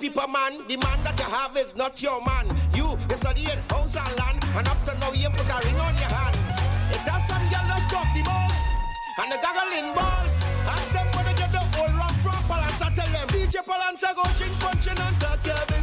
People, 0.00 0.26
man. 0.28 0.64
The 0.66 0.76
man 0.80 0.98
that 1.04 1.18
you 1.20 1.28
have 1.28 1.56
is 1.56 1.76
not 1.76 2.02
your 2.02 2.24
man. 2.24 2.48
You, 2.74 2.96
you 3.08 3.16
study 3.16 3.44
in 3.44 3.60
house 3.68 3.96
and 3.96 4.16
land, 4.16 4.40
and 4.56 4.66
up 4.66 4.80
to 4.88 4.96
now 4.98 5.12
you 5.12 5.28
ain't 5.28 5.36
put 5.36 5.44
a 5.44 5.56
ring 5.60 5.76
on 5.76 5.94
your 6.00 6.08
hand. 6.08 6.36
It 6.90 7.04
has 7.04 7.28
some 7.28 7.44
girl 7.52 7.66
that 7.68 7.84
talk 7.92 8.08
the 8.16 8.24
most, 8.24 8.64
and 9.20 9.28
the 9.28 9.38
gaggling 9.44 9.92
balls. 9.92 10.36
Ask 10.72 10.96
them 10.96 11.06
where 11.12 11.24
they 11.28 11.36
get 11.36 11.52
the 11.52 11.60
old 11.60 11.92
rock 12.00 12.16
from. 12.24 12.40
Palanza 12.48 12.88
tell 12.96 13.10
them, 13.12 13.28
DJ 13.28 13.60
Palanza 13.60 14.16
go 14.16 14.24
drink 14.40 14.56
punching 14.64 14.96
and 14.96 15.16
talk 15.20 15.44
your 15.44 15.79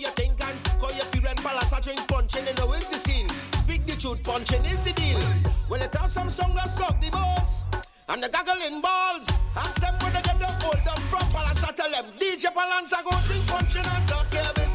you 0.00 0.08
think 0.08 0.40
and 0.40 0.58
fuck 0.66 0.80
how 0.80 0.96
you 0.96 1.04
feel 1.10 1.22
when 1.22 1.36
palace 1.36 1.72
a 1.72 1.80
drink 1.80 2.06
punching 2.08 2.46
in 2.46 2.54
the 2.54 2.66
wins 2.66 2.90
the 2.90 2.98
scene. 2.98 3.28
Speak 3.64 3.86
the 3.86 3.96
truth, 3.96 4.22
punching 4.22 4.64
is 4.64 4.84
the 4.84 4.92
deal. 4.92 5.20
Well, 5.68 5.82
it 5.82 5.94
have 5.96 6.10
some 6.10 6.30
song 6.30 6.54
that 6.54 6.70
suck 6.70 7.00
the 7.00 7.10
boss 7.10 7.64
and 8.08 8.22
the 8.22 8.28
gaggling 8.28 8.80
balls. 8.80 9.28
Ask 9.56 9.80
them 9.80 9.94
when 10.00 10.12
they 10.12 10.22
get 10.22 10.38
the 10.38 10.46
hold 10.46 10.86
up 10.86 10.98
from 11.10 11.26
palace, 11.32 11.64
I 11.64 11.72
tell 11.72 11.90
them 11.90 12.06
DJ 12.18 12.54
Balance 12.54 12.92
I 12.92 13.02
go 13.02 13.10
drink 13.26 13.46
punching 13.48 13.84
and 13.84 14.08
talk 14.08 14.34
every 14.34 14.67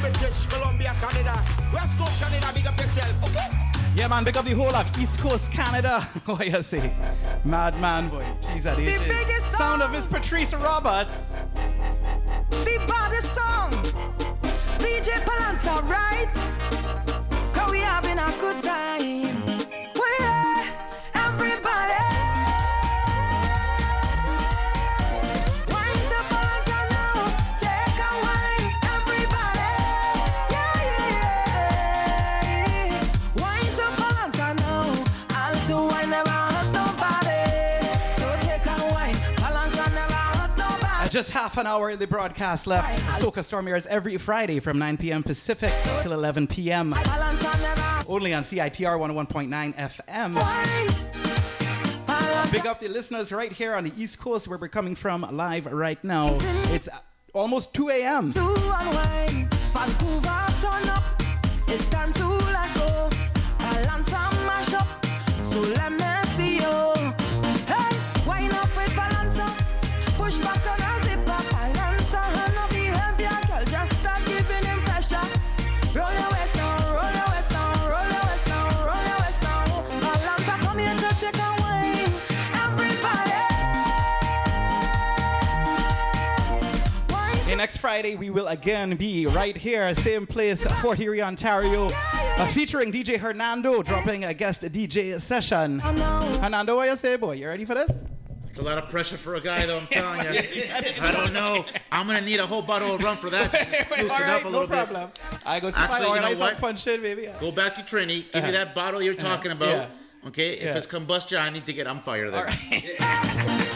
British, 0.00 0.46
Columbia, 0.46 0.94
Canada. 1.00 1.42
West 1.72 1.98
Coast 1.98 2.22
Canada, 2.22 2.52
big 2.54 2.66
up 2.66 2.76
yourself, 2.76 3.24
okay? 3.24 3.70
Yeah, 3.94 4.08
man, 4.08 4.24
big 4.24 4.36
up 4.36 4.44
the 4.44 4.54
whole 4.54 4.74
of 4.74 4.98
East 4.98 5.18
Coast 5.20 5.52
Canada. 5.52 6.00
what 6.24 6.46
you 6.46 6.62
say? 6.62 6.92
Madman 7.44 8.08
boy. 8.08 8.24
Jeez, 8.40 8.62
that 8.62 8.78
is 8.78 8.98
biggest 9.00 9.52
Sound 9.52 9.82
of 9.82 9.90
Miss 9.90 10.06
Patricia 10.06 10.56
Roberts. 10.58 11.26
The 12.50 12.82
baddest 12.86 13.34
song. 13.34 13.70
DJ 14.78 15.18
Palanza, 15.24 15.82
right? 15.90 16.30
Cause 17.52 17.70
we 17.70 17.80
having 17.80 18.18
a 18.18 18.30
good 18.40 18.62
time. 18.62 19.49
Just 41.20 41.32
half 41.32 41.58
an 41.58 41.66
hour 41.66 41.90
of 41.90 41.98
the 41.98 42.06
broadcast 42.06 42.66
left. 42.66 42.98
Soca 43.20 43.44
Storm 43.44 43.68
airs 43.68 43.86
every 43.88 44.16
Friday 44.16 44.58
from 44.58 44.78
9 44.78 44.96
p.m. 44.96 45.22
Pacific 45.22 45.70
till 46.00 46.12
11 46.12 46.46
p.m. 46.46 46.94
Only 48.08 48.32
on 48.32 48.42
CITR 48.42 48.98
101.9 48.98 49.74
FM. 49.74 50.32
Big 52.50 52.66
up 52.66 52.80
the 52.80 52.88
listeners 52.88 53.32
right 53.32 53.52
here 53.52 53.74
on 53.74 53.84
the 53.84 53.92
East 53.98 54.18
Coast 54.18 54.48
where 54.48 54.56
we're 54.56 54.68
coming 54.68 54.94
from 54.94 55.26
live 55.30 55.66
right 55.66 56.02
now. 56.02 56.30
It's 56.72 56.88
almost 57.34 57.74
2 57.74 57.90
a.m. 57.90 58.30
Vancouver, 58.32 58.78
turn 60.62 60.88
up. 60.88 61.04
It's 61.68 61.86
time 61.88 62.14
to 62.14 62.28
let 62.28 62.74
go. 62.74 63.19
Next 87.60 87.76
Friday, 87.76 88.16
we 88.16 88.30
will 88.30 88.46
again 88.46 88.96
be 88.96 89.26
right 89.26 89.54
here, 89.54 89.94
same 89.94 90.26
place, 90.26 90.64
Fort 90.80 90.98
Erie, 90.98 91.20
Ontario, 91.20 91.90
uh, 91.92 92.46
featuring 92.46 92.90
DJ 92.90 93.18
Hernando 93.18 93.82
dropping 93.82 94.24
a 94.24 94.32
guest 94.32 94.62
DJ 94.62 95.20
session. 95.20 95.78
Hernando, 95.78 96.76
what 96.76 96.88
you 96.88 96.96
say, 96.96 97.16
boy? 97.16 97.32
You 97.32 97.48
ready 97.48 97.66
for 97.66 97.74
this? 97.74 98.02
It's 98.48 98.58
a 98.60 98.62
lot 98.62 98.78
of 98.78 98.88
pressure 98.88 99.18
for 99.18 99.34
a 99.34 99.42
guy, 99.42 99.66
though. 99.66 99.76
I'm 99.76 99.86
telling 99.90 100.20
you. 100.34 100.40
I 101.02 101.12
don't 101.12 101.34
know. 101.34 101.66
I'm 101.92 102.06
gonna 102.06 102.22
need 102.22 102.40
a 102.40 102.46
whole 102.46 102.62
bottle 102.62 102.94
of 102.94 103.02
rum 103.02 103.18
for 103.18 103.28
that. 103.28 103.52
Just 103.52 103.90
loosen 103.90 104.10
all 104.10 104.18
right, 104.20 104.42
no 104.42 104.48
little 104.50 104.66
bit. 104.66 104.76
problem. 104.86 105.10
I 105.44 105.60
go 105.60 105.68
see 105.68 105.76
Actually, 105.78 106.08
my 106.20 106.30
you 106.30 106.34
know 106.36 106.40
what? 106.40 106.56
punch 106.58 106.86
in, 106.86 107.02
baby. 107.02 107.28
Go 107.38 107.52
back 107.52 107.74
to 107.74 107.82
Trini. 107.82 108.24
Give 108.24 108.36
Uh-huh. 108.36 108.46
me 108.46 108.52
that 108.52 108.74
bottle 108.74 109.02
you're 109.02 109.12
talking 109.14 109.52
about. 109.52 109.68
Yeah. 109.68 110.28
Okay. 110.28 110.54
If 110.54 110.62
Yeah. 110.62 110.76
it's 110.78 110.86
combustion, 110.86 111.36
I 111.36 111.50
need 111.50 111.66
to 111.66 111.74
get 111.74 111.86
on 111.86 112.00
fire 112.00 112.30
there. 112.30 112.46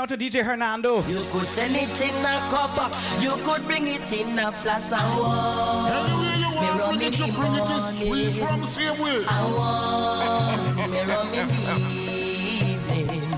out 0.00 0.08
to 0.08 0.16
DJ 0.16 0.42
Hernando. 0.42 1.02
You 1.04 1.20
could 1.30 1.46
send 1.46 1.76
it 1.76 2.00
in 2.00 2.24
a 2.24 2.38
cup. 2.48 2.72
You 3.20 3.32
could 3.44 3.66
bring 3.66 3.86
it 3.86 4.10
in 4.12 4.38
a 4.38 4.50
flask 4.50 4.96
of 4.96 5.04
wine. 5.20 5.92
Me 6.56 6.68
rum 6.80 6.96
in 6.96 7.12
the 7.12 7.26
morning. 7.36 8.32
I 9.28 9.40
want 9.56 10.90
me 10.90 11.00
rum 11.04 11.28
in 11.36 11.48
the 11.48 11.56
evening. 12.72 13.28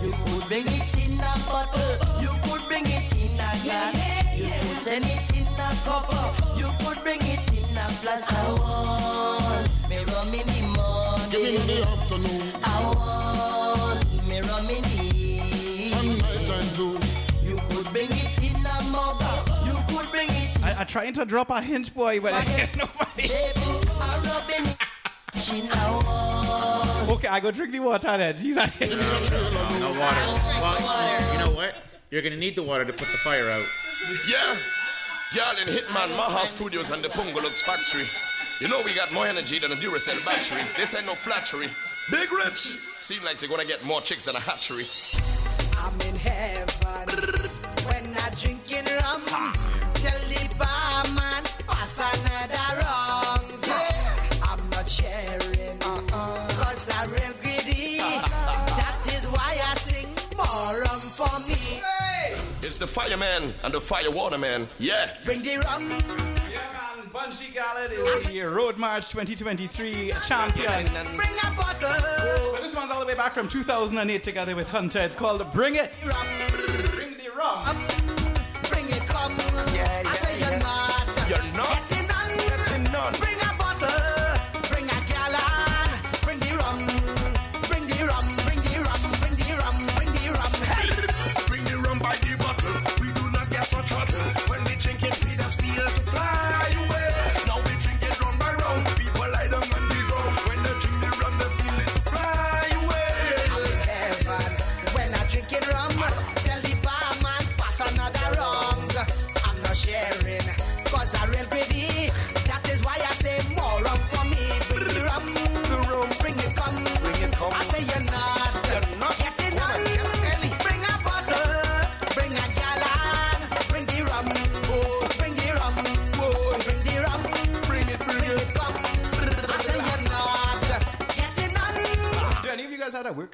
You 0.00 0.12
could 0.24 0.44
bring 0.48 0.64
it 0.64 0.96
in 1.04 1.20
a 1.20 1.32
bottle. 1.52 1.92
You 2.24 2.32
could 2.48 2.64
bring 2.66 2.86
it 2.86 3.12
in 3.20 3.34
a 3.36 3.50
glass. 3.64 3.92
You 4.38 4.48
could 4.48 4.80
send 4.80 5.04
it 5.04 5.36
in 5.36 5.44
a 5.44 5.68
cup. 5.84 6.08
You 6.56 6.68
could 6.80 6.98
bring 7.04 7.20
it 7.20 7.44
in 7.52 7.76
a 7.76 7.86
flask 8.00 8.32
of 8.32 8.58
wine. 8.58 9.68
Me 9.90 9.98
rum 10.08 10.32
in 10.32 10.46
the 10.48 10.64
morning. 10.72 12.03
I, 20.84 20.86
I'm 20.86 20.90
trying 20.90 21.12
to 21.14 21.24
drop 21.24 21.48
a 21.48 21.62
hint, 21.62 21.94
boy, 21.94 22.20
but 22.20 22.32
nobody. 22.76 23.24
Okay, 27.10 27.28
I 27.28 27.40
go 27.40 27.50
drink 27.50 27.72
the 27.72 27.78
water 27.80 28.18
then. 28.18 28.34
Jeez, 28.34 28.58
I 28.58 28.66
No, 29.80 29.92
no 29.92 29.98
water. 29.98 30.24
Well, 30.60 31.32
you 31.32 31.38
know 31.38 31.56
what? 31.56 31.74
You're 32.10 32.20
gonna 32.20 32.36
need 32.36 32.54
the 32.56 32.62
water 32.62 32.84
to 32.84 32.92
put 32.92 33.08
the 33.08 33.16
fire 33.18 33.48
out. 33.50 33.64
Yeah. 34.28 34.56
y'all 35.34 35.56
in 35.56 35.68
Hitman, 35.74 36.14
Maha 36.18 36.46
Studios 36.46 36.90
and 36.90 37.02
the 37.02 37.08
Pungolux 37.08 37.62
factory. 37.62 38.04
You 38.60 38.68
know 38.68 38.82
we 38.82 38.94
got 38.94 39.10
more 39.12 39.26
energy 39.26 39.58
than 39.58 39.72
a 39.72 39.76
Duracell 39.76 40.22
battery. 40.26 40.62
This 40.76 40.94
ain't 40.94 41.06
no 41.06 41.14
flattery. 41.14 41.70
Big 42.10 42.30
Rich. 42.30 42.78
Seems 43.00 43.24
like 43.24 43.40
you're 43.40 43.50
gonna 43.50 43.64
get 43.64 43.82
more 43.86 44.02
chicks 44.02 44.26
than 44.26 44.36
a 44.36 44.40
hatchery. 44.40 44.84
I'm 45.78 45.98
in 46.02 46.16
heaven 46.16 46.66
when 47.86 48.14
I 48.16 48.30
drinking 48.36 48.84
rum. 48.84 48.93
It's 62.74 62.80
the 62.80 62.88
fireman 62.88 63.54
and 63.62 63.72
the 63.72 63.80
fire 63.80 64.10
waterman. 64.10 64.66
Yeah. 64.80 65.16
Bring 65.22 65.42
the 65.42 65.58
rum. 65.58 65.88
Bunji 67.12 67.54
Garlin 67.54 67.92
is 67.92 68.24
the 68.26 68.40
Road 68.40 68.78
March 68.78 69.10
2023 69.10 70.10
champion. 70.26 70.84
Bring 71.14 71.28
a 71.44 71.54
bottle. 71.54 72.52
But 72.52 72.62
this 72.62 72.74
one's 72.74 72.90
all 72.90 72.98
the 72.98 73.06
way 73.06 73.14
back 73.14 73.32
from 73.32 73.48
2008 73.48 74.24
together 74.24 74.56
with 74.56 74.68
Hunter. 74.68 74.98
It's 74.98 75.14
called 75.14 75.40
Bring 75.52 75.76
It. 75.76 75.92
Bring 76.00 77.16
the 77.16 77.30
rum. 77.36 77.76
Bring 77.86 78.03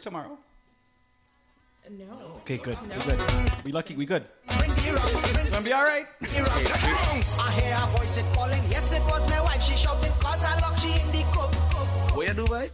work 0.00 0.02
tomorrow? 0.02 0.38
No. 1.90 2.38
Okay, 2.42 2.58
good. 2.58 2.76
We're 2.88 3.16
good. 3.16 3.64
We 3.64 3.72
lucky. 3.72 3.96
We 3.96 4.06
good. 4.06 4.24
Bring 4.58 4.70
the 4.70 4.92
rum. 4.94 5.34
Bring 5.34 5.50
Gonna 5.50 5.64
be 5.64 5.72
all 5.72 5.82
right. 5.82 6.06
I 6.22 7.50
hear 7.58 7.76
a 7.76 7.86
voice 7.96 8.16
it 8.16 8.24
calling. 8.32 8.62
Yes, 8.70 8.92
it 8.92 9.02
was 9.02 9.28
my 9.28 9.40
wife. 9.40 9.62
She 9.62 9.76
shouting 9.76 10.12
cause 10.20 10.44
I 10.44 10.60
lock 10.60 10.78
she 10.78 10.88
in 11.00 11.10
the 11.10 11.22
cup. 11.34 11.52
Where 12.14 12.28
you 12.28 12.34
do, 12.34 12.46
boy? 12.46 12.70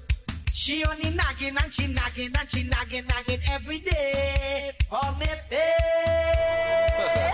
She 0.52 0.84
only 0.84 1.10
nagging 1.16 1.56
and 1.56 1.72
she 1.72 1.86
nagging 1.86 2.34
and 2.38 2.50
she 2.50 2.68
nagging, 2.68 3.06
nagging 3.06 3.40
every 3.50 3.78
day. 3.78 4.72
Oh, 4.92 5.16
me 5.18 5.26
pay. 5.48 7.32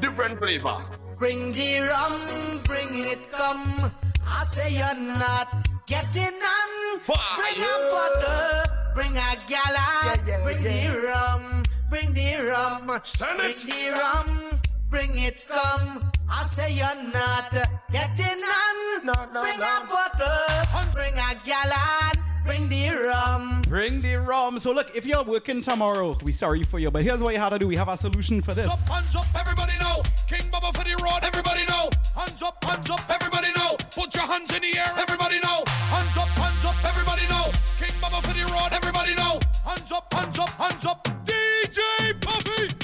Different 0.00 0.38
flavor. 0.38 0.78
Bring 1.18 1.52
the 1.52 1.80
rum, 1.80 2.60
bring 2.64 3.04
it 3.04 3.20
come. 3.32 3.92
I 4.26 4.44
say 4.44 4.72
you're 4.74 5.18
not 5.18 5.48
getting 5.86 6.22
none. 6.22 7.00
Fire. 7.00 7.16
Bring 7.36 7.62
a 7.62 7.88
bottle, 7.90 8.94
bring 8.94 9.12
a 9.16 9.36
gallon, 9.48 10.18
Yeah, 10.26 10.26
yeah, 10.26 10.42
bring 10.44 10.62
yeah. 10.62 10.90
the 10.90 10.98
rum, 11.06 11.62
bring 11.90 12.14
the 12.14 12.36
rum, 12.48 13.00
Send 13.02 13.36
bring 13.36 13.50
it. 13.50 13.56
the 13.66 13.98
rum, 13.98 14.60
bring 14.90 15.18
it 15.18 15.46
come. 15.48 16.10
I 16.30 16.44
say 16.44 16.72
you're 16.72 17.12
not 17.12 17.50
getting 17.92 18.40
none. 18.40 19.06
No, 19.06 19.12
no, 19.32 19.42
bring 19.42 19.58
no. 19.58 19.82
a 19.82 19.86
bottle, 19.88 20.92
bring 20.92 21.12
a 21.14 21.34
gallon, 21.44 22.24
bring 22.44 22.68
the 22.68 22.88
rum. 23.06 23.62
Bring 23.68 24.00
the 24.00 24.16
rum. 24.16 24.58
So 24.58 24.72
look, 24.72 24.94
if 24.96 25.04
you're 25.04 25.22
working 25.24 25.60
tomorrow, 25.62 26.16
we 26.24 26.32
sorry 26.32 26.62
for 26.62 26.78
you, 26.78 26.90
but 26.90 27.02
here's 27.02 27.20
what 27.22 27.34
you 27.34 27.40
have 27.40 27.52
to 27.52 27.58
do. 27.58 27.68
We 27.68 27.76
have 27.76 27.88
a 27.88 27.96
solution 27.96 28.40
for 28.40 28.54
this. 28.54 28.68
Up, 28.68 28.88
hands 28.88 29.14
up, 29.16 29.26
everybody 29.38 29.72
know. 29.80 30.00
King 30.26 30.48
Bubba 30.50 30.74
for 30.74 30.84
the 30.84 30.96
road, 31.04 31.20
everybody 31.22 31.66
know. 31.66 31.90
Hands 32.16 32.42
up, 32.42 32.64
hands 32.64 32.90
up, 32.90 33.02
everybody 33.10 33.48
know. 33.56 33.76
Put 33.94 34.12
your 34.12 34.26
hands 34.26 34.52
in 34.52 34.60
the 34.60 34.74
air, 34.76 34.90
everybody 34.98 35.38
know. 35.38 35.62
Hands 35.94 36.16
up, 36.18 36.26
hands 36.34 36.64
up, 36.66 36.74
everybody 36.82 37.22
know. 37.30 37.46
King 37.78 37.94
Bubba 38.02 38.18
for 38.26 38.34
the 38.34 38.42
road, 38.50 38.74
everybody 38.74 39.14
know. 39.14 39.38
Hands 39.62 39.92
up, 39.92 40.12
hands 40.12 40.36
up, 40.36 40.50
hands 40.58 40.84
up. 40.84 41.06
DJ 41.22 41.78
Puffy. 42.18 42.74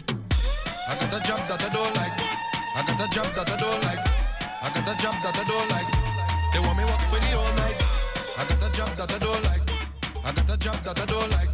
I 0.87 0.95
got 0.95 1.11
a 1.11 1.21
job 1.27 1.43
that 1.51 1.67
I 1.67 1.69
don't 1.69 1.95
like. 1.99 2.15
I 2.15 2.87
got 2.87 3.03
a 3.03 3.09
job 3.11 3.27
that 3.35 3.51
I 3.51 3.57
don't 3.59 3.83
like. 3.91 4.07
I 4.63 4.71
got 4.71 4.87
a 4.87 4.95
job 5.03 5.15
that 5.27 5.35
I 5.35 5.43
don't 5.51 5.69
like. 5.75 5.91
They 6.55 6.61
want 6.63 6.79
me 6.79 6.85
work 6.87 7.03
for 7.11 7.19
the 7.19 7.35
all 7.35 7.53
night. 7.59 7.75
I 8.39 8.47
got 8.47 8.63
a 8.63 8.71
job 8.71 8.91
that 8.95 9.13
I 9.13 9.19
don't 9.19 9.43
like. 9.51 9.67
I 10.23 10.31
got 10.31 10.47
a 10.47 10.57
job 10.57 10.79
that 10.87 11.01
I 11.01 11.07
don't 11.07 11.31
like. 11.35 11.51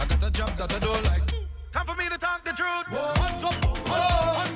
I 0.00 0.04
got 0.08 0.24
a 0.24 0.30
job 0.30 0.56
that 0.56 0.72
I 0.72 0.78
don't 0.78 1.04
like. 1.04 1.26
Time 1.70 1.84
for 1.84 1.96
me 1.96 2.08
to 2.08 2.16
talk 2.16 2.44
the 2.48 2.52
truth. 2.56 2.88
Hands 2.88 3.44
up, 3.44 3.60
hands 3.60 3.90
up, 3.92 4.36
hands 4.40 4.50
up, 4.50 4.55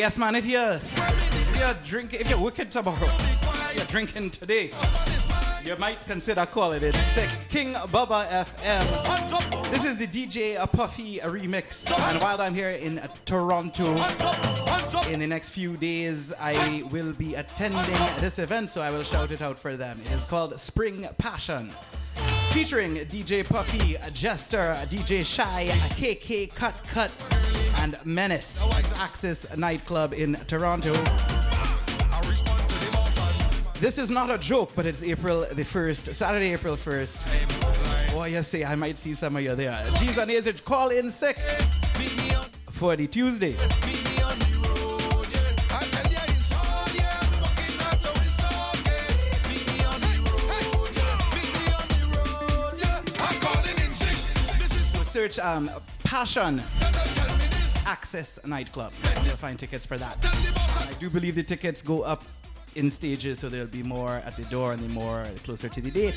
Yes, 0.00 0.16
man. 0.16 0.34
If 0.34 0.46
you're 0.46 0.76
if 0.76 1.58
you're 1.58 1.74
drinking, 1.84 2.20
if 2.22 2.30
you're 2.30 2.40
working 2.40 2.70
tomorrow, 2.70 3.06
you're 3.76 3.84
drinking 3.84 4.30
today. 4.30 4.70
You 5.62 5.76
might 5.76 6.00
consider 6.06 6.46
calling 6.46 6.82
it 6.82 6.94
sick. 6.94 7.28
King 7.50 7.74
Bubba 7.74 8.24
FM. 8.28 9.70
This 9.70 9.84
is 9.84 9.98
the 9.98 10.06
DJ 10.06 10.56
Puffy 10.72 11.18
remix. 11.18 11.92
And 12.10 12.22
while 12.22 12.40
I'm 12.40 12.54
here 12.54 12.70
in 12.70 12.98
Toronto, 13.26 13.90
in 15.12 15.20
the 15.20 15.26
next 15.26 15.50
few 15.50 15.76
days, 15.76 16.32
I 16.40 16.82
will 16.90 17.12
be 17.12 17.34
attending 17.34 17.82
this 18.20 18.38
event, 18.38 18.70
so 18.70 18.80
I 18.80 18.90
will 18.90 19.02
shout 19.02 19.30
it 19.30 19.42
out 19.42 19.58
for 19.58 19.76
them. 19.76 20.00
It 20.06 20.12
is 20.12 20.24
called 20.24 20.58
Spring 20.58 21.06
Passion. 21.18 21.70
Featuring 22.52 22.94
DJ 22.96 23.46
Puffy, 23.46 23.96
Jester, 24.14 24.74
DJ 24.86 25.24
Shy, 25.26 25.66
KK 25.90 26.54
Cut 26.54 26.74
Cut, 26.88 27.10
and 27.80 27.96
Menace. 28.04 28.62
Axis 28.98 29.56
nightclub 29.56 30.12
in 30.12 30.34
Toronto. 30.46 30.92
This 33.80 33.96
is 33.96 34.10
not 34.10 34.30
a 34.30 34.36
joke, 34.36 34.72
but 34.76 34.84
it's 34.84 35.02
April 35.02 35.40
the 35.40 35.62
1st, 35.62 36.12
Saturday, 36.12 36.52
April 36.52 36.76
1st. 36.76 38.12
Boy, 38.12 38.28
you 38.28 38.42
say 38.42 38.64
I 38.64 38.74
might 38.74 38.98
see 38.98 39.14
some 39.14 39.36
of 39.36 39.42
you 39.42 39.54
there. 39.54 39.82
G's 39.94 40.18
and 40.18 40.30
A's, 40.30 40.60
call 40.60 40.90
in 40.90 41.10
sick 41.10 41.38
for 42.70 42.96
the 42.96 43.06
Tuesday. 43.06 43.56
Search 55.02 55.38
um, 55.40 55.70
Passion 56.04 56.62
Access 57.90 58.38
Nightclub. 58.46 58.92
You'll 59.24 59.34
find 59.34 59.58
tickets 59.58 59.84
for 59.84 59.98
that. 59.98 60.16
I 60.88 60.92
do 61.00 61.10
believe 61.10 61.34
the 61.34 61.42
tickets 61.42 61.82
go 61.82 62.02
up 62.02 62.22
in 62.76 62.88
stages, 62.88 63.40
so 63.40 63.48
there'll 63.48 63.66
be 63.66 63.82
more 63.82 64.22
at 64.24 64.36
the 64.36 64.44
door 64.44 64.72
and 64.72 64.80
the 64.80 64.88
more 64.90 65.26
closer 65.42 65.68
to 65.68 65.80
the 65.80 65.90
date. 65.90 66.14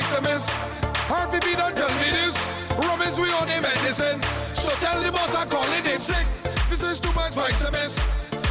Vitamins. 0.00 0.48
RBB 1.08 1.56
don't 1.56 1.76
tell 1.76 1.94
me 2.00 2.10
this. 2.10 2.34
Rum 2.76 3.00
is 3.02 3.18
we 3.18 3.30
on 3.32 3.46
the 3.48 3.60
medicine. 3.62 4.22
So 4.52 4.70
tell 4.84 5.02
the 5.02 5.10
boss 5.10 5.34
I'm 5.34 5.48
calling 5.48 5.86
in 5.86 6.00
sick. 6.00 6.26
This 6.68 6.82
is 6.82 7.00
too 7.00 7.12
much 7.12 7.32
vitamins. 7.32 7.98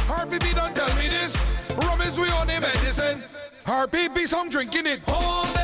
RBB 0.08 0.54
don't 0.54 0.74
tell 0.74 0.94
me 0.96 1.08
this. 1.08 1.32
Rum 1.76 2.00
is 2.02 2.18
we 2.18 2.28
on 2.30 2.46
the 2.46 2.60
medicine. 2.60 3.22
RBB, 3.64 4.26
so 4.26 4.40
I'm 4.40 4.48
drinking 4.48 4.86
it 4.86 5.00
all 5.08 5.55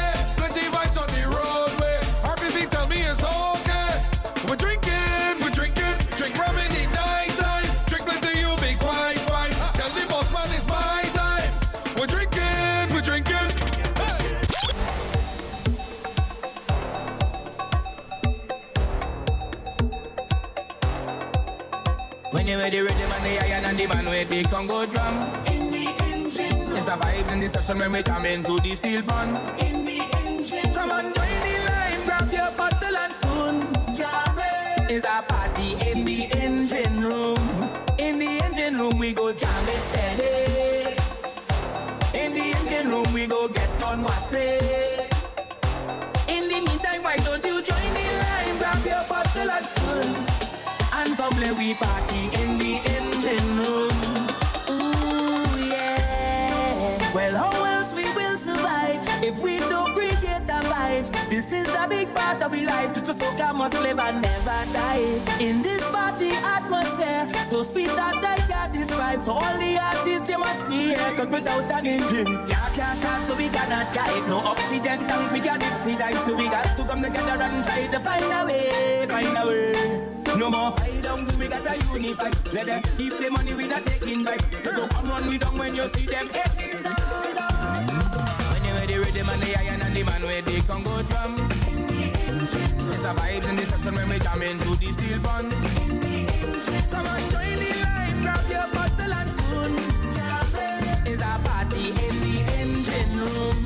and 24.22 24.30
the 24.30 24.36
man 24.36 24.46
with 24.46 24.50
the 24.50 24.56
Congo 24.56 24.86
drum. 24.86 25.14
In 25.46 25.70
the 25.70 25.86
engine. 26.04 26.76
It's 26.76 26.88
a 26.88 26.92
vibe 26.92 27.32
in 27.32 27.40
the 27.40 27.48
session 27.48 27.78
when 27.78 27.92
we 27.92 28.02
jam 28.02 28.24
into 28.24 28.60
the 28.60 28.74
steel 28.76 29.02
pan. 29.02 29.36
In 29.58 29.84
the 29.84 30.00
engine. 30.24 30.74
Come 30.74 30.90
on, 30.90 31.04
join 31.04 31.14
the 31.14 31.54
line, 31.68 32.04
grab 32.04 32.32
your 32.32 32.50
bottle 32.56 32.96
and 32.96 33.12
spoon. 33.12 33.96
Jam 33.96 34.38
it. 34.38 34.90
It's 34.90 35.06
a 35.06 35.22
party 35.22 35.72
in 35.90 36.04
the 36.04 36.28
engine 36.36 37.02
room. 37.02 37.70
In 37.98 38.18
the 38.18 38.40
engine 38.44 38.78
room 38.78 38.98
we 38.98 39.12
go 39.12 39.32
jam 39.32 39.68
it 39.68 39.82
steady. 39.90 40.96
In 42.18 42.34
the 42.34 42.54
engine 42.58 42.90
room 42.90 43.12
we 43.14 43.26
go 43.26 43.48
get 43.48 43.82
on 43.82 44.02
what's 44.02 44.32
it 44.34 45.10
In 46.28 46.42
the 46.48 46.60
meantime, 46.68 47.02
why 47.02 47.16
don't 47.16 47.44
you 47.44 47.62
join 47.62 47.94
the 47.96 48.06
line, 48.22 48.58
grab 48.58 48.84
your 48.84 49.04
bottle 49.08 49.50
and 49.50 49.66
spoon. 49.66 50.14
And 50.94 51.16
come 51.16 51.32
play 51.32 51.52
we 51.52 51.74
party 51.74 52.24
in 52.42 52.58
the 52.58 52.80
engine 52.84 53.01
we 59.42 59.58
don't 59.58 59.92
create 59.94 60.46
the 60.46 60.58
vibes. 60.70 61.10
This 61.28 61.52
is 61.52 61.68
a 61.74 61.88
big 61.88 62.14
part 62.14 62.42
of 62.42 62.52
our 62.52 62.64
life, 62.64 63.04
so 63.04 63.12
soca 63.12 63.54
must 63.54 63.74
live 63.82 63.98
and 63.98 64.22
never 64.22 64.60
die. 64.72 65.20
In 65.40 65.62
this 65.62 65.82
party 65.90 66.30
atmosphere, 66.30 67.28
so 67.44 67.62
sweet 67.62 67.90
that 67.98 68.14
they 68.22 68.38
got 68.48 68.72
this 68.72 68.90
vibe. 68.90 69.20
So 69.20 69.32
all 69.32 69.58
the 69.58 69.78
artists 69.78 70.28
you 70.28 70.38
must 70.38 70.68
be 70.68 70.94
here, 70.94 71.12
cause 71.16 71.28
without 71.28 71.70
an 71.72 71.86
engine, 71.86 72.32
yeah, 72.46 72.68
can't 72.74 72.98
start, 72.98 73.24
so 73.26 73.34
we 73.36 73.48
cannot 73.48 73.92
drive. 73.92 74.28
No 74.28 74.38
oxygen 74.38 74.98
we 75.32 75.40
got 75.40 75.62
it, 75.62 75.76
see 75.76 75.96
that, 75.96 76.14
so 76.24 76.36
we 76.36 76.48
got 76.48 76.64
to 76.76 76.84
come 76.84 77.02
together 77.02 77.42
and 77.42 77.64
try 77.64 77.86
to 77.86 78.00
find 78.00 78.24
a 78.24 78.46
way, 78.46 79.06
find 79.08 79.36
a 79.36 79.46
way. 79.46 80.12
No 80.38 80.50
more 80.50 80.72
fight 80.72 81.02
down, 81.02 81.26
we 81.38 81.48
got 81.48 81.66
a 81.66 81.74
unify. 81.92 82.30
Let 82.52 82.66
them 82.66 82.82
keep 82.96 83.18
the 83.18 83.30
money, 83.30 83.54
we 83.54 83.68
not 83.68 83.82
taking 83.84 84.24
back. 84.24 84.40
So 84.64 84.86
come 84.88 85.08
run 85.08 85.28
we 85.28 85.38
down 85.38 85.58
when 85.58 85.74
you 85.74 85.88
see 85.88 86.06
them 86.06 86.28
80s 86.28 86.81
with 89.12 89.20
the 89.20 89.24
man, 89.24 89.66
iron 89.66 89.82
and 89.82 89.94
the 89.94 90.04
man 90.04 90.22
with 90.22 90.44
the 90.44 90.60
Congo 90.66 91.02
drum. 91.02 91.34
It's 92.92 93.04
a 93.04 93.14
vibe 93.14 93.48
in 93.48 93.56
the 93.56 93.62
section 93.62 93.94
when 93.94 94.08
we 94.08 94.18
jam 94.18 94.42
into 94.42 94.76
the 94.76 94.86
steel 94.92 95.20
bun. 95.20 95.50
Come 96.90 97.06
on, 97.06 97.20
join 97.30 97.56
the 97.60 97.70
life, 97.84 98.22
grab 98.22 98.48
your 98.48 98.68
bottle 98.72 99.12
and 99.12 99.30
spoon. 99.30 99.72
It's 101.06 101.22
a 101.22 101.40
party 101.44 101.88
in 101.88 102.16
the 102.24 102.36
engine 102.58 103.12
room. 103.20 103.56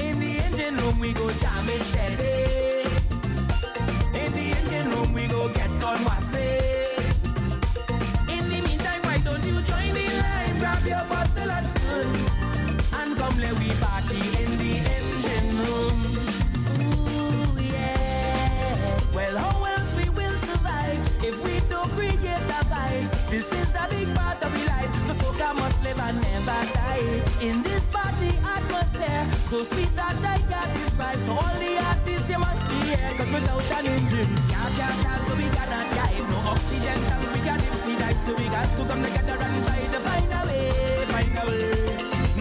In 0.00 0.20
the 0.20 0.32
engine 0.44 0.76
room 0.76 0.98
we 0.98 1.12
go 1.12 1.30
jam 1.32 1.68
it 1.68 1.82
steady. 1.82 2.88
In 4.14 4.32
the 4.32 4.46
engine 4.58 4.88
room 4.90 5.12
we 5.12 5.26
go 5.26 5.48
get 5.48 5.70
on 5.84 5.98
what's 6.04 6.34
it. 6.34 6.75
So 29.46 29.62
sweet 29.62 29.94
that 29.94 30.18
I 30.26 30.42
can't 30.50 30.72
describe. 30.74 31.18
So 31.22 31.32
all 31.38 31.54
the 31.62 31.78
artists 31.78 32.26
you 32.26 32.38
must 32.38 32.66
be 32.66 32.78
here, 32.90 33.10
cause 33.14 33.30
without 33.30 33.70
an 33.78 33.86
engine, 33.86 34.30
can't 34.50 34.72
can't 34.74 34.96
start, 34.98 35.22
so 35.22 35.32
we 35.38 35.46
cannot 35.54 35.86
drive. 35.94 36.26
No 36.26 36.38
oxygen 36.50 36.98
tank, 37.06 37.22
we 37.30 37.40
got 37.46 37.60
sea 37.62 37.94
dive, 37.94 38.18
so 38.26 38.34
we 38.34 38.46
got 38.50 38.66
to 38.66 38.82
come 38.90 39.02
together 39.06 39.38
and 39.38 39.56
try 39.62 39.82
to 39.86 40.00
find 40.02 40.30
a 40.34 40.40
way, 40.50 40.66
find 41.14 41.36
a 41.38 41.42
way. 41.46 41.62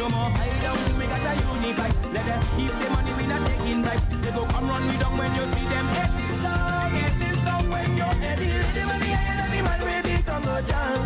No 0.02 0.06
more 0.10 0.34
down, 0.66 0.78
we 0.98 1.06
got 1.06 1.22
a 1.30 1.34
unify. 1.46 1.90
Let 2.10 2.26
them 2.26 2.42
keep 2.58 2.74
the 2.74 2.88
money, 2.90 3.14
we 3.14 3.26
not 3.30 3.42
taking 3.54 3.80
bribe. 3.86 4.02
They 4.26 4.32
go 4.34 4.42
come 4.50 4.66
run 4.66 4.82
me 4.90 4.96
down 4.98 5.14
when 5.14 5.30
you 5.38 5.46
see 5.54 5.68
them 5.70 5.88
head 5.94 6.12
this 6.18 6.34
song, 6.42 6.90
head 6.90 7.14
this 7.22 7.38
song 7.46 7.66
when 7.70 7.90
you 7.94 8.10
head 8.18 8.38
the 8.42 8.50
rhythm 8.50 8.90
and 8.90 9.02
the 9.06 9.12
iron 9.14 9.38
and 9.46 9.52
the 9.54 9.62
man 9.62 9.82
with 9.86 10.06
the 10.10 10.16
Congo 10.26 10.58
jam. 10.66 10.98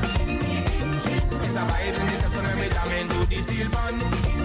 It's 1.43 1.55
a 1.59 1.63
vibe 1.67 1.91
in 1.91 2.05
the 2.07 2.15
session 2.23 2.43
when 2.47 2.55
we 2.55 2.67
jam 2.71 2.87
into 2.95 3.19
the 3.27 3.37
steel 3.43 3.67
bun. 3.67 4.38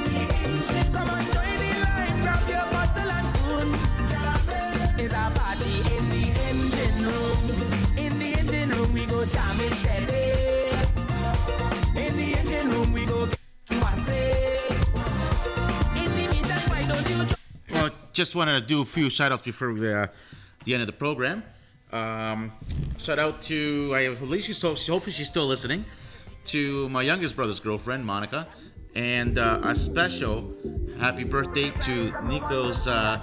Just 18.14 18.36
wanted 18.36 18.60
to 18.60 18.66
do 18.66 18.80
a 18.80 18.84
few 18.84 19.10
shout 19.10 19.32
outs 19.32 19.42
before 19.42 19.74
the, 19.74 20.02
uh, 20.02 20.06
the 20.64 20.72
end 20.72 20.82
of 20.82 20.86
the 20.86 20.92
program. 20.92 21.42
Um, 21.92 22.52
shout 22.96 23.18
out 23.18 23.42
to, 23.42 23.92
I 23.92 24.14
believe 24.14 24.44
she's, 24.44 24.62
hopefully 24.62 25.12
she's 25.12 25.26
still 25.26 25.46
listening, 25.46 25.84
to 26.46 26.88
my 26.88 27.02
youngest 27.02 27.34
brother's 27.36 27.60
girlfriend, 27.60 28.06
Monica. 28.06 28.46
And 28.94 29.38
uh, 29.38 29.60
a 29.62 29.74
special 29.74 30.54
happy 30.98 31.24
birthday 31.24 31.70
to 31.82 32.12
Nico's 32.22 32.86
uh, 32.86 33.18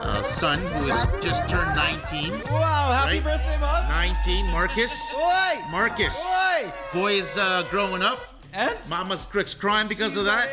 uh, 0.00 0.22
son, 0.24 0.58
who 0.60 0.88
has 0.88 1.06
just 1.22 1.48
turned 1.48 1.74
19. 1.74 2.32
Wow, 2.50 2.92
happy 2.92 3.20
Right? 3.20 3.24
birthday, 3.24 3.56
boss. 3.58 3.88
19, 3.88 4.46
Marcus. 4.48 5.14
Oi! 5.16 5.60
Marcus. 5.70 6.22
Oi! 6.26 6.72
Boy 6.92 7.12
is 7.14 7.38
uh, 7.38 7.66
growing 7.70 8.02
up. 8.02 8.33
And? 8.54 8.88
Mama's 8.88 9.24
Crick's 9.24 9.52
crying 9.52 9.88
because 9.88 10.16
of 10.16 10.26
that. 10.26 10.48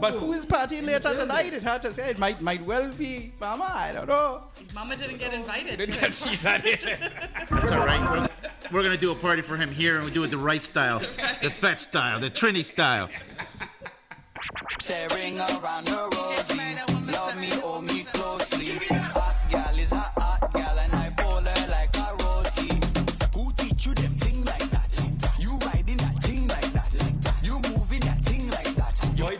But 0.00 0.14
who 0.14 0.32
is 0.32 0.46
partying 0.46 0.86
later 0.86 1.14
tonight? 1.14 1.52
It's 1.52 1.64
hard 1.64 1.82
to 1.82 1.92
say. 1.92 2.08
It 2.10 2.18
might 2.18 2.40
might 2.40 2.64
well 2.64 2.90
be 2.90 3.34
Mama. 3.38 3.70
I 3.70 3.92
don't 3.92 4.08
know. 4.08 4.42
Mama 4.74 4.96
didn't 4.96 5.18
get 5.18 5.34
invited. 5.34 5.78
Didn't 5.78 6.00
get 6.00 6.14
she's 6.22 6.46
at 6.46 6.64
it. 6.64 6.86
That's 7.50 7.70
all 7.70 7.84
right. 7.84 8.00
We're, 8.10 8.28
we're 8.72 8.82
gonna 8.82 8.96
do 8.96 9.10
a 9.10 9.14
party 9.14 9.42
for 9.42 9.58
him 9.58 9.70
here, 9.70 9.96
and 9.96 10.06
we 10.06 10.10
do 10.10 10.24
it 10.24 10.30
the 10.30 10.38
right 10.38 10.64
style, 10.64 11.00
the 11.42 11.50
Fett 11.50 11.82
style, 11.82 12.18
the 12.18 12.30
Trini 12.30 12.64
style. 12.64 13.10
Tearing 14.78 15.38
around 15.38 15.86
the 15.86 16.08
rosy. 16.16 17.12
Love 17.12 17.38
me, 17.38 17.50
hold 17.60 17.84
me 17.84 18.04
closely. 18.04 19.05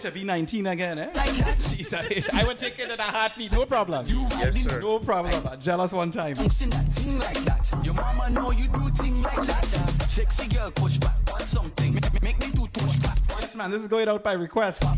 To 0.06 0.12
be 0.12 0.22
19 0.24 0.66
again, 0.66 0.98
eh? 0.98 1.10
She's 1.58 1.92
at 1.92 2.10
it. 2.12 2.32
I 2.32 2.44
would 2.44 2.58
take 2.58 2.78
it 2.78 2.90
in 2.90 2.98
a 2.98 3.02
heartbeat, 3.02 3.50
no 3.50 3.66
problem. 3.66 4.06
Yes, 4.08 4.62
sir. 4.62 4.80
No 4.80 5.00
problem. 5.00 5.58
Jealous 5.60 5.92
one 5.92 6.12
time. 6.12 6.34
That 6.34 6.52
thing 6.90 7.18
like 7.18 7.38
that. 7.40 7.72
Your 7.82 7.94
mama 7.94 8.30
know 8.30 8.52
you 8.52 8.68
do 8.68 8.88
thing 8.90 9.20
like 9.22 9.46
that. 9.46 9.64
Sexy 10.02 10.48
girl 10.48 10.70
push 10.70 10.98
back 10.98 11.16
on 11.34 11.40
something. 11.40 11.94
Make, 11.94 12.22
make 12.22 12.38
me 12.40 12.46
do 12.52 12.68
touch 12.72 13.02
back 13.02 13.18
Yes, 13.40 13.56
man, 13.56 13.70
this 13.70 13.82
is 13.82 13.88
going 13.88 14.08
out 14.08 14.22
by 14.22 14.32
request. 14.34 14.84
on 14.84 14.96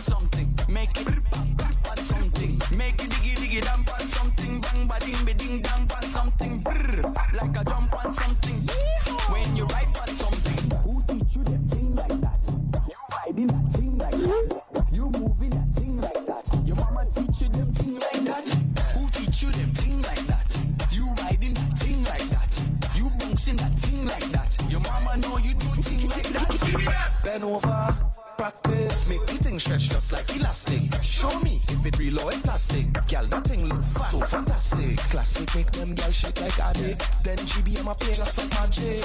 something. 0.00 0.48
Make 0.70 0.98
it 1.00 1.08
on 1.34 1.96
something. 1.98 2.60
Make 2.76 2.94
it 3.04 3.10
diggy 3.10 3.34
diggy 3.36 3.60
dump 3.62 3.92
on 3.92 4.00
something. 4.06 4.60
Bang 4.60 4.86
ba 4.88 4.98
ding 5.00 5.24
ba 5.24 5.34
ding 5.34 5.60
dang 5.60 5.90
on 5.94 6.02
something. 6.02 6.58
Brr, 6.60 7.02
like 7.34 7.56
a 7.60 7.64
jump 7.64 8.04
on 8.04 8.10
something. 8.12 8.56
When 8.56 9.05
pushing 23.46 23.56
that 23.56 23.78
thing 23.78 24.06
like 24.06 24.24
that. 24.32 24.70
Your 24.70 24.80
mama 24.80 25.16
know 25.18 25.38
you 25.38 25.54
do 25.54 25.66
thing 25.82 26.08
like 26.08 26.28
that. 26.30 27.10
Bend 27.22 27.44
over, 27.44 27.94
practice. 28.36 29.08
Make 29.08 29.26
the 29.26 29.44
thing 29.44 29.58
stretch 29.58 29.88
just 29.88 30.12
like 30.12 30.28
elastic. 30.36 31.02
Show 31.02 31.30
me 31.40 31.60
if 31.68 31.86
it 31.86 31.98
real 31.98 32.18
or 32.20 32.32
plastic. 32.42 32.86
Girl, 33.08 33.26
that 33.26 33.44
thing 33.46 33.66
look 33.68 33.82
fat, 33.82 34.10
so 34.10 34.20
fantastic. 34.20 34.96
Classic, 35.10 35.54
make 35.54 35.70
them 35.72 35.94
girl 35.94 36.10
shit 36.10 36.40
like 36.40 36.58
addict. 36.58 37.22
Then 37.22 37.38
GBM 37.38 37.90
appear 37.90 38.14
just 38.14 38.34
some 38.34 38.48
magic. 38.50 39.04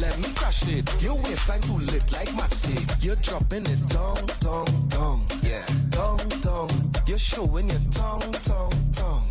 Let 0.00 0.16
me 0.18 0.32
crash 0.34 0.66
it. 0.68 1.02
Your 1.02 1.16
waistline 1.16 1.60
too 1.62 1.78
lit 1.92 2.10
like 2.12 2.28
matchstick. 2.30 3.04
You're 3.04 3.16
dropping 3.16 3.66
it 3.66 3.86
down, 3.88 4.24
down, 4.40 4.88
down. 4.88 5.20
Yeah, 5.42 5.66
down, 5.90 6.28
down. 6.40 6.70
You're 7.06 7.18
showing 7.18 7.68
your 7.68 7.80
tongue, 7.90 8.32
tongue, 8.48 8.72
tongue. 8.92 9.26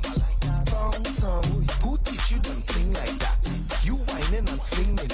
Tongue, 0.65 1.03
tongue. 1.03 1.65
Who 1.81 1.97
teach 2.03 2.31
you 2.31 2.39
them 2.39 2.61
thing 2.61 2.93
like 2.93 3.17
that? 3.19 3.36
whining 4.31 4.99
and. 4.99 5.13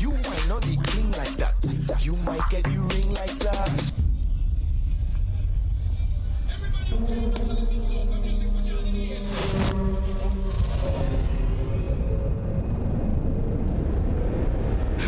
You 0.00 0.10
whine 0.10 0.50
on 0.50 0.60
the 0.62 0.76
king 0.88 1.10
like 1.12 1.36
that. 1.36 1.54
You 2.04 2.16
might 2.24 2.48
get 2.50 2.66
you 2.70 2.80
ring 2.82 3.10
like 3.12 3.38
that. 3.40 3.92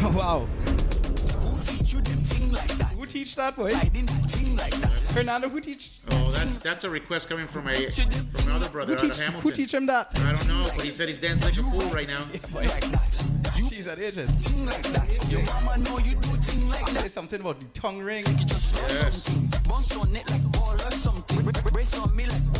wow. 0.14 0.46
Who 1.40 1.54
teach 1.64 1.92
you 1.92 2.00
them 2.02 2.22
thing 2.22 2.52
like 2.52 2.68
that? 2.68 2.92
Who 2.92 3.06
teach 3.06 3.34
that 3.36 3.56
boy? 3.56 3.70
I 3.74 3.84
didn't 3.84 4.28
teach 4.28 4.58
like 4.58 4.74
that. 4.74 5.01
Fernando, 5.12 5.48
who 5.48 5.60
teach? 5.60 6.00
Oh, 6.12 6.30
that's 6.30 6.58
that's 6.58 6.84
a 6.84 6.90
request 6.90 7.28
coming 7.28 7.46
from 7.46 7.68
a 7.68 7.72
from 7.72 8.48
another 8.48 8.70
brother 8.70 8.94
who 8.94 9.08
teach, 9.08 9.18
Hamilton. 9.18 9.42
Who 9.42 9.52
teach 9.52 9.74
him 9.74 9.86
that? 9.86 10.08
I 10.20 10.32
don't 10.32 10.48
know, 10.48 10.64
but 10.74 10.84
he 10.84 10.90
said 10.90 11.08
he's 11.08 11.18
dancing 11.18 11.44
like 11.44 11.58
a 11.58 11.62
fool 11.62 11.92
right 11.92 12.08
now. 12.08 12.26
She's 13.68 13.86
an 13.86 14.00
agent. 14.00 14.30
Thing 14.30 14.66
like 14.66 14.82
that. 14.82 15.30
Your 15.30 15.42
mama 15.42 15.78
know 15.78 15.98
you 15.98 16.14
do 16.14 16.28
thing 16.38 16.68
like 16.68 16.86
that. 16.92 17.10
Something 17.10 17.40
about 17.40 17.60
the 17.60 17.66
tongue 17.78 18.00
ring. 18.00 18.24
Yes. 18.26 19.28
Bounce 19.68 19.96
on 19.96 20.16
it 20.16 20.28
like 20.30 20.52
ball 20.52 20.72
or 20.72 20.90
something. 20.90 21.44
Brace 21.72 21.98
on 21.98 22.14
me 22.16 22.26
like 22.26 22.52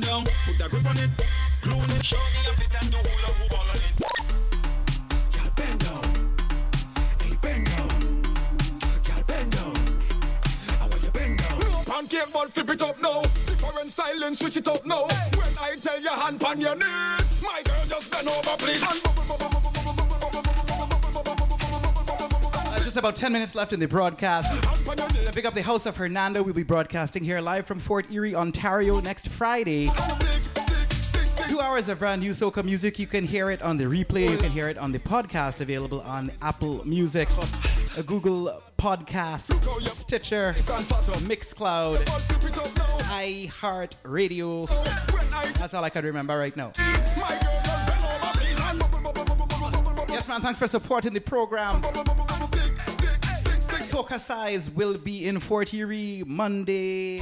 and 0.00 0.06
down. 0.06 0.24
Put 0.46 0.66
a 0.66 0.68
grip 0.68 0.86
on 0.86 0.98
it, 0.98 1.10
clone 1.62 1.90
it. 1.90 2.04
Show 2.04 2.16
me 2.16 2.40
a 2.48 2.52
fit 2.52 2.82
and 2.82 2.90
do 2.90 2.96
hula 2.98 3.32
hoop 3.38 3.52
all 3.58 3.70
on 3.70 3.76
it. 3.76 3.82
Bend 5.56 5.80
down, 5.80 6.04
hey 7.20 7.36
bend 7.42 7.66
down. 7.66 7.90
Y'all 9.06 9.24
bend 9.26 9.52
down, 9.52 9.76
I 10.80 10.86
want 10.88 11.02
you 11.02 11.10
bend 11.10 11.38
down. 11.38 11.58
No 11.58 11.82
pancake, 11.84 12.32
ball, 12.32 12.48
flip 12.48 12.70
it 12.70 12.82
up 12.82 13.00
now. 13.00 13.22
Different 13.22 13.90
styling, 13.90 14.34
switch 14.34 14.56
it 14.56 14.68
up 14.68 14.86
now. 14.86 15.06
Hey. 15.08 15.30
When 15.36 15.54
I 15.60 15.76
tell 15.80 16.00
you 16.00 16.10
hand 16.10 16.40
pan 16.40 16.60
your 16.60 16.76
knees, 16.76 17.42
my 17.42 17.62
girl 17.64 17.84
just 17.88 18.10
bend 18.10 18.28
over 18.28 18.56
please. 18.56 18.82
And 18.82 19.09
just 22.90 22.98
about 22.98 23.14
10 23.14 23.32
minutes 23.32 23.54
left 23.54 23.72
in 23.72 23.78
the 23.78 23.86
broadcast. 23.86 24.66
Uh, 24.66 25.30
Pick 25.30 25.44
up 25.44 25.54
the 25.54 25.62
House 25.62 25.86
of 25.86 25.96
Hernando. 25.96 26.42
We'll 26.42 26.54
be 26.54 26.64
broadcasting 26.64 27.22
here 27.22 27.40
live 27.40 27.64
from 27.64 27.78
Fort 27.78 28.10
Erie, 28.10 28.34
Ontario 28.34 28.98
next 28.98 29.28
Friday. 29.28 29.92
Two 31.46 31.60
hours 31.60 31.88
of 31.88 32.00
brand 32.00 32.20
new 32.20 32.32
soca 32.32 32.64
music. 32.64 32.98
You 32.98 33.06
can 33.06 33.24
hear 33.24 33.52
it 33.52 33.62
on 33.62 33.76
the 33.76 33.84
replay. 33.84 34.28
You 34.28 34.36
can 34.38 34.50
hear 34.50 34.68
it 34.68 34.76
on 34.76 34.90
the 34.90 34.98
podcast 34.98 35.60
available 35.60 36.00
on 36.00 36.32
Apple 36.42 36.84
Music, 36.84 37.28
uh, 37.96 38.02
Google 38.02 38.60
Podcast, 38.76 39.52
Stitcher, 39.86 40.52
Mixcloud, 41.28 41.98
iHeart 43.06 43.92
Radio. 44.02 44.66
That's 45.60 45.74
all 45.74 45.84
I 45.84 45.90
can 45.90 46.04
remember 46.04 46.36
right 46.36 46.56
now. 46.56 46.72
Yes, 50.08 50.26
man. 50.26 50.40
Thanks 50.40 50.58
for 50.58 50.66
supporting 50.66 51.12
the 51.12 51.20
program. 51.20 51.80
Socacize 53.90 54.72
will 54.72 54.96
be 54.96 55.26
in 55.26 55.40
Fort 55.40 55.74
Erie 55.74 56.22
Monday, 56.24 57.20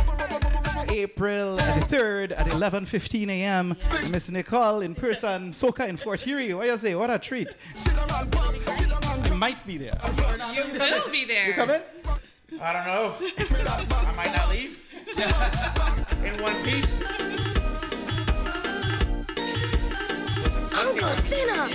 April 0.90 1.56
the 1.56 1.62
3rd 1.62 2.32
at 2.32 2.46
11.15 2.48 3.30
a.m. 3.30 3.68
Miss 4.12 4.30
Nicole 4.30 4.82
in 4.82 4.94
person, 4.94 5.52
Soca 5.52 5.88
in 5.88 5.96
Fort 5.96 6.26
Erie. 6.26 6.52
What 6.52 6.66
you 6.66 6.76
say? 6.76 6.94
What 6.94 7.08
a 7.08 7.18
treat. 7.18 7.56
I 7.86 9.34
might 9.34 9.66
be 9.66 9.78
there. 9.78 9.98
You 10.54 10.78
will 10.78 11.10
be 11.10 11.24
there. 11.24 11.46
You 11.48 11.52
coming? 11.54 11.80
I 12.60 12.72
don't 12.74 12.84
know. 12.84 13.14
I 13.16 14.12
might 14.14 14.36
not 14.36 14.50
leave. 14.50 14.78
In 16.26 16.42
one 16.42 16.62
piece. 16.64 17.00
Oh, 20.74 20.88
Uncle 20.90 21.14
Sinner, 21.14 21.68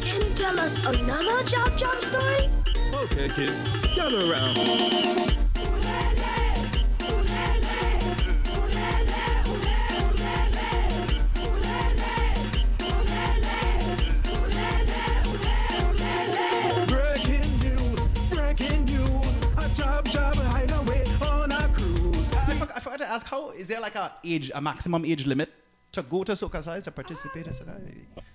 can 0.00 0.20
you 0.20 0.30
tell 0.34 0.58
us 0.58 0.84
another 0.84 1.44
Chop 1.44 1.76
Chop 1.76 2.00
story? 2.00 2.48
Okay, 3.06 3.28
kids, 3.28 3.62
gather 3.94 4.30
around. 4.30 4.56
Breaking 16.88 17.50
news, 17.60 18.08
breaking 18.30 18.84
news. 18.86 19.42
A 19.58 19.68
job, 19.74 20.08
job 20.08 20.34
hideaway 20.36 21.04
on 21.20 21.52
a 21.52 21.68
cruise. 21.68 22.32
I, 22.34 22.54
forgot, 22.54 22.76
I 22.76 22.80
forgot 22.80 22.98
to 22.98 23.06
ask, 23.08 23.26
how 23.26 23.50
is 23.50 23.66
there 23.68 23.80
like 23.80 23.94
a 23.94 24.14
age, 24.24 24.50
a 24.54 24.60
maximum 24.60 25.04
age 25.04 25.26
limit 25.26 25.52
to 25.92 26.02
go 26.02 26.24
to 26.24 26.32
Socacize 26.32 26.84
to 26.84 26.90
participate 26.90 27.46
in 27.46 27.52
Soca? 27.52 27.78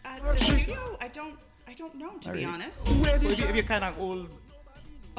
At 0.05 0.21
the 0.23 0.37
studio, 0.37 0.97
I 1.01 1.07
don't, 1.09 1.37
I 1.67 1.73
don't 1.73 1.95
know 1.95 2.11
to 2.21 2.31
be 2.31 2.45
Alright. 2.45 2.63
honest. 2.65 2.77
So 2.85 2.91
if, 3.15 3.23
you, 3.23 3.29
if 3.31 3.55
you're 3.55 3.63
kind 3.63 3.83
of 3.83 3.99
old, 3.99 4.29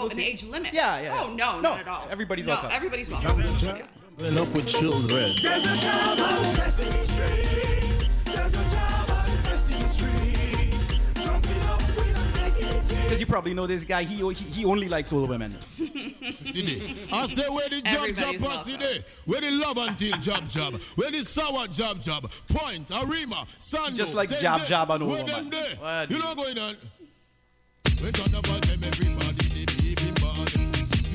we'll 0.02 0.10
an 0.10 0.16
see. 0.16 0.24
age 0.24 0.44
limit? 0.44 0.72
Yeah, 0.72 1.00
yeah. 1.00 1.18
Oh 1.20 1.28
no, 1.28 1.56
No, 1.56 1.60
not 1.60 1.80
at 1.80 1.88
all. 1.88 2.06
everybody's 2.10 2.46
no, 2.46 2.52
welcome. 2.54 2.70
everybody's 2.72 3.10
welcome. 3.10 3.40
Yeah. 3.40 3.82
Growing 4.18 4.38
up 4.38 4.54
with 4.54 4.68
children. 4.68 5.32
There's 5.42 5.64
a 5.66 5.76
job 5.76 6.18
on 6.20 6.44
Sesame 6.44 7.02
Street. 7.02 8.08
There's 8.26 8.54
a 8.54 8.64
job 8.70 9.10
on 9.10 9.28
Sesame 9.30 9.88
Street. 9.88 11.24
Jumping 11.24 11.62
up 11.62 11.80
with 11.80 12.16
a 12.16 12.22
snake 12.22 12.60
in 12.60 12.84
because 13.02 13.20
you 13.20 13.26
probably 13.26 13.54
know 13.54 13.66
this 13.66 13.84
guy, 13.84 14.02
he, 14.04 14.16
he, 14.32 14.44
he 14.44 14.64
only 14.64 14.88
likes 14.88 15.12
old 15.12 15.28
women. 15.28 15.56
I 15.78 17.26
say 17.26 17.48
where 17.48 17.68
the 17.68 17.80
job 17.82 18.08
job 18.08 18.34
Everybody's 18.34 18.40
pass 18.42 18.64
today, 18.66 19.04
where 19.24 19.40
the 19.40 19.50
love 19.50 19.76
until 19.78 20.16
job 20.18 20.48
job, 20.48 20.74
where 20.94 21.10
the 21.10 21.22
sour 21.22 21.66
job 21.68 22.00
job, 22.00 22.30
point, 22.48 22.90
Arima, 22.90 23.46
Sando, 23.58 23.94
Just 23.94 24.14
like 24.14 24.28
Saint 24.28 24.40
jab 24.42 24.58
James, 24.58 24.68
jab 24.68 24.90
on 24.90 25.02
old 25.02 25.10
where 25.12 25.24
woman. 25.24 25.50
them 25.50 25.50
there? 25.50 25.76
What? 25.76 26.10
You 26.10 26.18
know 26.18 26.34
going 26.34 26.58
on. 26.58 26.76
When 28.00 28.12
carnival 28.12 28.60
them 28.60 28.60
everybody 28.60 28.60
they 28.66 28.76
behaving 28.90 29.18
bad. 29.18 29.41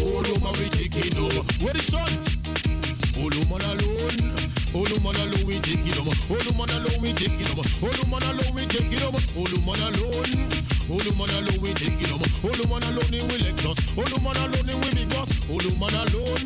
Oh, 0.00 0.20
no, 0.20 0.34
mommy, 0.44 0.68
take 0.68 0.96
it 0.96 1.14
home. 1.14 1.46
Where 1.64 1.74
the? 1.74 1.86
Oh, 3.16 3.28
no, 3.32 3.40
man 3.48 3.64
alone. 3.64 4.16
Oh, 4.76 4.84
no, 4.84 4.96
man 5.00 5.16
alone, 5.16 5.46
we 5.48 5.56
take 5.58 5.80
it 5.88 5.96
home. 5.96 6.12
Oh, 6.28 6.36
no, 6.36 6.52
man 6.52 6.68
alone, 6.68 7.00
we 7.00 7.16
take 7.16 7.32
it 7.40 7.48
home. 7.48 7.64
Oh, 7.80 7.88
no, 7.88 8.02
man 8.12 8.22
alone, 8.28 8.52
we 8.52 8.66
take 8.68 8.92
it 8.92 9.00
home. 9.00 9.16
Oh, 9.32 9.48
no, 9.48 9.56
man 9.64 9.80
alone. 9.88 10.30
Oh, 10.86 11.00
no, 11.00 11.10
man 11.16 11.32
alone, 11.32 11.60
we 11.64 11.72
take 11.72 11.96
it 11.96 12.12
home. 12.12 12.20
Oh, 12.44 12.52
no, 12.52 12.64
man 12.68 12.84
alone, 12.92 13.24
we 13.26 13.40
Lexus. 13.40 13.80
Oh, 13.96 14.04
no, 14.04 14.16
man 14.20 14.36
alone, 14.36 14.80
we 14.84 14.88
big 14.92 15.08
boss. 15.08 15.32
Oh, 15.48 15.56
no, 15.56 15.70
man 15.80 15.96
alone. 15.96 16.44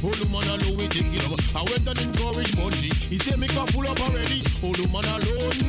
Oh, 0.00 0.10
no, 0.10 0.24
man 0.32 0.48
alone, 0.56 0.76
we 0.80 0.88
take 0.88 1.12
it 1.12 1.20
home. 1.20 1.36
I 1.52 1.62
went 1.68 1.84
and 1.84 2.00
encouraged 2.00 2.56
Bunchy. 2.56 2.90
He 3.12 3.18
said, 3.20 3.38
make 3.38 3.52
a 3.52 3.62
pull 3.76 3.86
up 3.86 4.00
already. 4.00 4.40
Oh, 4.64 4.72
no, 4.72 4.84
man 4.88 5.04
alone. 5.04 5.60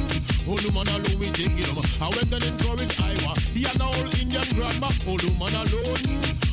Oh, 0.47 0.55
no, 0.55 0.69
man 0.71 0.87
alone, 0.95 1.19
we 1.19 1.27
take 1.35 1.59
it 1.59 1.67
home. 1.67 1.83
I 1.99 2.07
went 2.07 2.31
and 2.31 2.43
encouraged 2.55 2.95
Iowa. 3.03 3.35
He 3.51 3.67
had 3.67 3.75
an 3.75 3.91
old 3.93 4.15
Indian 4.15 4.47
grandma. 4.55 4.87
Oh, 5.05 5.19
no, 5.19 5.29
man 5.37 5.53
alone. 5.59 6.46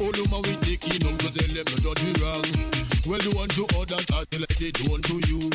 Oh, 0.00 0.10
no, 0.10 0.24
man, 0.30 0.42
we 0.42 0.56
taking 0.64 1.00
home, 1.04 1.18
so 1.20 1.28
tell 1.28 1.52
them 1.52 1.66
no 1.68 1.76
judge 1.82 2.02
me 2.04 2.12
wrong. 2.22 2.44
Well, 3.06 3.20
do 3.20 3.30
unto 3.38 3.64
others 3.76 4.06
as 4.14 4.26
they 4.30 4.38
like 4.38 4.56
they 4.56 4.70
do 4.70 4.94
unto 4.94 5.20
you. 5.28 5.50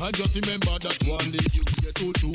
And 0.00 0.14
just 0.14 0.34
remember 0.34 0.78
that 0.78 0.96
one 1.06 1.30
day 1.30 1.44
you 1.52 1.62
get 1.82 1.94
to 1.96 2.12
do. 2.18 2.32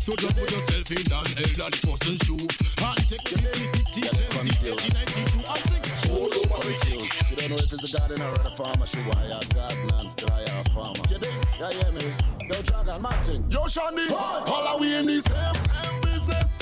So 0.00 0.14
just 0.16 0.36
put 0.36 0.50
yourself 0.50 0.90
in 0.90 1.02
an 1.12 1.26
elderly 1.38 1.78
person's 1.82 2.20
shoe. 2.24 2.38
And 2.38 2.98
take 3.08 3.24
the 3.26 3.36
60, 3.36 4.00
70, 4.06 4.68
80, 4.68 4.92
92, 4.94 5.44
and 5.48 5.64
think. 5.66 5.86
All 6.12 6.30
over 6.30 6.68
refuse. 6.68 7.10
You 7.30 7.36
don't 7.36 7.50
know 7.50 7.56
if 7.56 7.72
it's 7.72 7.82
a 7.82 7.96
garden 7.96 8.22
or 8.22 8.30
a 8.30 8.50
farmer. 8.54 8.86
She 8.86 8.98
why 8.98 9.24
a 9.26 9.42
gardener, 9.52 10.08
still 10.08 10.30
I 10.32 10.42
a 10.42 10.64
farmer. 10.70 11.02
You 11.10 11.18
dig? 11.18 11.34
Yeah, 11.58 11.70
yeah, 11.74 11.90
me. 11.90 12.04
Yo, 12.48 12.62
Dragon, 12.62 13.02
my 13.02 13.12
thing. 13.22 13.44
Yo, 13.50 13.66
Shandy. 13.66 14.06
All 14.12 14.68
are 14.68 14.78
we 14.78 14.94
in 14.96 15.06
the 15.06 15.20
same, 15.20 15.54
same 15.54 16.00
business? 16.02 16.60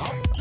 Up 0.00 0.33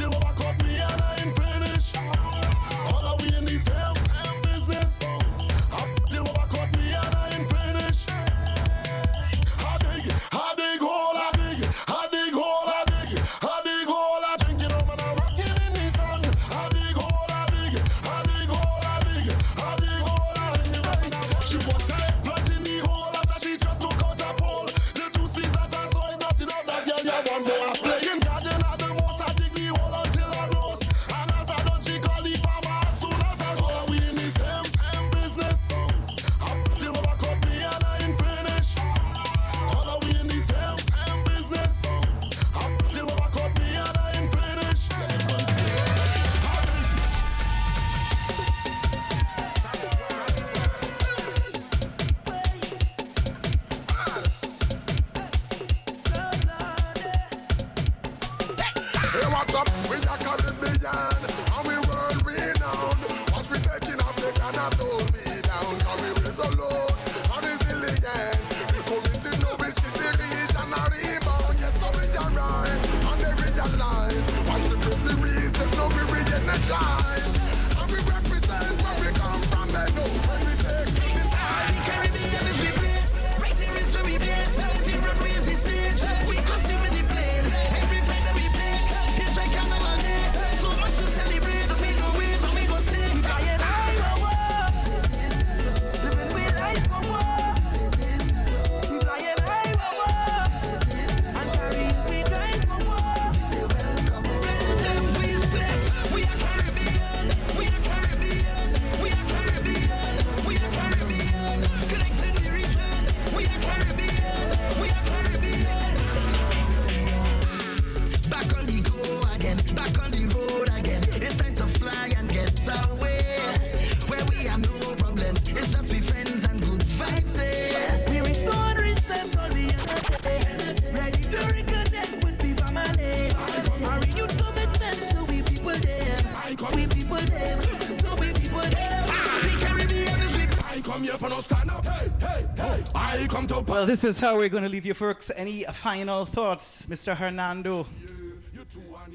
this 143.94 144.04
is 144.04 144.18
how 144.18 144.36
we're 144.36 144.50
going 144.50 144.64
to 144.64 144.70
leave 144.70 144.88
you, 144.88 144.94
folks. 144.96 145.30
Any 145.36 145.66
final 145.66 146.26
thoughts, 146.26 146.88
Mr. 146.88 147.16
Hernando? 147.16 147.86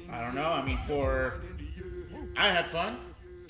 I 0.09 0.21
don't 0.23 0.33
know. 0.33 0.49
I 0.49 0.65
mean, 0.65 0.79
for 0.87 1.41
I 2.37 2.47
had 2.47 2.67
fun. 2.67 2.97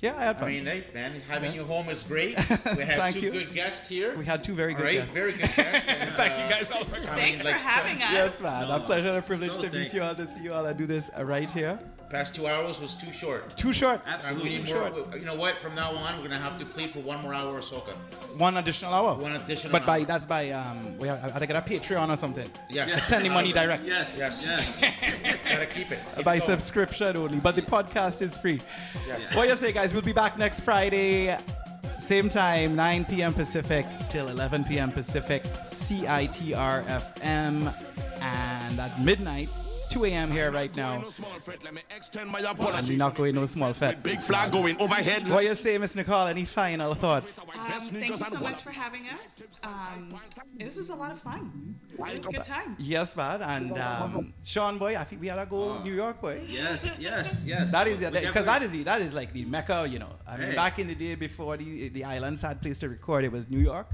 Yeah, 0.01 0.15
I 0.17 0.23
had 0.23 0.39
fun. 0.39 0.47
I 0.47 0.51
mean, 0.53 0.65
hey, 0.65 0.85
man, 0.91 1.21
having 1.27 1.53
you 1.53 1.65
home 1.65 1.87
is 1.89 2.01
great. 2.01 2.35
We 2.75 2.83
had 2.83 3.13
two 3.13 3.19
you. 3.19 3.31
good 3.31 3.53
guests 3.53 3.87
here. 3.87 4.17
We 4.17 4.25
had 4.25 4.43
two 4.43 4.55
very 4.55 4.73
good 4.73 4.85
right, 4.85 4.93
guests. 4.95 5.13
very 5.13 5.33
good 5.33 5.55
guests. 5.55 5.85
and, 6.19 6.33
Thank 6.33 6.49
you 6.49 6.55
guys 6.55 6.71
all 6.71 6.83
for 6.85 6.95
coming. 6.95 7.23
mean, 7.23 7.39
Thanks 7.39 7.45
for 7.45 7.51
having 7.53 8.01
us. 8.01 8.11
Yes, 8.11 8.41
man. 8.41 8.67
No, 8.67 8.75
a 8.75 8.79
pleasure 8.79 9.09
and 9.09 9.17
a 9.17 9.21
privilege 9.21 9.51
so 9.51 9.61
to 9.61 9.69
meet 9.71 9.93
you 9.93 10.01
all, 10.03 10.15
to 10.15 10.25
see 10.27 10.41
you 10.43 10.53
all, 10.53 10.65
and 10.65 10.77
do 10.77 10.85
this 10.85 11.09
uh, 11.17 11.23
right 11.23 11.49
here. 11.49 11.79
Past 12.09 12.33
two 12.33 12.47
hours 12.47 12.79
was 12.79 12.95
too 12.95 13.11
short. 13.13 13.51
Too 13.51 13.71
short. 13.71 14.01
Absolutely. 14.07 14.49
Too 14.49 14.53
We 14.55 14.59
need 14.61 14.67
short. 14.67 15.13
you 15.19 15.25
know 15.25 15.35
what? 15.35 15.57
From 15.57 15.75
now 15.75 15.91
on, 15.91 16.17
we're 16.17 16.27
gonna 16.27 16.39
have 16.41 16.57
to 16.57 16.65
plead 16.65 16.91
for 16.91 17.01
one 17.01 17.21
more 17.21 17.35
hour 17.35 17.59
of 17.59 17.63
soca. 17.63 17.93
One 18.39 18.57
additional 18.57 18.91
hour. 18.91 19.13
One 19.15 19.35
additional 19.35 19.71
But 19.71 19.85
by 19.85 19.99
hour. 19.99 20.05
that's 20.05 20.25
by 20.25 20.49
um, 20.49 20.97
we 20.97 21.07
have, 21.07 21.23
I 21.23 21.29
gotta 21.29 21.45
get 21.45 21.55
a 21.55 21.61
Patreon 21.61 22.09
or 22.09 22.15
something. 22.15 22.49
Yes. 22.71 22.89
Just 22.89 23.09
Sending 23.09 23.31
money 23.31 23.51
direct. 23.51 23.83
Yes. 23.85 24.17
Yes. 24.17 24.43
Yes. 24.43 24.81
Gotta 25.49 25.65
keep 25.67 25.91
it. 25.91 25.99
Keep 26.15 26.25
by 26.25 26.35
it 26.37 26.43
subscription 26.43 27.15
only. 27.15 27.39
But 27.39 27.55
the 27.55 27.61
podcast 27.61 28.21
is 28.23 28.35
free. 28.37 28.59
Yes. 29.07 29.35
What 29.35 29.47
you 29.47 29.55
say, 29.55 29.71
guys? 29.71 29.93
We'll 29.93 30.01
be 30.01 30.13
back 30.13 30.37
next 30.37 30.61
Friday, 30.61 31.37
same 31.99 32.29
time, 32.29 32.75
9 32.75 33.05
p.m. 33.05 33.33
Pacific 33.33 33.85
till 34.09 34.27
11 34.29 34.63
p.m. 34.63 34.91
Pacific, 34.91 35.43
CITR 35.63 36.83
FM, 36.85 37.69
and 38.21 38.77
that's 38.77 38.99
midnight. 38.99 39.49
It's 39.75 39.87
2 39.87 40.05
a.m. 40.05 40.29
here 40.31 40.51
right 40.51 40.75
now. 40.75 41.03
Extend 41.95 42.29
my 42.29 42.39
And 42.39 42.87
we're 42.87 42.97
not 42.97 43.15
going 43.15 43.35
no 43.35 43.45
small 43.45 43.73
fete. 43.73 44.03
Big 44.03 44.21
flag 44.21 44.51
going 44.51 44.79
overhead. 44.81 45.27
What 45.29 45.43
you 45.45 45.55
say, 45.55 45.77
Miss 45.77 45.95
Nicole? 45.95 46.27
Any 46.27 46.45
final 46.45 46.93
thoughts? 46.93 47.33
Um, 47.39 47.45
thank 47.79 48.09
you 48.09 48.17
so 48.17 48.29
much 48.39 48.63
for 48.63 48.71
having 48.71 49.03
us. 49.07 49.43
Um, 49.63 50.19
this 50.57 50.77
is 50.77 50.89
a 50.89 50.95
lot 50.95 51.11
of 51.11 51.19
fun. 51.19 51.75
It 51.91 51.99
was 51.99 52.15
a 52.15 52.19
good 52.19 52.43
time. 52.43 52.75
Yes, 52.77 53.15
man. 53.15 53.41
And 53.41 53.77
um, 53.77 54.33
Sean, 54.43 54.77
boy, 54.77 54.95
I 54.97 55.03
think 55.03 55.21
we 55.21 55.27
had 55.27 55.37
to 55.37 55.45
go 55.45 55.81
New 55.83 55.93
York, 55.93 56.21
boy. 56.21 56.41
Yes, 56.47 56.89
yes, 56.99 57.43
yes. 57.45 57.71
That 57.71 57.87
is 57.87 57.99
because 57.99 58.13
definitely- 58.13 58.43
that 58.43 58.63
is 58.63 58.83
that 58.85 59.01
is 59.01 59.13
like 59.13 59.33
the 59.33 59.45
mecca, 59.45 59.87
you 59.89 59.99
know. 59.99 60.11
I 60.27 60.37
mean, 60.37 60.49
Hey. 60.49 60.55
back 60.55 60.79
in 60.79 60.87
the 60.87 60.95
day 60.95 61.15
before 61.15 61.57
the 61.57 61.89
the 61.89 62.03
islands 62.03 62.41
had 62.41 62.61
place 62.61 62.79
to 62.79 62.89
record, 62.89 63.23
it 63.23 63.31
was 63.31 63.49
New 63.49 63.59
York 63.59 63.87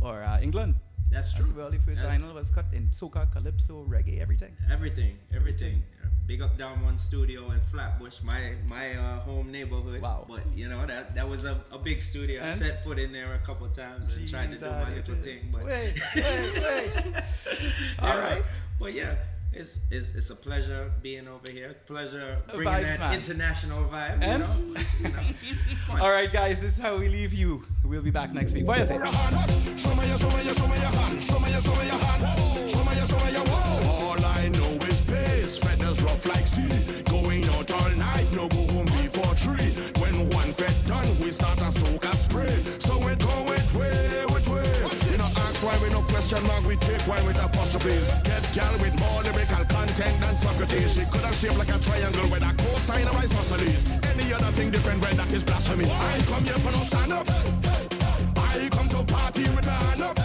or 0.00 0.22
uh, 0.22 0.40
England. 0.40 0.74
That's 1.12 1.32
That's 1.32 1.48
true. 1.50 1.56
where 1.60 1.70
the 1.70 1.78
first 1.78 2.00
That's- 2.02 2.18
vinyl 2.18 2.34
was 2.34 2.50
cut 2.50 2.66
in 2.72 2.88
soca, 2.88 3.30
calypso, 3.30 3.84
reggae, 3.84 4.20
everything. 4.20 4.56
Everything, 4.70 5.18
everything. 5.34 5.82
Big 6.26 6.40
up 6.40 6.56
down 6.56 6.82
one 6.84 6.96
studio 6.98 7.50
in 7.50 7.60
Flatbush, 7.70 8.22
my 8.22 8.54
my 8.66 8.94
uh, 8.94 9.18
home 9.20 9.50
neighborhood. 9.50 10.00
Wow. 10.00 10.24
But 10.28 10.42
you 10.54 10.68
know 10.68 10.86
that 10.86 11.14
that 11.16 11.28
was 11.28 11.44
a, 11.44 11.60
a 11.72 11.78
big 11.78 12.00
studio. 12.00 12.42
I 12.44 12.50
set 12.52 12.82
foot 12.84 12.98
in 12.98 13.12
there 13.12 13.34
a 13.34 13.38
couple 13.40 13.68
times 13.68 14.16
and 14.16 14.28
tried 14.30 14.50
to 14.52 14.56
do 14.58 14.70
my 14.70 14.94
little 14.94 15.16
thing. 15.16 15.40
But 15.52 15.64
Wait, 15.64 15.94
wait, 16.14 16.62
wait. 16.62 17.14
All 17.98 18.16
right. 18.18 18.42
But 18.78 18.94
yeah, 18.94 19.16
it's, 19.54 19.80
it's 19.90 20.14
it's 20.14 20.30
a 20.30 20.36
pleasure 20.36 20.90
being 21.02 21.28
over 21.28 21.50
here. 21.50 21.76
Pleasure 21.86 22.38
bringing 22.54 22.72
Vibes, 22.72 22.98
that 22.98 23.00
man. 23.00 23.18
international 23.18 23.84
vibe. 23.84 24.22
And? 24.22 24.46
You 24.46 25.08
know? 25.08 25.22
You 25.48 25.96
know? 25.96 26.02
All 26.02 26.10
right, 26.10 26.32
guys, 26.32 26.58
this 26.60 26.78
is 26.78 26.82
how 26.82 26.96
we 26.96 27.08
leave 27.08 27.32
you. 27.32 27.62
We'll 27.84 28.02
be 28.02 28.10
back 28.10 28.32
next 28.32 28.54
week. 28.54 28.66
What 28.66 28.78
whoa. 33.48 33.90
All 33.90 34.24
I 34.24 34.48
know 34.48 34.70
is 34.88 35.00
pace. 35.02 35.58
Feathers 35.58 36.02
rough 36.02 36.26
like 36.28 36.46
sea. 36.46 37.02
Going 37.10 37.44
out 37.50 37.70
all 37.72 37.90
night, 37.90 38.26
no 38.32 38.48
go 38.48 38.66
home 38.72 38.86
before 38.86 39.34
three. 39.34 39.72
When 40.00 40.30
one 40.30 40.52
fed 40.52 40.74
done, 40.86 41.18
we 41.20 41.30
start 41.30 41.60
a 41.60 41.64
soca 41.64 42.11
question 46.32 46.48
mark. 46.48 46.66
We 46.66 46.76
take 46.76 47.06
wine 47.06 47.26
with 47.26 47.38
apostrophes. 47.38 48.06
Get 48.24 48.42
gal 48.54 48.72
with 48.80 48.98
more 49.00 49.22
lyrical 49.22 49.64
content 49.66 50.20
than 50.20 50.34
Socrates. 50.34 50.94
She 50.94 51.04
could 51.04 51.20
have 51.20 51.34
shaped 51.34 51.58
like 51.58 51.68
a 51.68 51.78
triangle 51.78 52.28
with 52.30 52.42
a 52.42 52.52
cosine 52.56 53.06
of 53.06 53.16
isosceles. 53.16 53.84
Any 54.08 54.32
other 54.32 54.52
thing 54.52 54.70
different, 54.70 55.02
when 55.04 55.16
that 55.16 55.32
is 55.32 55.44
blasphemy. 55.44 55.84
I 55.90 56.18
come 56.26 56.44
here 56.44 56.60
for 56.64 56.72
no 56.72 56.80
stand 56.80 57.12
up. 57.12 57.28
I 58.36 58.68
come 58.70 58.88
to 58.90 59.04
party 59.04 59.42
with 59.54 59.66
my 59.66 59.72
hand 59.72 60.02
up. 60.02 60.18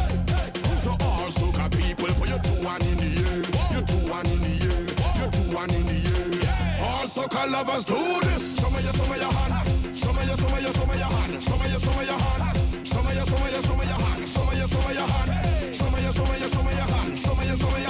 So 0.78 0.92
all 0.92 1.28
soca 1.28 1.68
people, 1.72 2.14
put 2.16 2.30
your 2.30 2.40
two 2.40 2.64
one 2.64 2.82
in 2.84 2.98
the 2.98 3.12
air. 3.28 3.42
Your 3.74 3.84
two 3.84 4.04
one 4.08 4.28
in 4.28 4.40
the 4.40 4.54
air. 4.64 4.84
Your 5.20 5.30
two 5.32 5.56
one 5.56 5.72
in 5.74 5.86
the 5.86 6.00
air. 6.48 6.88
All 6.88 7.06
soca 7.06 7.52
lovers 7.52 7.84
do 7.84 8.00
this. 8.22 8.60
Show 8.60 8.70
me 8.70 8.80
your, 8.82 8.94
show 8.94 9.08
me 9.12 9.18
your 9.20 9.34
hand. 9.34 9.98
Show 9.98 10.14
me 10.14 10.24
your, 10.26 10.38
show 10.38 10.56
me 10.56 10.62
your, 10.62 10.74
show 10.74 10.86
me 10.86 10.96
your 10.98 11.12
hand. 11.12 11.44
Show 11.44 11.58
me 11.58 11.68
your, 11.68 11.80
show 11.80 12.02
your 12.02 12.20
hand. 12.20 12.88
Show 12.88 13.04
me 13.04 13.14
your, 13.14 13.26
show 13.26 13.44
me 13.44 13.52
your, 13.52 13.62
show 13.62 13.76
me 13.76 13.86
your 13.86 14.00
hand. 14.00 14.30
Show 14.30 14.46
me 14.46 14.58
your, 14.58 14.68
show 14.68 14.88
me 14.88 14.94
your 14.94 15.08
hand. 15.08 15.47
Show 16.18 16.23
me 16.23 16.39
your, 16.39 16.49
show 16.49 16.64
me 16.64 16.73
your, 16.73 17.15
show 17.15 17.35
me 17.35 17.45
your 17.45 17.53
hand. 17.53 17.60
Show 17.60 17.69
me 17.69 17.86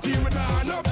party 0.00 0.18
with 0.24 0.34
my 0.34 0.40
hand. 0.40 0.89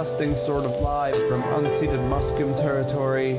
Broadcasting 0.00 0.34
sort 0.34 0.64
of 0.64 0.70
live 0.80 1.28
from 1.28 1.42
unceded 1.42 2.00
Musqueam 2.08 2.56
territory. 2.56 3.34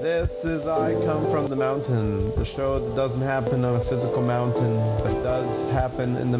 This 0.00 0.44
is 0.44 0.64
I 0.64 0.92
Come 1.04 1.28
From 1.28 1.48
the 1.48 1.56
Mountain, 1.56 2.32
the 2.36 2.44
show 2.44 2.78
that 2.78 2.94
doesn't 2.94 3.20
happen 3.20 3.64
on 3.64 3.74
a 3.74 3.80
physical 3.80 4.22
mountain, 4.22 4.76
but 5.02 5.24
does 5.24 5.66
happen 5.70 6.14
in 6.18 6.30
the 6.30 6.30